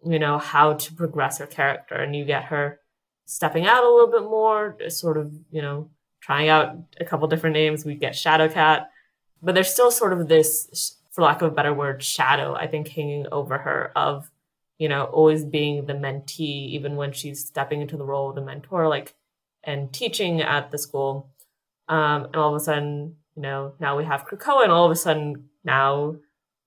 you 0.05 0.19
know, 0.19 0.39
how 0.39 0.75
to 0.75 0.93
progress 0.95 1.39
her 1.39 1.47
character. 1.47 1.95
And 1.95 2.15
you 2.15 2.25
get 2.25 2.45
her 2.45 2.81
stepping 3.27 3.67
out 3.67 3.85
a 3.85 3.89
little 3.89 4.11
bit 4.11 4.23
more, 4.23 4.77
sort 4.89 5.17
of, 5.17 5.33
you 5.51 5.63
know, 5.63 5.91
trying 6.21 6.49
out 6.49 6.77
a 7.01 7.05
couple 7.05 7.29
different 7.29 7.55
names. 7.55 7.85
We 7.85 7.95
get 7.95 8.13
Shadowcat, 8.13 8.87
but 9.43 9.55
there's 9.55 9.73
still 9.73 9.91
sort 9.91 10.13
of 10.13 10.29
this, 10.29 10.97
for 11.11 11.23
lack 11.23 11.43
of 11.43 11.53
a 11.53 11.55
better 11.55 11.75
word, 11.75 12.03
shadow, 12.03 12.55
I 12.55 12.67
think, 12.67 12.89
hanging 12.89 13.27
over 13.33 13.59
her 13.59 13.93
of, 13.97 14.31
you 14.79 14.89
know, 14.89 15.05
always 15.05 15.45
being 15.45 15.87
the 15.87 15.93
mentee, 15.93 16.69
even 16.71 16.97
when 16.97 17.13
she's 17.13 17.47
stepping 17.47 17.81
into 17.81 17.97
the 17.97 18.05
role 18.05 18.31
of 18.31 18.35
the 18.35 18.43
mentor, 18.43 18.89
like, 18.89 19.15
and 19.63 19.93
teaching 19.93 20.41
at 20.41 20.71
the 20.71 20.79
school. 20.79 21.31
Um, 21.89 22.25
and 22.25 22.37
all 22.37 22.55
of 22.55 22.61
a 22.61 22.65
sudden, 22.65 23.17
you 23.37 23.43
know, 23.43 23.75
now 23.81 23.97
we 23.97 24.05
have 24.05 24.27
Krakoa, 24.27 24.63
and 24.63 24.73
all 24.73 24.87
of 24.87 24.91
a 24.91 24.97
sudden 24.97 25.51
now 25.65 26.17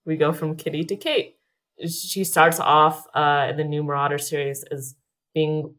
we 0.06 0.18
go 0.18 0.32
from 0.32 0.56
Kitty 0.56 0.84
to 0.84 0.96
Kate 0.96 1.38
she 1.80 2.24
starts 2.24 2.60
off 2.60 3.06
uh, 3.14 3.48
in 3.50 3.58
the 3.58 3.64
new 3.64 3.84
Marauder 3.84 4.18
series 4.18 4.64
as 4.72 4.96
being 5.34 5.76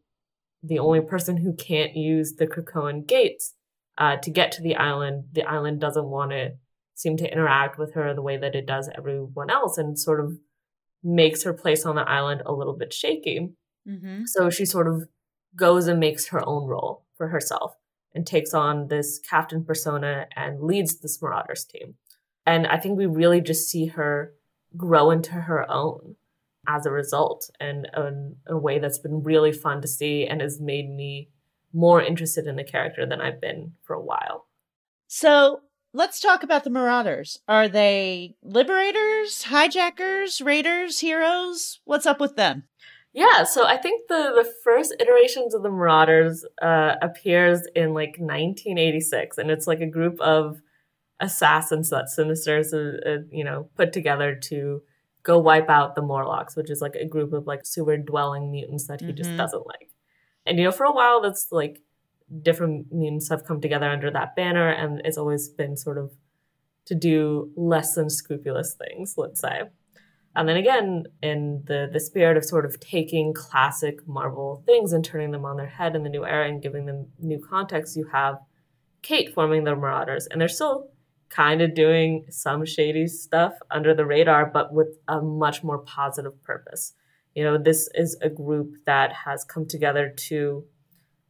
the 0.63 0.79
only 0.79 1.01
person 1.01 1.37
who 1.37 1.55
can't 1.55 1.95
use 1.95 2.35
the 2.35 2.47
Krakoan 2.47 3.07
gates 3.07 3.55
uh, 3.99 4.17
to 4.17 4.31
get 4.31 4.53
to 4.53 4.63
the 4.63 4.77
island. 4.77 5.25
The 5.33 5.45
island 5.45 5.81
doesn't 5.81 6.07
want 6.07 6.31
to 6.33 6.53
seem 6.95 7.17
to 7.19 7.31
interact 7.31 7.79
with 7.79 7.95
her 7.95 8.15
the 8.15 8.23
way 8.23 8.37
that 8.37 8.55
it 8.55 8.67
does 8.67 8.89
everyone 8.97 9.51
else, 9.51 9.79
and 9.79 9.99
sort 9.99 10.21
of 10.21 10.39
makes 11.03 11.43
her 11.43 11.53
place 11.53 11.85
on 11.85 11.97
the 11.97 12.09
island 12.09 12.43
a 12.47 12.53
little 12.53 12.77
bit 12.77 12.93
shaky. 12.93 13.51
Mm-hmm. 13.87 14.23
So 14.27 14.49
she 14.51 14.65
sort 14.65 14.89
of 14.89 15.09
goes 15.55 15.87
and 15.87 16.01
makes 16.01 16.29
her 16.29 16.47
own 16.47 16.67
role 16.67 17.05
for 17.17 17.29
herself 17.29 17.75
and 18.15 18.27
takes 18.27 18.55
on 18.55 18.89
this 18.89 19.19
captain 19.19 19.65
persona 19.65 20.27
and 20.35 20.63
leads 20.63 21.01
this 21.01 21.21
Marauders 21.21 21.65
team. 21.65 21.95
And 22.47 22.67
I 22.67 22.79
think 22.79 22.97
we 22.97 23.07
really 23.07 23.41
just 23.41 23.69
see 23.69 23.87
her 23.87 24.33
grow 24.77 25.11
into 25.11 25.33
her 25.33 25.71
own 25.71 26.17
as 26.67 26.87
a 26.87 26.91
result 26.91 27.51
and 27.61 27.89
in 27.97 28.37
a 28.47 28.57
way 28.57 28.79
that's 28.79 28.99
been 28.99 29.23
really 29.23 29.53
fun 29.53 29.83
to 29.83 29.89
see 29.89 30.27
and 30.27 30.41
has 30.41 30.61
made 30.61 30.89
me 30.89 31.29
more 31.73 32.01
interested 32.01 32.47
in 32.47 32.57
the 32.57 32.65
character 32.65 33.05
than 33.05 33.21
I've 33.21 33.41
been 33.41 33.73
for 33.83 33.95
a 33.95 34.01
while. 34.01 34.47
So 35.09 35.61
let's 35.93 36.21
talk 36.21 36.43
about 36.43 36.65
the 36.65 36.71
Marauders. 36.71 37.41
Are 37.49 37.69
they 37.69 38.37
liberators, 38.43 39.45
hijackers, 39.45 40.41
raiders, 40.41 41.01
heroes? 41.01 41.81
What's 41.85 42.07
up 42.07 42.21
with 42.21 42.37
them? 42.37 42.65
Yeah, 43.13 43.45
so 43.45 43.65
I 43.65 43.77
think 43.77 44.09
the, 44.09 44.33
the 44.35 44.53
first 44.65 44.95
iterations 44.99 45.55
of 45.55 45.63
the 45.63 45.71
Marauders 45.71 46.45
uh, 46.61 46.97
appears 47.01 47.61
in 47.77 47.95
like 47.95 48.17
1986, 48.19 49.39
and 49.39 49.51
it's 49.53 49.69
like 49.69 49.81
a 49.81 49.87
group 49.87 50.21
of 50.21 50.61
assassins 51.21 51.91
that 51.91 52.09
Sinister's, 52.09 52.73
uh, 52.73 52.99
uh, 53.07 53.17
you 53.31 53.45
know, 53.45 53.69
put 53.77 53.93
together 53.93 54.35
to 54.35 54.83
go 55.23 55.39
wipe 55.39 55.71
out 55.71 55.95
the 55.95 56.03
Morlocks, 56.03 56.57
which 56.57 56.71
is 56.71 56.81
like 56.81 56.95
a 56.95 57.07
group 57.07 57.33
of 57.33 57.47
like 57.47 57.65
sewer 57.65 57.97
dwelling 57.97 58.51
mutants 58.51 58.87
that 58.87 59.01
he 59.01 59.09
mm-hmm. 59.09 59.17
just 59.17 59.37
doesn't 59.37 59.67
like. 59.67 59.91
And 60.47 60.59
you 60.59 60.65
know, 60.65 60.73
for 60.73 60.85
a 60.85 60.93
while, 60.93 61.21
that's 61.23 61.49
like 61.51 61.81
different 62.43 62.93
mutants 62.93 63.29
have 63.31 63.45
come 63.45 63.61
together 63.61 63.89
under 63.89 64.11
that 64.11 64.37
banner, 64.37 64.69
and 64.71 65.01
it's 65.05 65.19
always 65.19 65.49
been 65.49 65.77
sort 65.77 65.99
of 65.99 66.13
to 66.87 66.95
do 66.95 67.51
less 67.57 67.95
than 67.95 68.11
scrupulous 68.11 68.75
things, 68.75 69.15
let's 69.17 69.41
say. 69.41 69.63
And 70.37 70.49
then 70.49 70.57
again, 70.57 71.05
in 71.23 71.63
the 71.67 71.89
the 71.91 72.01
spirit 72.01 72.37
of 72.37 72.45
sort 72.45 72.67
of 72.67 72.79
taking 72.81 73.33
classic 73.33 74.07
Marvel 74.07 74.63
things 74.67 74.93
and 74.93 75.05
turning 75.05 75.31
them 75.31 75.45
on 75.45 75.57
their 75.57 75.67
head 75.67 75.95
in 75.95 76.03
the 76.03 76.09
new 76.09 76.25
era 76.25 76.49
and 76.49 76.61
giving 76.61 76.87
them 76.87 77.07
new 77.21 77.39
context, 77.39 77.97
you 77.97 78.07
have 78.13 78.39
Kate 79.03 79.33
forming 79.33 79.65
the 79.65 79.77
Marauders, 79.77 80.27
and 80.27 80.41
they're 80.41 80.49
still 80.49 80.91
kind 81.31 81.63
of 81.63 81.75
doing 81.75 82.27
some 82.31 82.65
shady 82.65 83.07
stuff 83.07 83.55
under 83.71 83.95
the 83.95 84.07
radar, 84.07 84.47
but 84.47 84.73
with 84.73 84.99
a 85.09 85.21
much 85.21 85.63
more 85.65 85.79
positive 85.79 86.43
purpose. 86.43 86.95
You 87.35 87.45
know, 87.45 87.59
this 87.59 87.89
is 87.95 88.17
a 88.23 88.29
group 88.29 88.75
that 88.87 89.13
has 89.25 89.45
come 89.45 89.67
together 89.67 90.13
to 90.29 90.65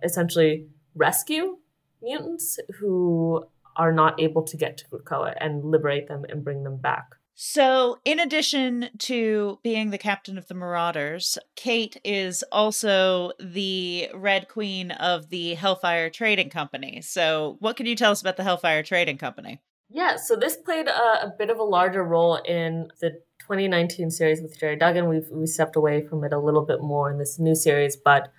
essentially 0.03 0.69
rescue 0.95 1.57
mutants 2.03 2.59
who 2.79 3.45
are 3.77 3.93
not 3.93 4.21
able 4.21 4.43
to 4.43 4.57
get 4.57 4.77
to 4.79 4.85
Krakoa 4.87 5.35
and 5.41 5.65
liberate 5.65 6.07
them 6.07 6.25
and 6.29 6.45
bring 6.45 6.63
them 6.63 6.77
back. 6.77 7.17
So, 7.37 7.99
in 8.05 8.21
addition 8.21 8.91
to 8.99 9.59
being 9.65 9.91
the 9.91 9.99
captain 9.99 10.39
of 10.39 10.47
the 10.47 10.55
Marauders, 10.55 11.37
Kate 11.57 12.01
is 12.05 12.45
also 12.53 13.33
the 13.41 14.09
Red 14.15 14.47
Queen 14.47 14.93
of 14.93 15.31
the 15.31 15.55
Hellfire 15.55 16.11
Trading 16.11 16.49
Company. 16.49 17.01
So, 17.01 17.57
what 17.59 17.77
can 17.77 17.87
you 17.87 17.97
tell 17.97 18.13
us 18.13 18.21
about 18.21 18.37
the 18.37 18.45
Hellfire 18.45 18.85
Trading 18.85 19.19
Company? 19.19 19.61
Yeah, 19.91 20.17
so 20.17 20.37
this 20.37 20.57
played 20.57 20.89
a, 20.89 21.27
a, 21.27 21.33
bit 21.39 21.51
of 21.51 21.59
a 21.59 21.63
larger 21.63 22.03
role 22.03 22.37
in 22.37 22.89
the 23.01 23.11
2019 23.41 24.11
series 24.11 24.41
with 24.41 24.59
Gerry 24.59 24.77
Duggan. 24.77 25.09
We've 25.09 25.29
we 25.31 25.47
stepped 25.47 25.77
away 25.77 26.03
from 26.03 26.25
it 26.25 26.33
a 26.33 26.39
little 26.39 26.65
bit 26.65 26.81
more 26.81 27.11
in 27.11 27.19
this 27.19 27.39
new 27.39 27.55
series, 27.55 27.97
but 27.97 28.33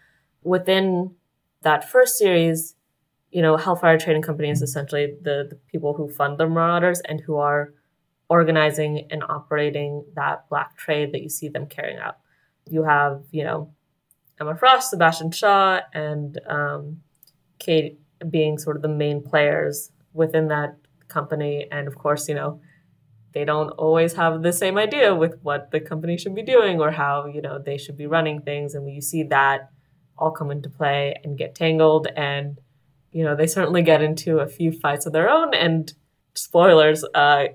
within 0.43 1.15
that 1.61 1.89
first 1.89 2.17
series, 2.17 2.75
you 3.31 3.41
know, 3.41 3.57
Hellfire 3.57 3.97
Trading 3.97 4.21
Company 4.21 4.49
is 4.49 4.61
essentially 4.61 5.15
the, 5.21 5.47
the 5.49 5.55
people 5.71 5.93
who 5.93 6.09
fund 6.09 6.37
the 6.37 6.47
Marauders 6.47 7.01
and 7.01 7.19
who 7.21 7.37
are 7.37 7.73
organizing 8.29 9.07
and 9.11 9.23
operating 9.23 10.05
that 10.15 10.47
black 10.49 10.77
trade 10.77 11.11
that 11.13 11.21
you 11.21 11.29
see 11.29 11.49
them 11.49 11.67
carrying 11.67 11.97
out. 11.99 12.17
You 12.69 12.83
have, 12.83 13.23
you 13.31 13.43
know, 13.43 13.73
Emma 14.39 14.55
Frost, 14.55 14.89
Sebastian 14.89 15.31
Shaw, 15.31 15.81
and 15.93 16.39
um, 16.47 17.01
Kate 17.59 17.99
being 18.29 18.57
sort 18.57 18.75
of 18.75 18.81
the 18.81 18.87
main 18.87 19.21
players 19.21 19.91
within 20.13 20.47
that 20.47 20.77
company. 21.07 21.67
And 21.71 21.87
of 21.87 21.97
course, 21.97 22.27
you 22.27 22.35
know, 22.35 22.61
they 23.33 23.45
don't 23.45 23.69
always 23.71 24.13
have 24.13 24.43
the 24.43 24.53
same 24.53 24.77
idea 24.77 25.13
with 25.13 25.37
what 25.41 25.71
the 25.71 25.79
company 25.79 26.17
should 26.17 26.35
be 26.35 26.43
doing 26.43 26.79
or 26.79 26.91
how, 26.91 27.25
you 27.25 27.41
know, 27.41 27.59
they 27.59 27.77
should 27.77 27.97
be 27.97 28.07
running 28.07 28.41
things. 28.41 28.75
And 28.75 28.89
you 28.93 29.01
see 29.01 29.23
that 29.23 29.69
all 30.17 30.31
come 30.31 30.51
into 30.51 30.69
play 30.69 31.15
and 31.23 31.37
get 31.37 31.55
tangled. 31.55 32.07
And, 32.15 32.59
you 33.11 33.23
know, 33.23 33.35
they 33.35 33.47
certainly 33.47 33.81
get 33.81 34.01
into 34.01 34.39
a 34.39 34.47
few 34.47 34.71
fights 34.71 35.05
of 35.05 35.13
their 35.13 35.29
own 35.29 35.53
and 35.53 35.93
spoilers, 36.33 37.03
uh, 37.13 37.45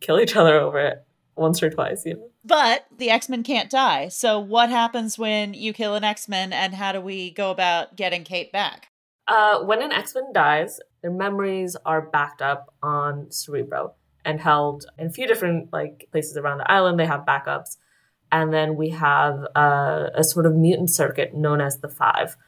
kill 0.00 0.20
each 0.20 0.36
other 0.36 0.60
over 0.60 0.78
it 0.78 1.04
once 1.36 1.62
or 1.62 1.70
twice, 1.70 2.04
you 2.06 2.14
know. 2.14 2.30
But 2.44 2.86
the 2.96 3.10
X 3.10 3.28
Men 3.28 3.42
can't 3.42 3.70
die. 3.70 4.08
So, 4.08 4.38
what 4.38 4.68
happens 4.68 5.18
when 5.18 5.54
you 5.54 5.72
kill 5.72 5.94
an 5.94 6.04
X 6.04 6.28
Men, 6.28 6.52
and 6.52 6.74
how 6.74 6.92
do 6.92 7.00
we 7.00 7.30
go 7.30 7.50
about 7.50 7.96
getting 7.96 8.22
Kate 8.22 8.52
back? 8.52 8.88
Uh, 9.26 9.60
when 9.60 9.82
an 9.82 9.92
X 9.92 10.14
Men 10.14 10.32
dies, 10.32 10.78
their 11.04 11.12
memories 11.12 11.76
are 11.84 12.00
backed 12.00 12.40
up 12.40 12.72
on 12.82 13.30
Cerebro 13.30 13.92
and 14.24 14.40
held 14.40 14.86
in 14.96 15.08
a 15.08 15.10
few 15.10 15.26
different 15.26 15.70
like 15.70 16.08
places 16.10 16.38
around 16.38 16.56
the 16.56 16.72
island. 16.72 16.98
They 16.98 17.04
have 17.04 17.26
backups, 17.26 17.76
and 18.32 18.54
then 18.54 18.76
we 18.76 18.88
have 18.88 19.46
uh, 19.54 20.06
a 20.14 20.24
sort 20.24 20.46
of 20.46 20.54
mutant 20.54 20.88
circuit 20.88 21.34
known 21.34 21.60
as 21.60 21.80
the 21.80 21.90
Five, 21.90 22.38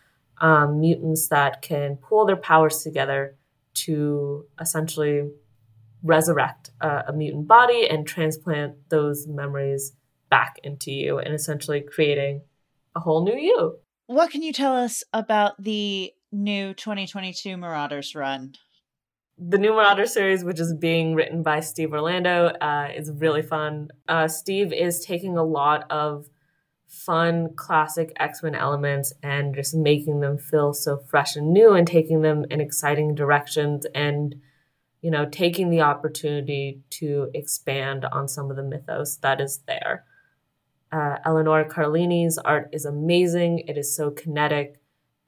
um, 0.41 0.81
mutants 0.81 1.29
that 1.29 1.61
can 1.61 1.97
pool 1.97 2.25
their 2.25 2.37
powers 2.37 2.83
together 2.83 3.37
to 3.75 4.47
essentially 4.59 5.29
resurrect 6.03 6.71
a, 6.81 7.05
a 7.09 7.13
mutant 7.13 7.47
body 7.47 7.87
and 7.87 8.07
transplant 8.07 8.89
those 8.89 9.27
memories 9.27 9.93
back 10.31 10.57
into 10.65 10.91
you 10.93 11.19
and 11.19 11.35
essentially 11.35 11.83
creating 11.83 12.41
a 12.95 13.01
whole 13.01 13.23
new 13.23 13.37
you. 13.37 13.77
What 14.07 14.31
can 14.31 14.41
you 14.41 14.55
tell 14.55 14.75
us 14.75 15.05
about 15.13 15.63
the 15.63 16.15
new 16.33 16.75
2022 16.75 17.57
Marauders 17.57 18.15
run? 18.15 18.55
The 19.39 19.59
new 19.59 19.73
Marauder 19.73 20.07
series, 20.07 20.45
which 20.45 20.59
is 20.59 20.75
being 20.75 21.15
written 21.15 21.43
by 21.43 21.61
Steve 21.61 21.93
Orlando, 21.93 22.47
uh, 22.47 22.89
is 22.95 23.11
really 23.13 23.43
fun. 23.43 23.89
Uh, 24.09 24.29
Steve 24.29 24.73
is 24.73 25.05
taking 25.05 25.37
a 25.37 25.45
lot 25.45 25.85
of 25.91 26.31
fun, 26.87 27.55
classic 27.55 28.13
X 28.19 28.43
Men 28.43 28.55
elements 28.55 29.13
and 29.23 29.55
just 29.55 29.75
making 29.75 30.21
them 30.21 30.39
feel 30.39 30.73
so 30.73 30.97
fresh 30.97 31.37
and 31.37 31.53
new 31.53 31.75
and 31.75 31.87
taking 31.87 32.23
them 32.23 32.47
in 32.51 32.61
exciting 32.61 33.15
directions 33.15 33.87
and, 33.95 34.37
you 35.03 35.11
know, 35.11 35.27
taking 35.27 35.69
the 35.69 35.83
opportunity 35.83 36.81
to 36.91 37.29
expand 37.35 38.07
on 38.07 38.29
some 38.29 38.51
of 38.51 38.57
the 38.57 38.63
mythos 38.63 39.17
that 39.17 39.41
is 39.41 39.61
there. 39.67 40.05
Uh, 40.91 41.17
Eleonora 41.27 41.69
Carlini's 41.69 42.39
art 42.39 42.71
is 42.73 42.85
amazing. 42.85 43.65
It 43.67 43.77
is 43.77 43.95
so 43.95 44.11
kinetic, 44.11 44.81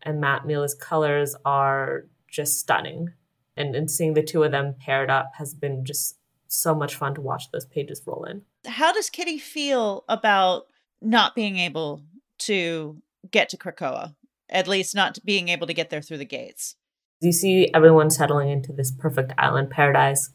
and 0.03 0.21
Matt 0.21 0.47
Milla's 0.47 0.75
colors 0.75 1.35
are 1.45 2.07
just 2.29 2.59
stunning. 2.61 3.13
And, 3.57 3.75
and 3.75 3.91
seeing 3.91 4.15
the 4.15 4.23
two 4.23 4.45
of 4.45 4.53
them 4.53 4.77
paired 4.79 5.11
up 5.11 5.33
has 5.35 5.55
been 5.55 5.85
just 5.85 6.17
so 6.47 6.75
much 6.75 6.95
fun 6.95 7.15
to 7.15 7.21
watch 7.21 7.51
those 7.51 7.67
pages 7.67 8.03
roll 8.07 8.25
in. 8.25 8.43
How 8.67 8.93
does 8.93 9.11
Kitty 9.11 9.39
feel 9.39 10.05
about 10.09 10.67
not 11.01 11.35
being 11.35 11.59
able 11.59 12.03
to 12.39 13.03
get 13.31 13.49
to 13.51 13.57
Krakoa? 13.57 14.15
At 14.49 14.69
least 14.69 14.95
not 14.95 15.19
being 15.25 15.49
able 15.49 15.67
to 15.67 15.75
get 15.75 15.91
there 15.91 16.01
through 16.01 16.19
the 16.19 16.25
gates. 16.25 16.77
You 17.21 17.33
see 17.33 17.69
everyone 17.75 18.11
settling 18.11 18.49
into 18.49 18.73
this 18.73 18.91
perfect 18.93 19.33
island 19.37 19.71
paradise, 19.71 20.31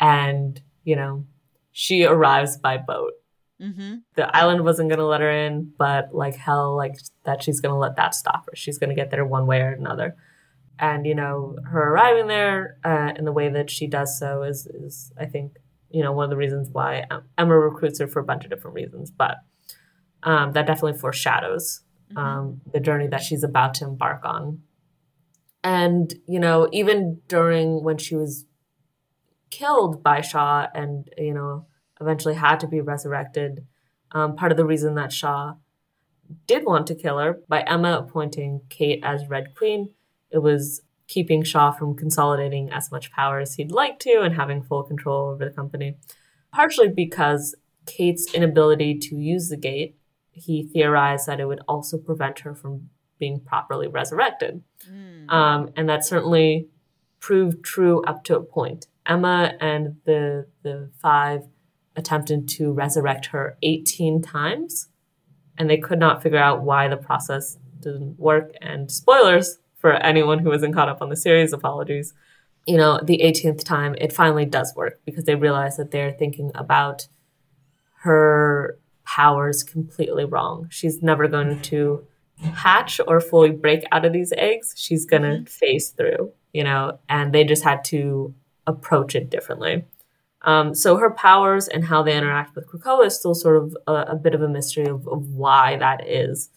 and 0.00 0.60
you 0.84 0.96
know, 0.96 1.24
she 1.70 2.04
arrives 2.04 2.56
by 2.56 2.76
boat 2.76 3.12
Mm-hmm. 3.60 3.94
The 4.14 4.36
island 4.36 4.64
wasn't 4.64 4.88
going 4.88 5.00
to 5.00 5.06
let 5.06 5.20
her 5.20 5.30
in, 5.30 5.72
but 5.76 6.14
like 6.14 6.36
hell, 6.36 6.76
like 6.76 6.94
that 7.24 7.42
she's 7.42 7.60
going 7.60 7.72
to 7.72 7.78
let 7.78 7.96
that 7.96 8.14
stop 8.14 8.46
her. 8.46 8.54
She's 8.54 8.78
going 8.78 8.90
to 8.90 8.96
get 8.96 9.10
there 9.10 9.24
one 9.24 9.46
way 9.46 9.60
or 9.60 9.72
another. 9.72 10.16
And, 10.78 11.06
you 11.06 11.14
know, 11.14 11.56
her 11.64 11.92
arriving 11.92 12.28
there 12.28 12.78
uh, 12.84 13.12
in 13.16 13.24
the 13.24 13.32
way 13.32 13.48
that 13.48 13.68
she 13.68 13.88
does 13.88 14.16
so 14.16 14.44
is, 14.44 14.66
is, 14.66 15.12
I 15.18 15.26
think, 15.26 15.56
you 15.90 16.04
know, 16.04 16.12
one 16.12 16.24
of 16.24 16.30
the 16.30 16.36
reasons 16.36 16.68
why 16.70 17.04
Emma 17.36 17.58
recruits 17.58 17.98
her 17.98 18.06
for 18.06 18.20
a 18.20 18.24
bunch 18.24 18.44
of 18.44 18.50
different 18.50 18.76
reasons. 18.76 19.10
But 19.10 19.38
um, 20.22 20.52
that 20.52 20.66
definitely 20.66 20.98
foreshadows 20.98 21.80
mm-hmm. 22.12 22.18
um, 22.18 22.60
the 22.72 22.78
journey 22.78 23.08
that 23.08 23.22
she's 23.22 23.42
about 23.42 23.74
to 23.74 23.86
embark 23.86 24.24
on. 24.24 24.62
And, 25.64 26.14
you 26.28 26.38
know, 26.38 26.68
even 26.72 27.22
during 27.26 27.82
when 27.82 27.98
she 27.98 28.14
was 28.14 28.46
killed 29.50 30.02
by 30.04 30.20
Shaw 30.20 30.68
and, 30.72 31.08
you 31.18 31.34
know, 31.34 31.66
eventually 32.00 32.34
had 32.34 32.60
to 32.60 32.66
be 32.66 32.80
resurrected. 32.80 33.66
Um, 34.12 34.36
part 34.36 34.52
of 34.52 34.58
the 34.58 34.64
reason 34.64 34.94
that 34.94 35.12
Shaw 35.12 35.54
did 36.46 36.64
want 36.64 36.86
to 36.88 36.94
kill 36.94 37.18
her 37.18 37.40
by 37.48 37.62
Emma 37.62 37.98
appointing 37.98 38.62
Kate 38.68 39.00
as 39.02 39.28
Red 39.28 39.54
Queen, 39.54 39.90
it 40.30 40.38
was 40.38 40.82
keeping 41.06 41.42
Shaw 41.42 41.72
from 41.72 41.96
consolidating 41.96 42.70
as 42.70 42.92
much 42.92 43.10
power 43.12 43.40
as 43.40 43.54
he'd 43.54 43.72
like 43.72 43.98
to 44.00 44.20
and 44.20 44.34
having 44.34 44.62
full 44.62 44.82
control 44.82 45.30
over 45.30 45.44
the 45.44 45.50
company. 45.50 45.96
Partially 46.52 46.88
because 46.88 47.54
Kate's 47.86 48.32
inability 48.34 48.98
to 48.98 49.16
use 49.16 49.48
the 49.48 49.56
gate, 49.56 49.96
he 50.30 50.62
theorized 50.62 51.26
that 51.26 51.40
it 51.40 51.46
would 51.46 51.60
also 51.66 51.98
prevent 51.98 52.40
her 52.40 52.54
from 52.54 52.90
being 53.18 53.40
properly 53.40 53.88
resurrected. 53.88 54.62
Mm. 54.90 55.30
Um, 55.30 55.70
and 55.76 55.88
that 55.88 56.04
certainly 56.04 56.68
proved 57.20 57.64
true 57.64 58.02
up 58.04 58.22
to 58.24 58.36
a 58.36 58.42
point. 58.42 58.86
Emma 59.06 59.54
and 59.60 59.96
the 60.04 60.46
the 60.62 60.90
five 61.00 61.42
attempted 61.98 62.48
to 62.48 62.72
resurrect 62.72 63.26
her 63.26 63.58
18 63.62 64.22
times, 64.22 64.88
and 65.58 65.68
they 65.68 65.76
could 65.76 65.98
not 65.98 66.22
figure 66.22 66.38
out 66.38 66.62
why 66.62 66.88
the 66.88 66.96
process 66.96 67.58
didn't 67.80 68.18
work. 68.18 68.52
And 68.62 68.90
spoilers 68.90 69.58
for 69.76 69.92
anyone 69.92 70.38
who 70.38 70.52
isn't 70.52 70.72
caught 70.72 70.88
up 70.88 71.02
on 71.02 71.10
the 71.10 71.16
series, 71.16 71.52
apologies. 71.52 72.14
You 72.66 72.76
know, 72.76 73.00
the 73.02 73.20
18th 73.24 73.64
time, 73.64 73.96
it 73.98 74.12
finally 74.12 74.44
does 74.44 74.74
work 74.76 75.00
because 75.04 75.24
they 75.24 75.34
realize 75.34 75.76
that 75.76 75.90
they're 75.90 76.12
thinking 76.12 76.52
about 76.54 77.08
her 78.02 78.78
powers 79.04 79.64
completely 79.64 80.24
wrong. 80.24 80.68
She's 80.70 81.02
never 81.02 81.26
going 81.28 81.60
to 81.62 82.06
hatch 82.40 83.00
or 83.06 83.20
fully 83.20 83.50
break 83.50 83.84
out 83.90 84.04
of 84.04 84.12
these 84.12 84.32
eggs. 84.36 84.74
She's 84.76 85.04
going 85.04 85.22
to 85.22 85.28
mm-hmm. 85.28 85.44
phase 85.44 85.90
through, 85.90 86.32
you 86.52 86.62
know, 86.62 86.98
and 87.08 87.32
they 87.32 87.44
just 87.44 87.64
had 87.64 87.84
to 87.86 88.34
approach 88.66 89.14
it 89.14 89.30
differently. 89.30 89.84
Um, 90.42 90.74
so 90.74 90.96
her 90.96 91.10
powers 91.10 91.66
and 91.66 91.84
how 91.84 92.02
they 92.02 92.16
interact 92.16 92.54
with 92.54 92.68
Krakoa 92.68 93.06
is 93.06 93.18
still 93.18 93.34
sort 93.34 93.56
of 93.56 93.76
a, 93.86 93.92
a 94.12 94.16
bit 94.16 94.34
of 94.34 94.42
a 94.42 94.48
mystery 94.48 94.86
of, 94.86 95.06
of, 95.08 95.28
why 95.30 95.76
that 95.78 96.06
is. 96.06 96.50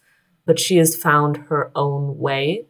But 0.46 0.60
she 0.60 0.76
has 0.76 0.96
found 0.96 1.36
her 1.48 1.72
own 1.74 2.18
way 2.18 2.66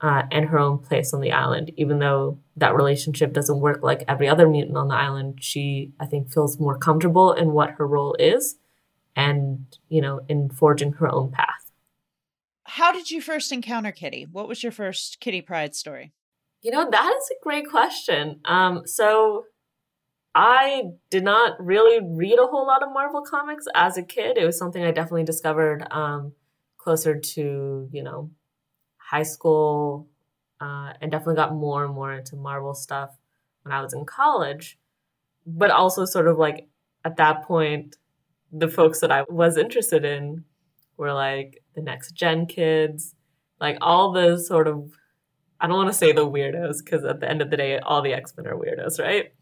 uh, 0.00 0.22
and 0.30 0.46
her 0.46 0.58
own 0.58 0.78
place 0.78 1.12
on 1.12 1.20
the 1.20 1.32
island, 1.32 1.70
even 1.76 1.98
though 1.98 2.38
that 2.56 2.74
relationship 2.74 3.32
doesn't 3.32 3.60
work 3.60 3.82
like 3.82 4.04
every 4.08 4.28
other 4.28 4.48
mutant 4.48 4.76
on 4.76 4.88
the 4.88 4.94
island. 4.94 5.38
She, 5.42 5.92
I 6.00 6.06
think, 6.06 6.32
feels 6.32 6.58
more 6.58 6.78
comfortable 6.78 7.32
in 7.32 7.52
what 7.52 7.72
her 7.72 7.86
role 7.86 8.14
is 8.18 8.56
and, 9.16 9.66
you 9.88 10.00
know, 10.00 10.20
in 10.28 10.48
forging 10.48 10.92
her 10.94 11.12
own 11.12 11.30
path. 11.30 11.72
How 12.64 12.92
did 12.92 13.10
you 13.10 13.20
first 13.20 13.50
encounter 13.50 13.92
Kitty? 13.92 14.26
What 14.30 14.48
was 14.48 14.62
your 14.62 14.72
first 14.72 15.20
Kitty 15.20 15.40
Pryde 15.40 15.74
story? 15.74 16.12
You 16.62 16.70
know, 16.70 16.88
that 16.90 17.14
is 17.16 17.30
a 17.30 17.42
great 17.42 17.68
question. 17.68 18.40
Um, 18.44 18.82
so 18.86 19.44
I 20.40 20.92
did 21.10 21.24
not 21.24 21.56
really 21.58 21.98
read 22.00 22.38
a 22.38 22.46
whole 22.46 22.64
lot 22.64 22.84
of 22.84 22.92
Marvel 22.92 23.22
comics 23.22 23.66
as 23.74 23.96
a 23.98 24.04
kid. 24.04 24.38
It 24.38 24.46
was 24.46 24.56
something 24.56 24.84
I 24.84 24.92
definitely 24.92 25.24
discovered 25.24 25.84
um, 25.90 26.32
closer 26.76 27.18
to, 27.18 27.88
you 27.90 28.02
know, 28.04 28.30
high 28.98 29.24
school 29.24 30.06
uh, 30.60 30.92
and 31.00 31.10
definitely 31.10 31.34
got 31.34 31.56
more 31.56 31.84
and 31.84 31.92
more 31.92 32.12
into 32.12 32.36
Marvel 32.36 32.72
stuff 32.72 33.16
when 33.64 33.72
I 33.72 33.82
was 33.82 33.92
in 33.92 34.04
college. 34.04 34.78
But 35.44 35.72
also, 35.72 36.04
sort 36.04 36.28
of 36.28 36.38
like 36.38 36.68
at 37.04 37.16
that 37.16 37.42
point, 37.42 37.96
the 38.52 38.68
folks 38.68 39.00
that 39.00 39.10
I 39.10 39.24
was 39.28 39.56
interested 39.56 40.04
in 40.04 40.44
were 40.96 41.12
like 41.12 41.64
the 41.74 41.82
next 41.82 42.12
gen 42.12 42.46
kids, 42.46 43.16
like 43.60 43.78
all 43.80 44.12
the 44.12 44.38
sort 44.38 44.68
of, 44.68 44.92
I 45.60 45.66
don't 45.66 45.78
want 45.78 45.88
to 45.88 45.94
say 45.94 46.12
the 46.12 46.30
weirdos 46.30 46.84
because 46.84 47.04
at 47.04 47.18
the 47.18 47.28
end 47.28 47.42
of 47.42 47.50
the 47.50 47.56
day, 47.56 47.80
all 47.80 48.02
the 48.02 48.14
X 48.14 48.34
Men 48.36 48.46
are 48.46 48.56
weirdos, 48.56 49.00
right? 49.00 49.32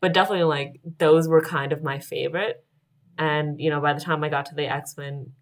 But 0.00 0.14
definitely 0.14 0.44
like 0.44 0.80
those 0.98 1.28
were 1.28 1.42
kind 1.42 1.72
of 1.72 1.82
my 1.82 1.98
favorite. 1.98 2.64
And 3.18 3.60
you 3.60 3.70
know, 3.70 3.80
by 3.80 3.92
the 3.92 4.00
time 4.00 4.24
I 4.24 4.28
got 4.28 4.46
to 4.46 4.54
the 4.54 4.70
X 4.70 4.96
Men, 4.96 5.32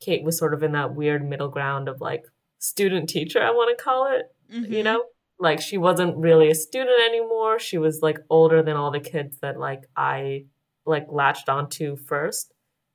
Kate 0.00 0.24
was 0.24 0.38
sort 0.38 0.54
of 0.54 0.62
in 0.62 0.72
that 0.72 0.94
weird 0.94 1.28
middle 1.28 1.48
ground 1.48 1.88
of 1.88 2.00
like 2.00 2.24
student 2.58 3.08
teacher, 3.08 3.42
I 3.42 3.50
want 3.50 3.76
to 3.76 3.82
call 3.82 4.06
it. 4.06 4.26
Mm-hmm. 4.52 4.72
You 4.72 4.82
know, 4.82 5.04
like 5.38 5.60
she 5.60 5.78
wasn't 5.78 6.16
really 6.16 6.50
a 6.50 6.54
student 6.54 7.00
anymore. 7.06 7.58
She 7.58 7.78
was 7.78 8.00
like 8.02 8.18
older 8.30 8.62
than 8.62 8.76
all 8.76 8.90
the 8.90 9.00
kids 9.00 9.38
that 9.40 9.58
like 9.58 9.82
I 9.96 10.46
like 10.86 11.06
latched 11.10 11.48
onto 11.48 11.96
first. 11.96 12.52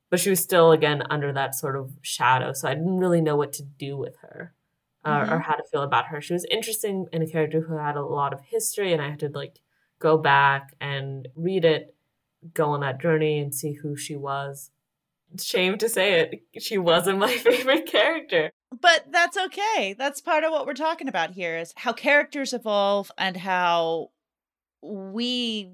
But 0.10 0.20
she 0.20 0.32
was 0.32 0.40
still 0.40 0.72
again 0.72 1.04
under 1.12 1.32
that 1.34 1.54
sort 1.54 1.76
of 1.76 1.92
shadow, 2.02 2.52
so 2.54 2.68
I 2.68 2.74
didn't 2.74 2.98
really 2.98 3.22
know 3.22 3.36
what 3.36 3.54
to 3.54 3.64
do 3.64 3.96
with 3.96 4.16
her. 4.22 4.56
Uh, 5.06 5.22
mm-hmm. 5.22 5.34
or 5.34 5.40
how 5.40 5.54
to 5.54 5.64
feel 5.72 5.82
about 5.82 6.08
her. 6.08 6.20
She 6.20 6.34
was 6.34 6.46
interesting 6.52 7.06
in 7.14 7.22
a 7.22 7.28
character 7.28 7.62
who 7.62 7.78
had 7.78 7.96
a 7.96 8.04
lot 8.04 8.34
of 8.34 8.42
history, 8.42 8.92
and 8.92 9.02
I 9.02 9.12
had 9.12 9.20
to 9.20 9.30
like 9.30 9.62
go 10.00 10.18
back 10.18 10.74
and 10.82 11.28
read 11.36 11.66
it, 11.66 11.96
go 12.54 12.72
on 12.72 12.82
that 12.82 13.02
journey 13.02 13.40
and 13.40 13.54
see 13.54 13.74
who 13.74 13.96
she 13.96 14.16
was. 14.16 14.72
Shame 15.40 15.78
to 15.78 15.90
say 15.90 16.22
it, 16.22 16.44
she 16.62 16.78
wasn't 16.78 17.20
my 17.20 17.32
favorite 17.38 17.86
character. 17.86 18.52
But 18.82 19.06
that's 19.12 19.38
okay. 19.38 19.96
That's 19.98 20.22
part 20.22 20.44
of 20.44 20.52
what 20.52 20.66
we're 20.66 20.74
talking 20.74 21.08
about 21.08 21.32
here 21.32 21.58
is 21.58 21.74
how 21.76 21.94
characters 21.94 22.54
evolve 22.54 23.12
and 23.18 23.38
how 23.38 24.12
we 24.82 25.72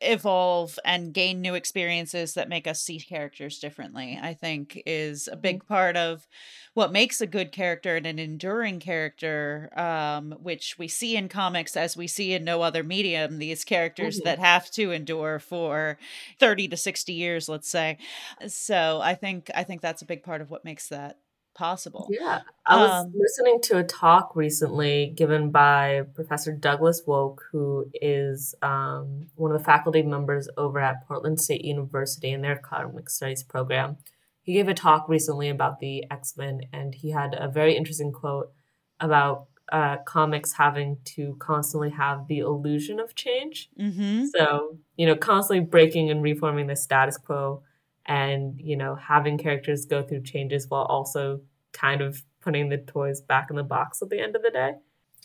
evolve 0.00 0.78
and 0.84 1.14
gain 1.14 1.40
new 1.40 1.54
experiences 1.54 2.34
that 2.34 2.48
make 2.48 2.66
us 2.66 2.80
see 2.80 2.98
characters 2.98 3.58
differently 3.58 4.18
i 4.20 4.34
think 4.34 4.82
is 4.86 5.28
a 5.28 5.32
mm-hmm. 5.32 5.40
big 5.40 5.66
part 5.66 5.96
of 5.96 6.26
what 6.74 6.92
makes 6.92 7.20
a 7.20 7.26
good 7.26 7.52
character 7.52 7.96
and 7.96 8.06
an 8.06 8.18
enduring 8.18 8.80
character 8.80 9.68
um, 9.76 10.32
which 10.40 10.76
we 10.78 10.88
see 10.88 11.16
in 11.16 11.28
comics 11.28 11.76
as 11.76 11.96
we 11.96 12.06
see 12.06 12.32
in 12.32 12.44
no 12.44 12.62
other 12.62 12.82
medium 12.82 13.38
these 13.38 13.64
characters 13.64 14.16
mm-hmm. 14.16 14.24
that 14.24 14.38
have 14.38 14.70
to 14.70 14.90
endure 14.90 15.38
for 15.38 15.98
30 16.40 16.68
to 16.68 16.76
60 16.76 17.12
years 17.12 17.48
let's 17.48 17.70
say 17.70 17.98
so 18.46 19.00
i 19.02 19.14
think 19.14 19.50
i 19.54 19.62
think 19.62 19.80
that's 19.80 20.02
a 20.02 20.06
big 20.06 20.22
part 20.22 20.40
of 20.40 20.50
what 20.50 20.64
makes 20.64 20.88
that 20.88 21.18
possible. 21.58 22.08
Yeah. 22.08 22.42
I 22.64 22.76
was 22.76 23.04
um, 23.04 23.12
listening 23.14 23.60
to 23.62 23.78
a 23.78 23.84
talk 23.84 24.36
recently 24.36 25.12
given 25.16 25.50
by 25.50 26.02
Professor 26.14 26.52
Douglas 26.52 27.02
Wolk, 27.06 27.38
who 27.50 27.90
is 27.94 28.54
um, 28.62 29.26
one 29.34 29.50
of 29.50 29.58
the 29.58 29.64
faculty 29.64 30.02
members 30.02 30.48
over 30.56 30.78
at 30.78 31.06
Portland 31.06 31.40
State 31.40 31.64
University 31.64 32.30
in 32.30 32.42
their 32.42 32.56
comic 32.56 33.10
studies 33.10 33.42
program. 33.42 33.96
He 34.42 34.54
gave 34.54 34.68
a 34.68 34.74
talk 34.74 35.08
recently 35.08 35.48
about 35.48 35.80
the 35.80 36.04
X 36.10 36.36
Men, 36.36 36.62
and 36.72 36.94
he 36.94 37.10
had 37.10 37.34
a 37.38 37.48
very 37.48 37.76
interesting 37.76 38.12
quote 38.12 38.52
about 39.00 39.48
uh, 39.70 39.98
comics 40.06 40.52
having 40.52 40.96
to 41.04 41.36
constantly 41.38 41.90
have 41.90 42.28
the 42.28 42.38
illusion 42.38 43.00
of 43.00 43.14
change. 43.14 43.68
Mm-hmm. 43.78 44.26
So, 44.26 44.78
you 44.96 45.06
know, 45.06 45.16
constantly 45.16 45.64
breaking 45.64 46.08
and 46.10 46.22
reforming 46.22 46.68
the 46.68 46.76
status 46.76 47.18
quo 47.18 47.62
and, 48.08 48.58
you 48.58 48.76
know, 48.76 48.96
having 48.96 49.36
characters 49.36 49.84
go 49.84 50.02
through 50.02 50.22
changes 50.22 50.66
while 50.68 50.84
also 50.84 51.42
kind 51.72 52.00
of 52.00 52.22
putting 52.40 52.70
the 52.70 52.78
toys 52.78 53.20
back 53.20 53.48
in 53.50 53.56
the 53.56 53.62
box 53.62 54.00
at 54.02 54.08
the 54.08 54.18
end 54.18 54.34
of 54.34 54.42
the 54.42 54.50
day. 54.50 54.72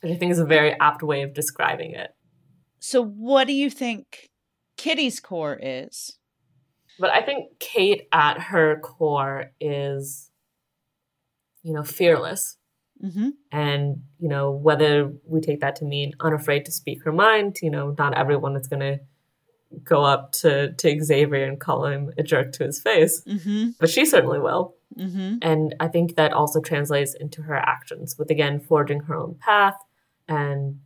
Which 0.02 0.12
I 0.12 0.16
think 0.16 0.34
is 0.34 0.40
a 0.40 0.46
very 0.46 0.78
apt 0.80 1.02
way 1.02 1.22
of 1.22 1.34
describing 1.34 1.92
it. 1.92 2.12
So, 2.80 3.02
what 3.02 3.48
do 3.48 3.54
you 3.54 3.70
think 3.70 4.30
Kitty's 4.76 5.22
core 5.22 5.58
is? 5.62 6.18
But 7.00 7.12
I 7.12 7.22
think 7.22 7.58
Kate 7.60 8.08
at 8.12 8.40
her 8.40 8.80
core 8.82 9.52
is, 9.62 10.30
you 11.64 11.74
know, 11.74 11.84
fearless. 11.84 12.58
Mm-hmm. 13.04 13.30
And, 13.52 14.04
you 14.20 14.28
know, 14.30 14.52
whether 14.52 15.12
we 15.26 15.40
take 15.40 15.62
that 15.62 15.78
to 15.78 15.86
mean 15.86 16.14
unafraid 16.20 16.66
to 16.66 16.72
speak 16.72 17.04
her 17.06 17.12
mind, 17.12 17.60
you 17.62 17.72
know, 17.72 17.96
not 17.98 18.18
everyone 18.18 18.56
is 18.56 18.68
going 18.68 18.82
to 18.82 19.00
go 19.84 20.04
up 20.04 20.32
to, 20.34 20.74
to 20.74 21.04
Xavier 21.04 21.44
and 21.46 21.60
call 21.60 21.86
him 21.86 22.12
a 22.18 22.24
jerk 22.24 22.52
to 22.54 22.64
his 22.66 22.82
face, 22.82 23.22
Mm-hmm. 23.28 23.72
but 23.80 23.90
she 23.90 24.06
certainly 24.06 24.40
will. 24.40 24.76
Mm-hmm. 24.98 25.38
And 25.42 25.76
I 25.80 25.88
think 25.88 26.16
that 26.16 26.34
also 26.34 26.62
translates 26.62 27.16
into 27.16 27.42
her 27.44 27.56
actions 27.56 28.18
with, 28.18 28.30
again, 28.30 28.60
forging 28.60 29.02
her 29.02 29.16
own 29.16 29.36
path 29.36 29.76
and 30.28 30.78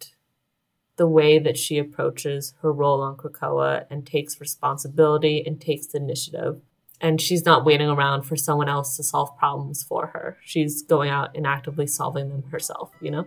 the 0.96 1.08
way 1.08 1.38
that 1.40 1.58
she 1.58 1.78
approaches 1.78 2.54
her 2.62 2.72
role 2.72 3.02
on 3.02 3.18
Krakoa 3.18 3.86
and 3.92 4.06
takes 4.06 4.40
responsibility 4.42 5.44
and 5.46 5.60
takes 5.62 5.88
the 5.88 5.98
initiative. 5.98 6.62
And 7.00 7.22
she's 7.22 7.46
not 7.46 7.66
waiting 7.66 7.90
around 7.90 8.24
for 8.24 8.36
someone 8.36 8.68
else 8.68 8.98
to 8.98 9.04
solve 9.04 9.38
problems 9.38 9.84
for 9.84 10.08
her. 10.08 10.38
She's 10.44 10.82
going 10.82 11.12
out 11.12 11.36
and 11.36 11.46
actively 11.46 11.86
solving 11.86 12.30
them 12.30 12.44
herself, 12.50 12.90
you 13.00 13.12
know? 13.12 13.26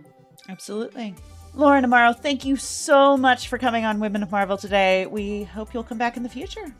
Absolutely. 0.49 1.15
Lauren 1.53 1.83
Amaro, 1.83 2.17
thank 2.17 2.45
you 2.45 2.55
so 2.55 3.17
much 3.17 3.49
for 3.49 3.57
coming 3.57 3.83
on 3.83 3.99
Women 3.99 4.23
of 4.23 4.31
Marvel 4.31 4.57
today. 4.57 5.05
We 5.05 5.43
hope 5.43 5.73
you'll 5.73 5.83
come 5.83 5.97
back 5.97 6.15
in 6.15 6.23
the 6.23 6.29
future. 6.29 6.73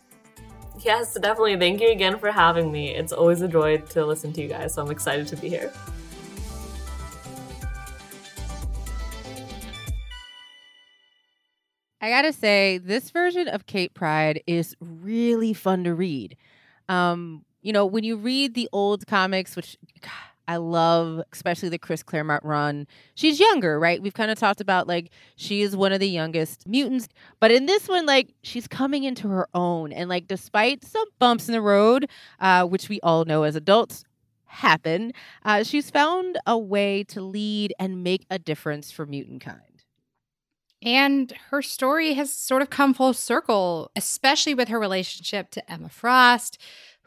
Yes, 0.79 1.13
definitely. 1.13 1.57
Thank 1.57 1.81
you 1.81 1.91
again 1.91 2.17
for 2.17 2.31
having 2.31 2.71
me. 2.71 2.95
It's 2.95 3.11
always 3.11 3.41
a 3.41 3.47
joy 3.47 3.77
to 3.77 4.05
listen 4.05 4.31
to 4.33 4.41
you 4.41 4.47
guys, 4.47 4.73
so 4.73 4.81
I'm 4.81 4.89
excited 4.89 5.27
to 5.27 5.35
be 5.35 5.49
here. 5.49 5.71
I 12.03 12.09
gotta 12.09 12.33
say, 12.33 12.79
this 12.79 13.11
version 13.11 13.47
of 13.47 13.67
Kate 13.67 13.93
Pryde 13.93 14.41
is 14.47 14.75
really 14.79 15.53
fun 15.53 15.83
to 15.83 15.93
read. 15.93 16.35
Um, 16.89 17.45
you 17.61 17.71
know, 17.71 17.85
when 17.85 18.03
you 18.03 18.15
read 18.15 18.55
the 18.55 18.67
old 18.71 19.05
comics, 19.05 19.55
which 19.55 19.77
God, 20.01 20.11
I 20.51 20.57
love, 20.57 21.21
especially 21.31 21.69
the 21.69 21.79
Chris 21.79 22.03
Claremont 22.03 22.43
run, 22.43 22.85
she's 23.15 23.39
younger, 23.39 23.79
right? 23.79 24.01
We've 24.01 24.13
kind 24.13 24.29
of 24.29 24.37
talked 24.37 24.59
about 24.59 24.85
like 24.85 25.09
she 25.37 25.61
is 25.61 25.77
one 25.77 25.93
of 25.93 26.01
the 26.01 26.09
youngest 26.09 26.67
mutants, 26.67 27.07
but 27.39 27.51
in 27.51 27.67
this 27.67 27.87
one, 27.87 28.05
like 28.05 28.33
she's 28.43 28.67
coming 28.67 29.05
into 29.05 29.29
her 29.29 29.47
own, 29.53 29.93
and 29.93 30.09
like 30.09 30.27
despite 30.27 30.83
some 30.83 31.07
bumps 31.19 31.47
in 31.47 31.53
the 31.53 31.61
road, 31.61 32.09
uh, 32.41 32.65
which 32.65 32.89
we 32.89 32.99
all 33.01 33.23
know 33.23 33.43
as 33.43 33.55
adults 33.55 34.03
happen, 34.43 35.13
uh, 35.45 35.63
she's 35.63 35.89
found 35.89 36.37
a 36.45 36.57
way 36.57 37.05
to 37.05 37.21
lead 37.21 37.73
and 37.79 38.03
make 38.03 38.25
a 38.29 38.37
difference 38.37 38.91
for 38.91 39.05
mutant 39.05 39.39
kind. 39.39 39.61
And 40.83 41.31
her 41.51 41.61
story 41.61 42.13
has 42.15 42.33
sort 42.33 42.63
of 42.63 42.71
come 42.71 42.93
full 42.95 43.13
circle, 43.13 43.91
especially 43.95 44.55
with 44.55 44.67
her 44.67 44.79
relationship 44.79 45.51
to 45.51 45.71
Emma 45.71 45.89
Frost, 45.89 46.57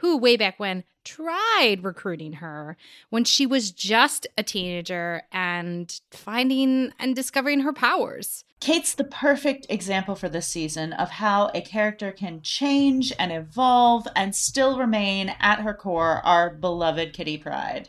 who 0.05 0.19
way 0.19 0.37
back 0.37 0.61
when 0.61 0.85
tried 1.03 1.79
recruiting 1.83 2.35
her 2.35 2.77
when 3.09 3.25
she 3.25 3.47
was 3.47 3.71
just 3.71 4.27
a 4.37 4.43
teenager 4.43 5.23
and 5.33 5.99
finding 6.11 6.93
and 6.99 7.17
discovering 7.17 7.61
her 7.61 7.73
powers. 7.73 8.45
Kate's 8.61 8.95
the 8.95 9.05
perfect 9.05 9.67
example 9.71 10.15
for 10.15 10.29
this 10.29 10.47
season 10.47 10.93
of 10.93 11.09
how 11.09 11.51
a 11.55 11.63
character 11.63 12.13
can 12.13 12.43
change 12.43 13.15
and 13.19 13.33
evolve 13.33 14.07
and 14.15 14.37
still 14.37 14.79
remain 14.79 15.35
at 15.41 15.61
her 15.61 15.73
core 15.73 16.21
our 16.23 16.51
beloved 16.51 17.15
Kitty 17.15 17.39
Pryde. 17.39 17.89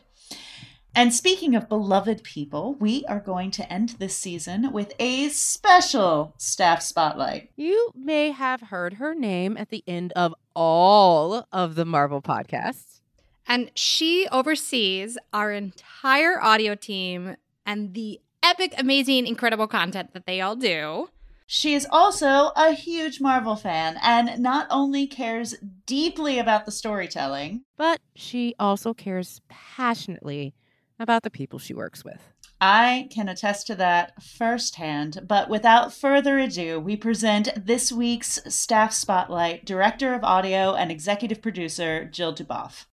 And 0.98 1.14
speaking 1.14 1.56
of 1.56 1.68
beloved 1.68 2.24
people, 2.24 2.76
we 2.76 3.04
are 3.10 3.20
going 3.20 3.52
to 3.52 3.72
end 3.72 3.90
this 4.00 4.16
season 4.16 4.72
with 4.72 4.94
a 4.98 5.28
special 5.28 6.34
staff 6.38 6.82
spotlight. 6.82 7.52
You 7.58 7.92
may 7.94 8.32
have 8.32 8.62
heard 8.62 8.94
her 8.94 9.14
name 9.14 9.58
at 9.58 9.70
the 9.72 9.84
end 9.86 10.14
of 10.14 10.34
all 10.56 11.46
of 11.52 11.76
the 11.76 11.84
Marvel 11.84 12.22
podcasts. 12.22 13.02
And 13.46 13.72
she 13.76 14.26
oversees 14.32 15.18
our 15.34 15.52
entire 15.52 16.42
audio 16.42 16.76
team 16.76 17.36
and 17.66 17.94
the 17.94 18.22
epic, 18.42 18.74
amazing, 18.78 19.28
incredible 19.28 19.68
content 19.68 20.14
that 20.14 20.26
they 20.26 20.40
all 20.40 20.56
do. 20.56 21.10
She 21.46 21.74
is 21.74 21.86
also 21.92 22.52
a 22.56 22.72
huge 22.72 23.20
Marvel 23.20 23.58
fan 23.58 24.00
and 24.02 24.40
not 24.42 24.66
only 24.72 25.08
cares 25.08 25.56
deeply 25.86 26.40
about 26.40 26.66
the 26.66 26.72
storytelling, 26.72 27.64
But 27.76 28.00
she 28.16 28.56
also 28.58 28.94
cares 28.94 29.42
passionately 29.50 30.56
about 31.00 31.24
the 31.24 31.30
people 31.30 31.60
she 31.60 31.74
works 31.74 32.04
with. 32.04 32.22
I 32.62 33.10
can 33.12 33.28
attest 33.28 33.68
to 33.68 33.76
that 33.76 34.24
firsthand, 34.24 35.22
but 35.28 35.50
without 35.50 35.94
further 35.94 36.38
ado, 36.40 36.80
we 36.80 36.96
present 36.96 37.50
this 37.66 37.92
week's 37.92 38.40
Staff 38.48 38.94
Spotlight 38.94 39.66
Director 39.66 40.14
of 40.14 40.24
Audio 40.24 40.74
and 40.74 40.90
Executive 40.92 41.42
Producer, 41.42 42.06
Jill 42.06 42.34
Duboff. 42.34 42.86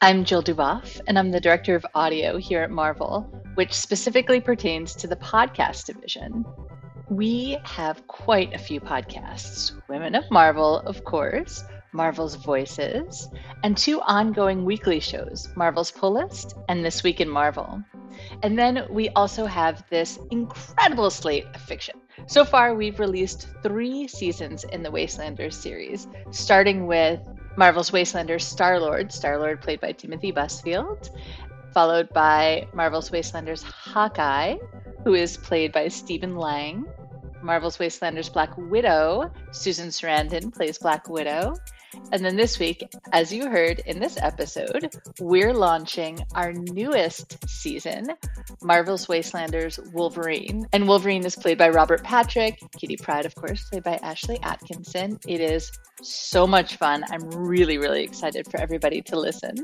I'm 0.00 0.24
Jill 0.24 0.42
Duboff, 0.42 1.00
and 1.06 1.18
I'm 1.18 1.30
the 1.30 1.40
Director 1.40 1.74
of 1.74 1.84
Audio 1.94 2.38
here 2.38 2.62
at 2.62 2.70
Marvel, 2.70 3.22
which 3.56 3.74
specifically 3.74 4.40
pertains 4.40 4.94
to 4.94 5.06
the 5.06 5.16
podcast 5.16 5.86
division. 5.86 6.44
We 7.10 7.58
have 7.64 8.06
quite 8.06 8.54
a 8.54 8.58
few 8.58 8.80
podcasts 8.80 9.72
Women 9.88 10.14
of 10.14 10.30
Marvel, 10.30 10.78
of 10.80 11.04
course, 11.04 11.64
Marvel's 11.92 12.36
Voices, 12.36 13.28
and 13.64 13.76
two 13.76 14.00
ongoing 14.02 14.64
weekly 14.64 15.00
shows 15.00 15.48
Marvel's 15.56 15.90
Pull 15.90 16.12
List 16.12 16.54
and 16.68 16.84
This 16.84 17.02
Week 17.02 17.20
in 17.20 17.28
Marvel. 17.28 17.82
And 18.42 18.58
then 18.58 18.86
we 18.90 19.08
also 19.10 19.46
have 19.46 19.84
this 19.90 20.18
incredible 20.30 21.10
slate 21.10 21.46
of 21.54 21.60
fiction. 21.60 21.96
So 22.26 22.44
far, 22.44 22.74
we've 22.74 23.00
released 23.00 23.48
three 23.62 24.06
seasons 24.06 24.64
in 24.64 24.82
the 24.82 24.90
Wastelanders 24.90 25.54
series, 25.54 26.06
starting 26.30 26.86
with 26.86 27.20
Marvel's 27.56 27.90
Wastelanders 27.90 28.42
Star 28.42 28.78
Lord, 28.78 29.12
Star 29.12 29.38
Lord 29.38 29.60
played 29.60 29.80
by 29.80 29.92
Timothy 29.92 30.32
Busfield, 30.32 31.10
followed 31.72 32.08
by 32.10 32.66
Marvel's 32.72 33.10
Wastelanders 33.10 33.62
Hawkeye, 33.62 34.56
who 35.04 35.14
is 35.14 35.36
played 35.36 35.72
by 35.72 35.88
Stephen 35.88 36.36
Lang. 36.36 36.84
Marvel's 37.42 37.78
Wastelanders 37.78 38.32
Black 38.32 38.56
Widow, 38.56 39.32
Susan 39.50 39.88
Sarandon 39.88 40.54
plays 40.54 40.78
Black 40.78 41.08
Widow. 41.08 41.54
And 42.12 42.24
then 42.24 42.36
this 42.36 42.58
week, 42.58 42.88
as 43.12 43.32
you 43.32 43.48
heard 43.48 43.80
in 43.80 43.98
this 43.98 44.16
episode, 44.20 44.90
we're 45.20 45.54
launching 45.54 46.18
our 46.34 46.52
newest 46.52 47.48
season, 47.48 48.08
Marvel's 48.62 49.06
Wastelanders 49.06 49.78
Wolverine. 49.92 50.66
And 50.72 50.88
Wolverine 50.88 51.24
is 51.24 51.36
played 51.36 51.58
by 51.58 51.68
Robert 51.68 52.02
Patrick, 52.02 52.60
Kitty 52.78 52.96
Pryde, 52.96 53.26
of 53.26 53.34
course, 53.34 53.68
played 53.68 53.84
by 53.84 53.98
Ashley 54.02 54.38
Atkinson. 54.42 55.18
It 55.26 55.40
is 55.40 55.70
so 56.02 56.46
much 56.46 56.76
fun. 56.76 57.04
I'm 57.10 57.28
really, 57.30 57.78
really 57.78 58.02
excited 58.02 58.50
for 58.50 58.60
everybody 58.60 59.02
to 59.02 59.18
listen. 59.18 59.54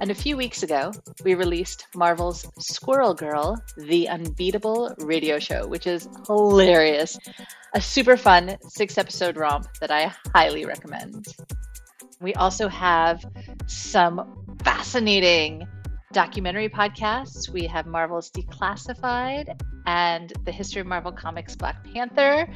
And 0.00 0.10
a 0.10 0.14
few 0.14 0.36
weeks 0.36 0.62
ago, 0.62 0.92
we 1.24 1.34
released 1.34 1.86
Marvel's 1.94 2.46
Squirrel 2.58 3.14
Girl, 3.14 3.56
the 3.78 4.08
unbeatable 4.08 4.94
radio 4.98 5.38
show, 5.38 5.66
which 5.66 5.86
is 5.86 6.08
hilarious. 6.26 7.18
A 7.74 7.80
super 7.80 8.16
fun 8.16 8.56
six 8.68 8.98
episode 8.98 9.36
romp 9.36 9.66
that 9.80 9.90
I 9.90 10.12
highly 10.34 10.66
recommend. 10.66 11.26
We 12.20 12.34
also 12.34 12.68
have 12.68 13.24
some 13.66 14.44
fascinating 14.62 15.66
documentary 16.12 16.68
podcasts. 16.68 17.48
We 17.48 17.66
have 17.66 17.86
Marvel's 17.86 18.30
Declassified 18.30 19.60
and 19.86 20.32
the 20.44 20.52
History 20.52 20.80
of 20.80 20.86
Marvel 20.86 21.12
Comics 21.12 21.54
Black 21.56 21.84
Panther. 21.84 22.48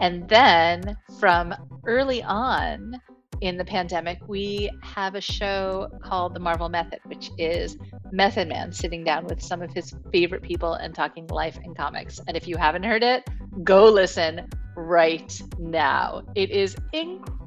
And 0.00 0.28
then 0.28 0.96
from 1.20 1.54
early 1.86 2.22
on, 2.22 3.00
in 3.40 3.56
the 3.56 3.64
pandemic, 3.64 4.18
we 4.26 4.70
have 4.82 5.14
a 5.14 5.20
show 5.20 5.88
called 6.02 6.34
The 6.34 6.40
Marvel 6.40 6.68
Method, 6.68 7.00
which 7.04 7.30
is 7.36 7.76
Method 8.10 8.48
Man 8.48 8.72
sitting 8.72 9.04
down 9.04 9.26
with 9.26 9.42
some 9.42 9.60
of 9.60 9.72
his 9.72 9.94
favorite 10.12 10.42
people 10.42 10.74
and 10.74 10.94
talking 10.94 11.26
life 11.28 11.58
and 11.62 11.76
comics. 11.76 12.20
And 12.26 12.36
if 12.36 12.48
you 12.48 12.56
haven't 12.56 12.84
heard 12.84 13.02
it, 13.02 13.28
go 13.62 13.88
listen 13.88 14.48
right 14.76 15.40
now. 15.58 16.22
It 16.34 16.50
is 16.50 16.76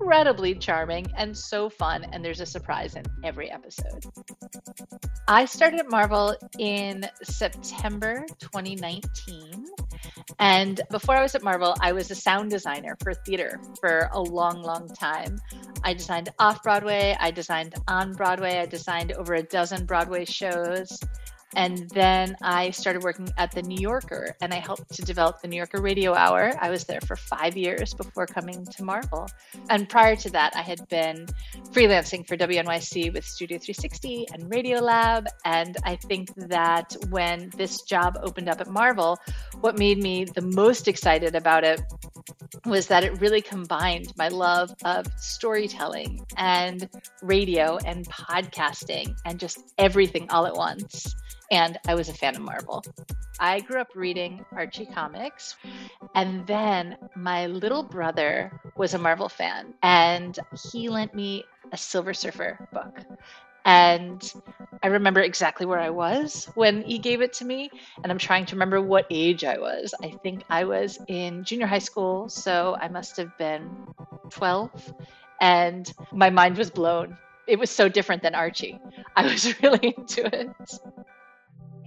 incredibly 0.08 0.56
charming 0.56 1.06
and 1.18 1.38
so 1.38 1.70
fun, 1.70 2.06
and 2.14 2.24
there's 2.24 2.40
a 2.40 2.46
surprise 2.46 2.96
in 2.96 3.04
every 3.26 3.52
episode. 3.52 4.06
I 5.28 5.44
started 5.44 5.82
at 5.82 5.90
Marvel 5.90 6.34
in 6.58 7.06
September 7.24 8.26
2019. 8.40 9.66
And 10.40 10.80
before 10.92 11.18
I 11.18 11.22
was 11.22 11.36
at 11.36 11.44
Marvel, 11.44 11.76
I 11.82 11.92
was 11.92 12.10
a 12.10 12.16
sound 12.16 12.52
designer 12.52 12.96
for 13.04 13.14
theater 13.14 13.60
for 13.82 14.10
a 14.14 14.22
long, 14.22 14.64
long 14.64 14.88
time. 14.88 15.40
I 15.84 15.94
designed 15.94 16.30
off 16.40 16.64
Broadway, 16.64 17.18
I 17.20 17.30
designed 17.30 17.76
on 17.90 18.14
Broadway, 18.14 18.60
I 18.60 18.66
designed 18.66 19.12
over 19.12 19.34
a 19.34 19.44
dozen 19.44 19.86
Broadway 19.86 20.24
shows. 20.24 20.98
And 21.56 21.90
then 21.92 22.36
I 22.42 22.72
started 22.72 23.04
working 23.04 23.30
at 23.38 23.52
The 23.52 23.62
New 23.62 23.80
Yorker 23.80 24.36
and 24.42 24.54
I 24.54 24.58
helped 24.58 24.94
to 24.96 25.02
develop 25.02 25.42
the 25.42 25.48
New 25.48 25.56
Yorker 25.56 25.82
Radio 25.82 26.14
Hour. 26.14 26.52
I 26.60 26.70
was 26.70 26.84
there 26.84 27.00
for 27.02 27.16
five 27.16 27.56
years 27.56 27.94
before 27.94 28.28
coming 28.28 28.66
to 28.66 28.84
Marvel. 28.84 29.30
And 29.70 29.88
prior 29.88 30.16
to 30.18 30.30
that, 30.32 30.56
I 30.56 30.62
had 30.62 30.88
been 30.90 31.26
freelancing 31.72 32.28
for 32.28 32.36
WNYC 32.36 33.14
with 33.14 33.24
Studio 33.26 33.58
360 33.58 34.28
and 34.34 34.44
Radiolab. 34.52 35.28
And 35.46 35.78
I 35.84 35.96
think 35.96 36.34
that 36.36 36.96
when 37.10 37.50
this 37.56 37.82
job 37.84 38.18
opened 38.22 38.50
up 38.50 38.60
at 38.60 38.68
Marvel, 38.68 39.18
what 39.62 39.78
made 39.78 40.00
me 40.04 40.26
the 40.26 40.42
most 40.42 40.88
excited 40.88 41.34
about 41.34 41.64
it 41.64 41.82
was 42.66 42.88
that 42.88 43.04
it 43.04 43.22
really 43.22 43.42
combined 43.42 44.12
my 44.18 44.28
love 44.28 44.76
of 44.84 45.08
storytelling 45.18 46.26
and 46.36 46.90
radio 47.22 47.78
and 47.86 48.06
podcasting 48.10 49.16
and 49.26 49.40
just 49.40 49.60
everything 49.78 50.30
all 50.30 50.46
at 50.46 50.56
once 50.56 51.16
and 51.52 51.78
I 51.88 51.96
was 51.96 52.10
a 52.10 52.14
fan 52.14 52.36
of 52.36 52.42
Marvel. 52.42 52.84
I 53.40 53.60
grew 53.62 53.80
up 53.80 53.90
reading 53.96 54.46
Archie 54.52 54.86
comics, 54.86 55.56
and 56.16 56.46
then 56.48 56.98
my 57.16 57.48
little 57.48 57.84
brother 57.84 58.52
was 58.76 58.94
a 58.94 58.98
Marvel 58.98 59.30
fan, 59.30 59.74
and 59.84 60.38
he 60.72 60.90
lent 60.90 61.14
me 61.14 61.46
a 61.72 61.78
Silver 61.78 62.14
Surfer 62.14 62.68
book. 62.74 63.00
And 63.66 64.34
I 64.82 64.88
remember 64.88 65.20
exactly 65.20 65.66
where 65.66 65.80
I 65.80 65.90
was 65.90 66.50
when 66.56 66.84
he 66.84 66.98
gave 66.98 67.22
it 67.22 67.34
to 67.34 67.46
me. 67.46 67.70
And 68.02 68.10
I'm 68.10 68.18
trying 68.18 68.46
to 68.46 68.56
remember 68.56 68.82
what 68.82 69.06
age 69.10 69.44
I 69.44 69.58
was. 69.58 69.94
I 70.02 70.12
think 70.24 70.44
I 70.50 70.64
was 70.64 70.98
in 71.10 71.44
junior 71.44 71.68
high 71.68 71.80
school. 71.80 72.30
So 72.30 72.78
I 72.80 72.88
must 72.88 73.18
have 73.18 73.38
been 73.38 73.70
12. 74.30 74.94
And 75.42 75.92
my 76.14 76.30
mind 76.30 76.58
was 76.58 76.70
blown. 76.72 77.18
It 77.46 77.60
was 77.60 77.70
so 77.70 77.90
different 77.90 78.24
than 78.24 78.36
Archie. 78.36 78.80
I 79.18 79.24
was 79.24 79.54
really 79.62 79.94
into 79.98 80.26
it 80.34 80.50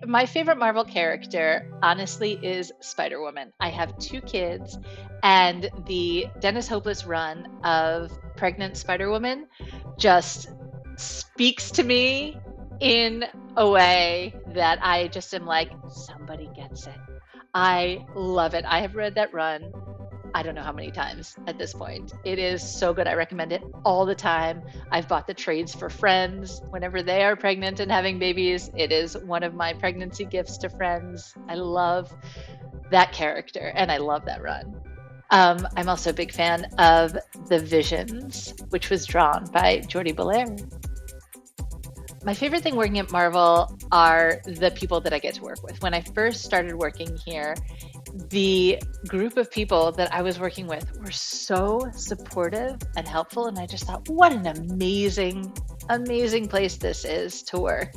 my 0.07 0.27
favorite 0.27 0.59
Marvel 0.59 0.85
character, 0.85 1.71
honestly, 1.83 2.39
is 2.43 2.73
Spider 2.81 3.21
Woman. 3.21 3.53
I 3.61 3.69
have 3.71 3.97
two 3.99 4.21
kids, 4.21 4.79
and 5.23 5.71
the 5.87 6.27
Dennis 6.41 6.69
Hopeless 6.69 7.07
run 7.07 7.47
of 7.65 8.11
Pregnant 8.37 8.77
Spider 8.77 9.11
Woman 9.11 9.47
just 9.99 10.49
speaks 10.97 11.71
to 11.73 11.83
me 11.83 12.39
in 12.81 13.25
a 13.57 13.69
way 13.69 14.35
that 14.55 14.79
I 14.83 15.09
just 15.09 15.35
am 15.35 15.45
like, 15.45 15.71
somebody 15.89 16.49
gets 16.57 16.87
it. 16.87 16.97
I 17.53 18.07
love 18.15 18.55
it. 18.55 18.65
I 18.67 18.81
have 18.81 18.95
read 18.95 19.17
that 19.17 19.35
run 19.35 19.73
I 20.35 20.43
don't 20.43 20.55
know 20.55 20.63
how 20.63 20.73
many 20.73 20.91
times 20.91 21.37
at 21.47 21.59
this 21.59 21.73
point. 21.73 22.13
It 22.25 22.39
is 22.39 22.63
so 22.63 22.93
good. 22.93 23.07
I 23.07 23.15
recommend 23.15 23.53
it 23.53 23.63
all 23.85 24.07
the 24.07 24.15
time. 24.15 24.63
I've 24.91 25.09
bought 25.09 25.27
the 25.27 25.35
trades 25.35 25.75
for 25.75 25.91
friends 25.91 26.63
whenever 26.71 27.03
they 27.03 27.25
are 27.25 27.37
pregnant 27.37 27.81
and 27.81 27.91
having 27.91 28.19
babies. 28.19 28.71
It 28.77 28.93
is 28.93 29.17
one 29.17 29.43
of 29.43 29.55
my 29.55 29.73
pregnancy 29.73 30.25
gifts 30.25 30.57
to 30.59 30.69
friends. 30.71 31.35
I 31.49 31.55
love 31.55 32.13
that 32.91 33.13
character 33.13 33.73
and 33.75 33.91
I 33.91 33.99
love 33.99 34.25
that 34.27 34.43
run. 34.43 34.81
Um, 35.31 35.67
I'm 35.77 35.89
also 35.89 36.11
a 36.11 36.13
big 36.13 36.33
fan 36.33 36.65
of 36.79 37.17
The 37.49 37.61
Visions, 37.61 38.53
which 38.71 38.91
was 38.91 39.07
drawn 39.07 39.45
by 39.53 39.81
Jordie 39.81 40.13
Bellaire. 40.13 40.57
My 42.25 42.35
favorite 42.35 42.63
thing 42.63 42.77
working 42.77 42.99
at 42.99 43.11
Marvel 43.11 43.79
are 43.93 44.43
the 44.45 44.71
people 44.73 45.01
that 45.01 45.13
I 45.13 45.19
get 45.19 45.35
to 45.35 45.43
work 45.43 45.63
with. 45.63 45.81
When 45.83 45.95
I 45.95 46.03
first 46.03 46.45
started 46.45 46.75
working 46.75 47.17
here, 47.25 47.55
the 48.31 48.83
group 49.07 49.37
of 49.37 49.51
people 49.51 49.93
that 49.93 50.13
I 50.13 50.23
was 50.23 50.39
working 50.39 50.67
with 50.67 50.99
were 50.99 51.11
so 51.11 51.81
supportive 51.95 52.77
and 52.97 53.07
helpful. 53.07 53.47
And 53.47 53.59
I 53.59 53.67
just 53.67 53.85
thought, 53.85 54.09
what 54.09 54.33
an 54.33 54.47
amazing, 54.47 55.53
amazing 55.89 56.49
place 56.49 56.77
this 56.77 57.05
is 57.05 57.43
to 57.45 57.61
work. 57.61 57.93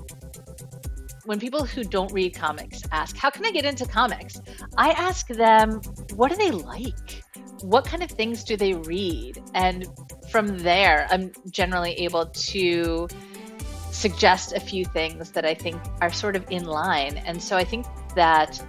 When 1.26 1.40
people 1.40 1.66
who 1.66 1.84
don't 1.84 2.12
read 2.12 2.36
comics 2.36 2.84
ask, 2.92 3.16
How 3.16 3.30
can 3.30 3.46
I 3.46 3.52
get 3.52 3.66
into 3.66 3.86
comics? 3.86 4.42
I 4.78 4.92
ask 4.92 5.28
them, 5.28 5.82
What 6.16 6.30
do 6.30 6.36
they 6.36 6.52
like? 6.52 7.24
What 7.62 7.86
kind 7.86 8.04
of 8.04 8.12
things 8.12 8.44
do 8.44 8.58
they 8.58 8.74
read? 8.74 9.42
And 9.54 9.88
from 10.30 10.58
there, 10.60 11.08
I'm 11.10 11.32
generally 11.50 11.94
able 11.94 12.26
to 12.26 13.08
suggest 13.92 14.52
a 14.54 14.60
few 14.60 14.84
things 14.84 15.32
that 15.32 15.46
I 15.46 15.54
think 15.54 15.82
are 16.02 16.12
sort 16.12 16.36
of 16.36 16.46
in 16.50 16.66
line. 16.66 17.18
And 17.26 17.42
so 17.42 17.56
I 17.56 17.64
think 17.64 17.86
that 18.16 18.60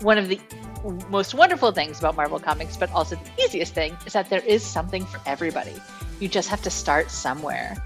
one 0.00 0.18
of 0.18 0.28
the 0.28 0.40
most 1.08 1.34
wonderful 1.34 1.72
things 1.72 1.98
about 1.98 2.16
Marvel 2.16 2.38
Comics, 2.38 2.76
but 2.76 2.90
also 2.92 3.16
the 3.16 3.44
easiest 3.44 3.74
thing, 3.74 3.96
is 4.06 4.12
that 4.12 4.28
there 4.28 4.44
is 4.44 4.64
something 4.64 5.04
for 5.06 5.20
everybody. 5.26 5.74
You 6.20 6.28
just 6.28 6.48
have 6.48 6.62
to 6.62 6.70
start 6.70 7.10
somewhere. 7.10 7.76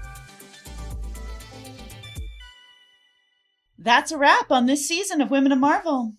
That's 3.77 4.11
a 4.11 4.17
wrap 4.17 4.51
on 4.51 4.65
this 4.65 4.87
season 4.87 5.21
of 5.21 5.31
Women 5.31 5.51
of 5.51 5.59
Marvel. 5.59 6.13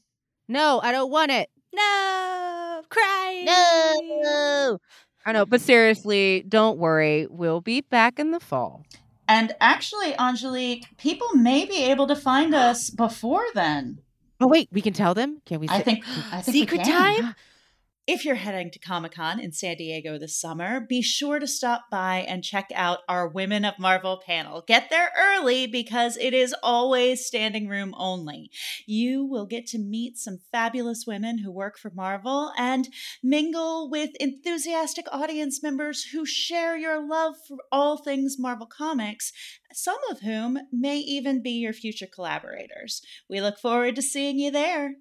No, 0.49 0.81
I 0.83 0.93
don't 0.93 1.11
want 1.11 1.31
it. 1.31 1.51
No, 1.73 2.83
cry. 2.89 3.43
No. 3.45 4.79
I 5.27 5.33
know, 5.33 5.45
but 5.45 5.61
seriously, 5.61 6.43
don't 6.49 6.79
worry. 6.79 7.27
We'll 7.29 7.61
be 7.61 7.83
back 7.83 8.19
in 8.19 8.31
the 8.31 8.41
fall. 8.41 8.85
And 9.29 9.55
actually, 9.61 10.19
Angelique, 10.19 10.87
people 10.97 11.29
may 11.35 11.67
be 11.67 11.85
able 11.85 12.07
to 12.09 12.17
find 12.17 12.55
us 12.55 12.91
before 12.91 13.45
then. 13.55 13.99
Oh 14.41 14.47
wait, 14.47 14.69
we 14.73 14.81
can 14.81 14.93
tell 14.93 15.15
them. 15.15 15.43
Can 15.47 15.61
we? 15.61 15.69
I 15.69 15.81
think. 15.81 16.05
Mm, 16.05 16.33
I 16.33 16.43
think 16.43 16.55
we 16.55 16.61
Secret 16.61 16.83
can. 16.83 17.23
time? 17.23 17.35
If 18.13 18.25
you're 18.25 18.35
heading 18.35 18.73
to 18.73 18.81
Comic 18.81 19.13
Con 19.13 19.39
in 19.39 19.53
San 19.53 19.77
Diego 19.77 20.19
this 20.19 20.37
summer, 20.37 20.81
be 20.81 21.01
sure 21.01 21.39
to 21.39 21.47
stop 21.47 21.85
by 21.93 22.27
and 22.27 22.43
check 22.43 22.69
out 22.75 22.99
our 23.09 23.29
Women 23.29 23.65
of 23.65 23.79
Marvel 23.79 24.21
panel. 24.27 24.65
Get 24.67 24.91
there 24.91 25.13
early 25.17 25.69
because 25.69 26.17
it 26.17 26.35
is 26.35 26.53
always 26.61 27.25
standing 27.25 27.69
room 27.69 27.95
only. 27.97 28.51
You 28.85 29.25
will 29.25 29.47
get 29.47 29.65
to 29.69 29.79
meet 29.79 30.19
some 30.19 30.41
fabulous 30.51 31.05
women 31.07 31.39
who 31.39 31.53
work 31.53 31.79
for 31.79 31.93
Marvel 31.95 32.51
and 32.59 32.89
mingle 33.23 33.89
with 33.89 34.11
enthusiastic 34.19 35.07
audience 35.13 35.63
members 35.63 36.07
who 36.07 36.27
share 36.27 36.77
your 36.77 37.01
love 37.09 37.37
for 37.47 37.59
all 37.71 37.97
things 37.97 38.41
Marvel 38.41 38.67
Comics, 38.67 39.33
some 39.73 40.01
of 40.11 40.23
whom 40.23 40.59
may 40.73 40.97
even 40.97 41.45
be 41.45 41.53
your 41.53 41.73
future 41.73 42.09
collaborators. 42.13 43.03
We 43.29 43.41
look 43.41 43.61
forward 43.61 43.95
to 43.95 44.03
seeing 44.03 44.41
you 44.41 44.51
there. 44.51 44.97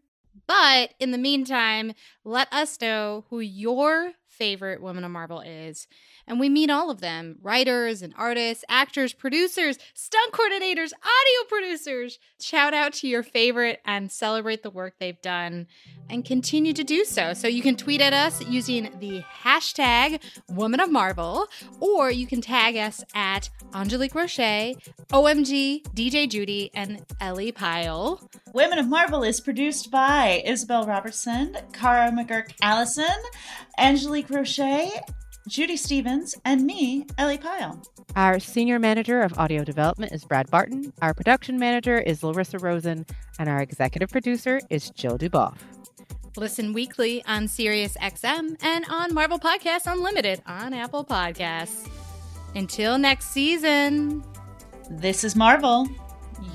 But 0.48 0.94
in 1.00 1.12
the 1.12 1.18
meantime, 1.18 1.94
let 2.24 2.52
us 2.52 2.80
know 2.82 3.26
who 3.30 3.40
your 3.40 4.14
favorite 4.28 4.82
woman 4.82 5.04
of 5.04 5.12
Marvel 5.12 5.42
is. 5.42 5.88
And 6.30 6.40
we 6.40 6.48
meet 6.48 6.70
all 6.70 6.92
of 6.92 7.02
them 7.02 7.40
writers 7.42 8.04
and 8.04 8.14
artists, 8.16 8.64
actors, 8.70 9.14
producers, 9.14 9.80
stunt 9.96 10.32
coordinators, 10.32 10.94
audio 10.94 11.50
producers. 11.50 12.20
Shout 12.40 12.74
out 12.74 12.94
to 12.94 13.08
your 13.08 13.24
favorite 13.24 13.82
and 13.84 14.12
celebrate 14.12 14.62
the 14.62 14.70
work 14.70 14.94
they've 15.00 15.22
done 15.22 15.66
and 16.08 16.24
continue 16.24 16.72
to 16.74 16.84
do 16.84 17.04
so. 17.04 17.34
So 17.34 17.48
you 17.48 17.64
can 17.64 17.76
tweet 17.76 18.00
at 18.00 18.14
us 18.14 18.46
using 18.46 18.92
the 19.00 19.24
hashtag 19.44 20.22
Woman 20.50 20.80
of 20.80 20.92
Marvel, 20.92 21.48
or 21.80 22.12
you 22.12 22.28
can 22.28 22.42
tag 22.42 22.78
us 22.78 23.04
at 23.16 23.50
Angelique 23.74 24.14
Roche, 24.14 24.38
OMG, 24.38 25.82
DJ 25.96 26.30
Judy, 26.30 26.70
and 26.76 27.04
Ellie 27.20 27.52
Pyle. 27.52 28.30
Women 28.54 28.78
of 28.78 28.88
Marvel 28.88 29.24
is 29.24 29.42
produced 29.42 29.90
by 29.90 30.44
Isabel 30.46 30.86
Robertson, 30.86 31.58
Cara 31.74 32.12
McGurk 32.12 32.52
Allison, 32.62 33.06
Angelique 33.80 34.30
Roche, 34.30 34.60
Judy 35.50 35.78
Stevens, 35.78 36.36
and 36.46 36.64
me, 36.64 37.08
Ellie 37.18 37.40
Pyle. 37.40 37.82
Our 38.16 38.40
senior 38.40 38.78
manager 38.78 39.22
of 39.22 39.38
audio 39.40 39.64
development 39.64 40.12
is 40.12 40.24
Brad 40.24 40.48
Barton. 40.52 40.94
Our 41.02 41.16
production 41.16 41.58
manager 41.58 41.98
is 41.98 42.22
Larissa 42.22 42.60
Rosen, 42.60 43.04
and 43.40 43.50
our 43.50 43.60
executive 43.60 44.12
producer 44.12 44.62
is 44.70 44.92
Jill 44.92 45.18
Duboff. 45.18 45.58
Listen 46.38 46.72
weekly 46.72 47.24
on 47.26 47.46
SiriusXM 47.48 48.58
and 48.62 48.86
on 48.92 49.12
Marvel 49.12 49.40
Podcast 49.40 49.92
Unlimited 49.92 50.44
on 50.46 50.72
Apple 50.72 51.04
Podcasts. 51.04 51.90
Until 52.54 53.00
next 53.00 53.32
season, 53.32 54.24
this 54.92 55.24
is 55.24 55.36
Marvel. 55.36 55.88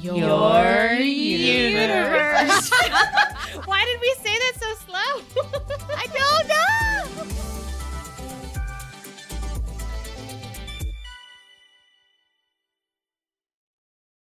Your, 0.00 0.16
Your 0.16 0.92
universe. 1.00 2.70
universe. 2.70 2.70
Why 3.64 3.84
did 3.84 4.00
we 4.00 4.14
say 4.22 4.38
that 4.38 4.52
so 4.60 4.74
slow? 4.86 5.42
I 5.96 6.06
don't 6.06 6.48
know. 6.48 7.53